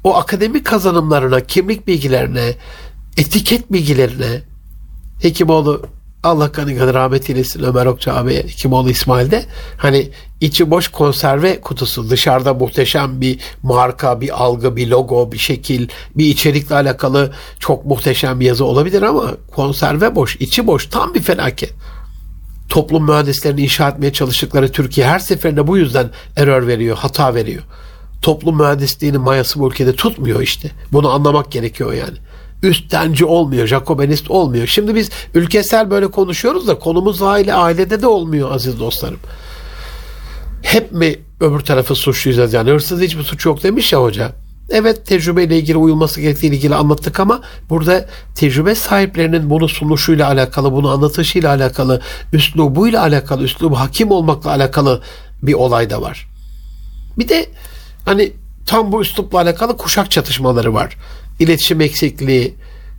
o 0.04 0.16
akademik 0.16 0.66
kazanımlarına, 0.66 1.40
kimlik 1.40 1.86
bilgilerine, 1.86 2.54
etiket 3.16 3.72
bilgilerine 3.72 4.42
Hekimoğlu 5.22 5.86
Allah 6.22 6.52
kanı 6.52 6.78
kanı 6.78 6.94
rahmet 6.94 7.30
eylesin 7.30 7.62
Ömer 7.62 7.86
Okça 7.86 8.14
abi 8.14 8.34
Hekimoğlu 8.34 8.90
İsmail'de 8.90 9.44
hani 9.76 10.10
içi 10.44 10.70
boş 10.70 10.88
konserve 10.88 11.60
kutusu 11.60 12.10
dışarıda 12.10 12.54
muhteşem 12.54 13.20
bir 13.20 13.38
marka, 13.62 14.20
bir 14.20 14.42
algı, 14.42 14.76
bir 14.76 14.88
logo, 14.88 15.32
bir 15.32 15.38
şekil, 15.38 15.88
bir 16.14 16.26
içerikle 16.26 16.74
alakalı 16.74 17.32
çok 17.58 17.84
muhteşem 17.84 18.40
bir 18.40 18.46
yazı 18.46 18.64
olabilir 18.64 19.02
ama 19.02 19.34
konserve 19.54 20.14
boş, 20.14 20.36
içi 20.36 20.66
boş 20.66 20.86
tam 20.86 21.14
bir 21.14 21.20
felaket. 21.22 21.72
Toplum 22.68 23.04
mühendislerini 23.04 23.60
inşa 23.60 23.88
etmeye 23.88 24.12
çalıştıkları 24.12 24.72
Türkiye 24.72 25.06
her 25.06 25.18
seferinde 25.18 25.66
bu 25.66 25.78
yüzden 25.78 26.10
error 26.36 26.66
veriyor, 26.66 26.96
hata 26.96 27.34
veriyor. 27.34 27.62
Toplum 28.22 28.56
mühendisliğinin 28.56 29.20
mayası 29.20 29.60
bu 29.60 29.68
ülkede 29.68 29.94
tutmuyor 29.94 30.40
işte. 30.40 30.70
Bunu 30.92 31.10
anlamak 31.10 31.52
gerekiyor 31.52 31.92
yani 31.92 32.18
üsttenci 32.62 33.24
olmuyor, 33.24 33.66
Jacobenist 33.66 34.30
olmuyor. 34.30 34.66
Şimdi 34.66 34.94
biz 34.94 35.10
ülkesel 35.34 35.90
böyle 35.90 36.06
konuşuyoruz 36.06 36.68
da 36.68 36.78
konumuz 36.78 37.22
aile, 37.22 37.54
ailede 37.54 38.02
de 38.02 38.06
olmuyor 38.06 38.50
aziz 38.50 38.80
dostlarım. 38.80 39.18
Hep 40.64 40.92
mi 40.92 41.16
öbür 41.40 41.60
tarafı 41.60 41.94
suçluyacağız 41.94 42.52
yani 42.52 42.70
hırsız 42.70 43.00
hiçbir 43.00 43.22
suç 43.22 43.46
yok 43.46 43.62
demiş 43.62 43.92
ya 43.92 44.02
hoca. 44.02 44.32
Evet 44.70 45.06
tecrübeyle 45.06 45.58
ilgili 45.58 45.76
uyulması 45.76 46.20
gerektiği 46.20 46.46
ilgili 46.46 46.74
anlattık 46.74 47.20
ama 47.20 47.40
burada 47.70 48.08
tecrübe 48.34 48.74
sahiplerinin 48.74 49.50
bunu 49.50 49.68
sunuşuyla 49.68 50.28
alakalı, 50.28 50.72
bunu 50.72 50.90
anlatışıyla 50.90 51.50
alakalı, 51.50 52.00
üslubuyla 52.32 53.02
alakalı, 53.02 53.42
üslubu 53.42 53.80
hakim 53.80 54.10
olmakla 54.10 54.50
alakalı 54.50 55.02
bir 55.42 55.54
olay 55.54 55.90
da 55.90 56.02
var. 56.02 56.28
Bir 57.18 57.28
de 57.28 57.46
hani 58.04 58.32
tam 58.66 58.92
bu 58.92 59.02
üslupla 59.02 59.40
alakalı 59.40 59.76
kuşak 59.76 60.10
çatışmaları 60.10 60.74
var 60.74 60.96
iletişim 61.38 61.80
eksikliği, 61.80 62.54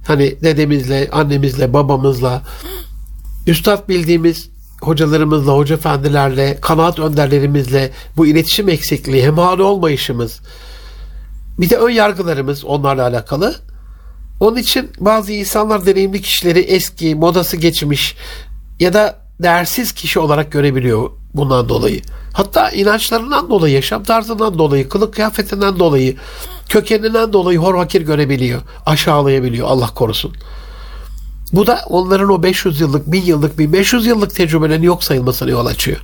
hani 0.07 0.41
dedemizle, 0.41 1.09
annemizle, 1.11 1.74
babamızla, 1.74 2.41
üstad 3.47 3.89
bildiğimiz 3.89 4.49
hocalarımızla, 4.82 5.53
hoca 5.53 5.76
efendilerle, 5.76 6.57
kanaat 6.61 6.99
önderlerimizle 6.99 7.91
bu 8.17 8.28
iletişim 8.28 8.69
eksikliği, 8.69 9.23
hemhali 9.23 9.61
olmayışımız, 9.61 10.41
bir 11.59 11.69
de 11.69 11.78
ön 11.78 11.89
yargılarımız 11.89 12.65
onlarla 12.65 13.03
alakalı. 13.03 13.55
Onun 14.39 14.57
için 14.57 14.91
bazı 14.99 15.32
insanlar 15.32 15.86
deneyimli 15.86 16.21
kişileri 16.21 16.59
eski, 16.59 17.15
modası 17.15 17.57
geçmiş 17.57 18.15
ya 18.80 18.93
da 18.93 19.19
değersiz 19.39 19.91
kişi 19.91 20.19
olarak 20.19 20.51
görebiliyor 20.51 21.09
bundan 21.34 21.69
dolayı. 21.69 22.01
Hatta 22.34 22.69
inançlarından 22.69 23.49
dolayı, 23.49 23.76
yaşam 23.76 24.03
tarzından 24.03 24.57
dolayı, 24.57 24.89
kılık 24.89 25.13
kıyafetinden 25.13 25.80
dolayı, 25.80 26.15
kökeninden 26.69 27.34
dolayı 27.34 27.59
hor 27.59 27.78
hakir 27.78 28.01
görebiliyor. 28.01 28.61
Aşağılayabiliyor 28.86 29.67
Allah 29.67 29.93
korusun. 29.93 30.34
Bu 31.56 31.68
da 31.68 31.82
onların 31.89 32.30
o 32.30 32.43
500 32.43 32.82
yıllık, 32.82 33.12
1000 33.12 33.22
yıllık, 33.22 33.60
1500 33.60 34.06
yıllık 34.06 34.36
tecrübelerin 34.36 34.84
yok 34.84 35.03
sayılmasına 35.03 35.49
yol 35.49 35.66
açıyor. 35.66 36.01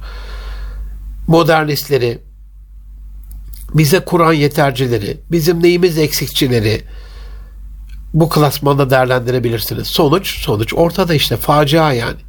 Modernistleri, 1.28 2.22
bize 3.74 4.00
Kur'an 4.00 4.34
yetercileri, 4.34 5.18
bizim 5.32 5.64
neyimiz 5.64 5.98
eksikçileri 5.98 6.82
bu 8.14 8.30
klasmanda 8.30 8.90
değerlendirebilirsiniz. 8.90 9.88
Sonuç, 9.88 10.40
sonuç 10.40 10.74
ortada 10.74 11.14
işte 11.14 11.38
facia 11.38 11.94
yani. 11.94 12.20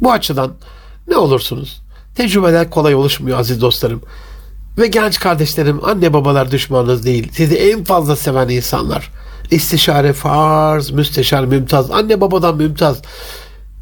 Bu 0.00 0.12
açıdan 0.12 0.54
ne 1.08 1.16
olursunuz? 1.16 1.82
Tecrübeler 2.14 2.70
kolay 2.70 2.94
oluşmuyor 2.94 3.38
aziz 3.38 3.60
dostlarım. 3.60 4.02
Ve 4.78 4.86
genç 4.86 5.20
kardeşlerim 5.20 5.84
anne 5.84 6.12
babalar 6.12 6.50
düşmanınız 6.50 7.04
değil. 7.04 7.28
Sizi 7.32 7.56
en 7.56 7.84
fazla 7.84 8.16
seven 8.16 8.48
insanlar. 8.48 9.10
İstişare 9.50 10.12
farz, 10.12 10.90
müsteşar 10.90 11.44
mümtaz. 11.44 11.90
Anne 11.90 12.20
babadan 12.20 12.56
mümtaz 12.56 13.02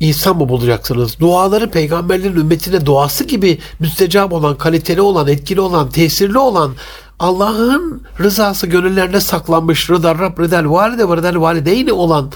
insan 0.00 0.36
mı 0.36 0.48
bulacaksınız? 0.48 1.20
Duaları 1.20 1.70
peygamberlerin 1.70 2.36
ümmetine 2.36 2.86
duası 2.86 3.24
gibi 3.24 3.58
müstecap 3.80 4.32
olan, 4.32 4.58
kaliteli 4.58 5.00
olan, 5.00 5.28
etkili 5.28 5.60
olan, 5.60 5.90
tesirli 5.90 6.38
olan 6.38 6.74
Allah'ın 7.18 8.02
rızası 8.20 8.66
gönüllerine 8.66 9.20
saklanmış 9.20 9.90
rıda 9.90 10.14
Rab 10.14 10.38
rıdel 10.38 10.70
valide 10.70 11.08
ve 11.08 11.16
rıdel 11.16 11.40
valideyni 11.40 11.92
olan 11.92 12.32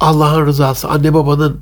Allah'ın 0.00 0.46
rızası 0.46 0.88
anne 0.88 1.14
babanın 1.14 1.60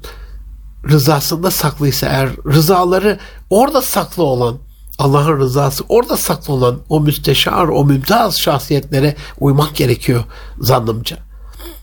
rızasında 0.90 1.51
saklıysa 1.51 2.07
eğer 2.07 2.28
rızaları 2.47 3.18
orada 3.51 3.82
saklı 3.82 4.22
olan 4.22 4.59
Allah'ın 4.99 5.38
rızası 5.38 5.84
orada 5.88 6.16
saklı 6.16 6.55
olan 6.55 6.80
o 6.88 7.01
müsteşar, 7.01 7.68
o 7.68 7.84
mümtaz 7.84 8.40
şahsiyetlere 8.40 9.16
uymak 9.40 9.74
gerekiyor 9.74 10.24
zannımca. 10.61 11.16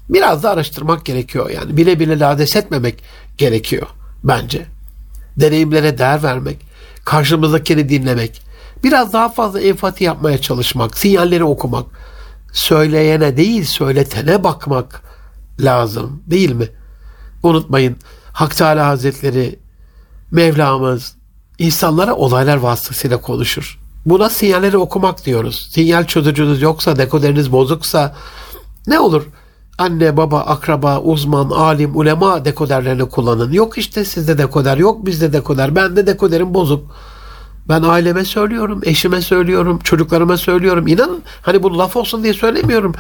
Biraz 0.09 0.43
da 0.43 0.49
araştırmak 0.49 1.05
gerekiyor 1.05 1.49
yani. 1.49 1.78
Bile 1.78 1.99
bile 1.99 2.20
lades 2.20 2.55
etmemek 2.55 3.03
gerekiyor 3.38 3.88
bence. 4.24 4.66
Deneyimlere 5.38 5.97
değer 5.97 6.24
vermek, 6.24 6.57
karşımızdakini 7.05 7.89
dinlemek, 7.89 8.41
biraz 8.84 9.14
daha 9.14 9.30
fazla 9.30 9.61
empati 9.61 10.03
yapmaya 10.03 10.41
çalışmak, 10.41 10.97
sinyalleri 10.97 11.43
okumak, 11.43 11.86
söyleyene 12.53 13.38
değil 13.38 13.66
söyletene 13.66 14.43
bakmak 14.43 15.01
lazım 15.59 16.24
değil 16.28 16.51
mi? 16.51 16.70
Unutmayın 17.43 17.97
Hak 18.34 18.57
Teala 18.57 18.88
Hazretleri 18.88 19.59
Mevlamız 20.32 21.16
insanlara 21.60 22.16
olaylar 22.16 22.58
vasıtasıyla 22.58 23.22
konuşur. 23.22 23.80
Buna 24.06 24.30
sinyalleri 24.30 24.78
okumak 24.78 25.26
diyoruz. 25.26 25.70
Sinyal 25.72 26.06
çözücünüz 26.06 26.62
yoksa, 26.62 26.95
dekoderiniz 26.95 27.51
bozuksa 27.51 28.16
ne 28.88 28.99
olur? 28.99 29.24
Anne, 29.78 30.18
baba, 30.18 30.39
akraba, 30.39 30.99
uzman, 30.99 31.49
alim, 31.49 31.97
ulema 31.97 32.45
dekoderlerini 32.45 33.10
kullanın. 33.10 33.51
Yok 33.51 33.78
işte 33.78 34.06
sizde 34.06 34.38
dekoder, 34.38 34.78
yok 34.78 35.06
bizde 35.06 35.34
dekoder. 35.34 35.76
Ben 35.76 35.95
de 35.95 36.08
dekoderim 36.08 36.54
bozuk. 36.54 36.95
Ben 37.70 37.84
aileme 37.84 38.26
söylüyorum, 38.26 38.82
eşime 38.84 39.22
söylüyorum, 39.22 39.80
çocuklarıma 39.84 40.38
söylüyorum. 40.38 40.88
İnanın 40.88 41.24
hani 41.41 41.64
bu 41.64 41.78
laf 41.78 41.95
olsun 41.95 42.24
diye 42.24 42.34
söylemiyorum. 42.34 42.95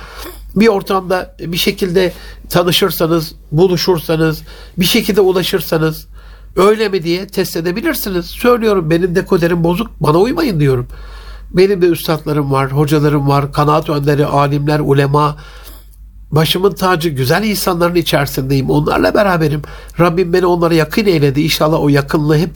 Bir 0.55 0.67
ortamda 0.67 1.35
bir 1.39 1.57
şekilde 1.57 2.13
tanışırsanız, 2.49 3.35
buluşursanız, 3.51 4.41
bir 4.77 4.85
şekilde 4.85 5.21
ulaşırsanız 5.21 6.07
öyle 6.55 6.89
mi 6.89 7.03
diye 7.03 7.27
test 7.27 7.57
edebilirsiniz. 7.57 8.25
Söylüyorum 8.25 8.89
benim 8.89 9.15
dekoderim 9.15 9.63
bozuk, 9.63 9.91
bana 9.99 10.17
uymayın 10.17 10.59
diyorum. 10.59 10.87
Benim 11.51 11.81
de 11.81 11.85
üstadlarım 11.85 12.51
var, 12.51 12.71
hocalarım 12.71 13.27
var, 13.27 13.53
kanaat 13.53 13.89
önderi, 13.89 14.25
alimler, 14.25 14.79
ulema, 14.79 15.37
Başımın 16.33 16.71
tacı 16.71 17.09
güzel 17.09 17.43
insanların 17.43 17.95
içerisindeyim. 17.95 18.69
Onlarla 18.69 19.13
beraberim. 19.13 19.61
Rabbim 19.99 20.33
beni 20.33 20.45
onlara 20.45 20.73
yakın 20.73 21.05
eyledi. 21.05 21.41
İnşallah 21.41 21.79
o 21.81 21.89
yakınlığı 21.89 22.37
hep 22.37 22.49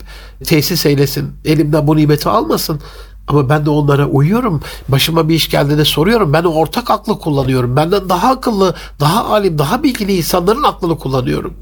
tesis 0.44 0.86
eylesin. 0.86 1.32
Elimden 1.44 1.86
bu 1.86 1.96
nimeti 1.96 2.28
almasın. 2.28 2.80
Ama 3.28 3.48
ben 3.48 3.66
de 3.66 3.70
onlara 3.70 4.06
uyuyorum. 4.06 4.62
Başıma 4.88 5.28
bir 5.28 5.34
iş 5.34 5.50
geldiğinde 5.50 5.84
soruyorum. 5.84 6.32
Ben 6.32 6.44
ortak 6.44 6.90
aklı 6.90 7.18
kullanıyorum. 7.18 7.76
Benden 7.76 8.08
daha 8.08 8.30
akıllı, 8.30 8.74
daha 9.00 9.24
alim, 9.24 9.58
daha 9.58 9.82
bilgili 9.82 10.16
insanların 10.16 10.62
aklını 10.62 10.98
kullanıyorum. 10.98 11.54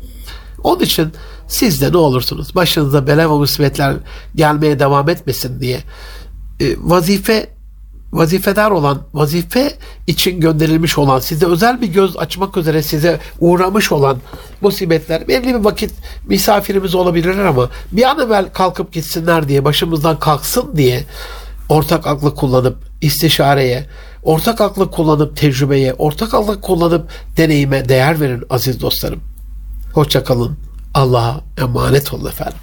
Onun 0.64 0.80
için 0.80 1.12
siz 1.48 1.80
de 1.80 1.92
ne 1.92 1.96
olursunuz 1.96 2.54
başınıza 2.54 3.06
bela 3.06 3.30
ve 3.30 3.34
musibetler 3.34 3.96
gelmeye 4.34 4.78
devam 4.78 5.08
etmesin 5.08 5.60
diye 5.60 5.80
e, 6.60 6.76
vazife 6.78 7.56
vazifedar 8.12 8.70
olan, 8.70 9.02
vazife 9.14 9.72
için 10.06 10.40
gönderilmiş 10.40 10.98
olan, 10.98 11.18
size 11.18 11.46
özel 11.46 11.80
bir 11.80 11.86
göz 11.86 12.16
açmak 12.16 12.56
üzere 12.56 12.82
size 12.82 13.20
uğramış 13.40 13.92
olan 13.92 14.18
musibetler 14.60 15.28
belli 15.28 15.46
bir 15.46 15.64
vakit 15.64 15.92
misafirimiz 16.26 16.94
olabilirler 16.94 17.44
ama 17.44 17.70
bir 17.92 18.02
an 18.02 18.20
evvel 18.26 18.52
kalkıp 18.52 18.92
gitsinler 18.92 19.48
diye, 19.48 19.64
başımızdan 19.64 20.18
kalksın 20.18 20.76
diye 20.76 21.04
ortak 21.68 22.06
aklı 22.06 22.34
kullanıp 22.34 22.76
istişareye, 23.00 23.86
ortak 24.22 24.60
aklı 24.60 24.90
kullanıp 24.90 25.36
tecrübeye, 25.36 25.94
ortak 25.94 26.34
aklı 26.34 26.60
kullanıp 26.60 27.08
deneyime 27.36 27.88
değer 27.88 28.20
verin 28.20 28.44
aziz 28.50 28.80
dostlarım. 28.80 29.20
Hoşçakalın. 29.94 30.65
Allah'a 30.96 31.40
emanet 31.58 32.14
olun 32.14 32.28
efendim. 32.28 32.58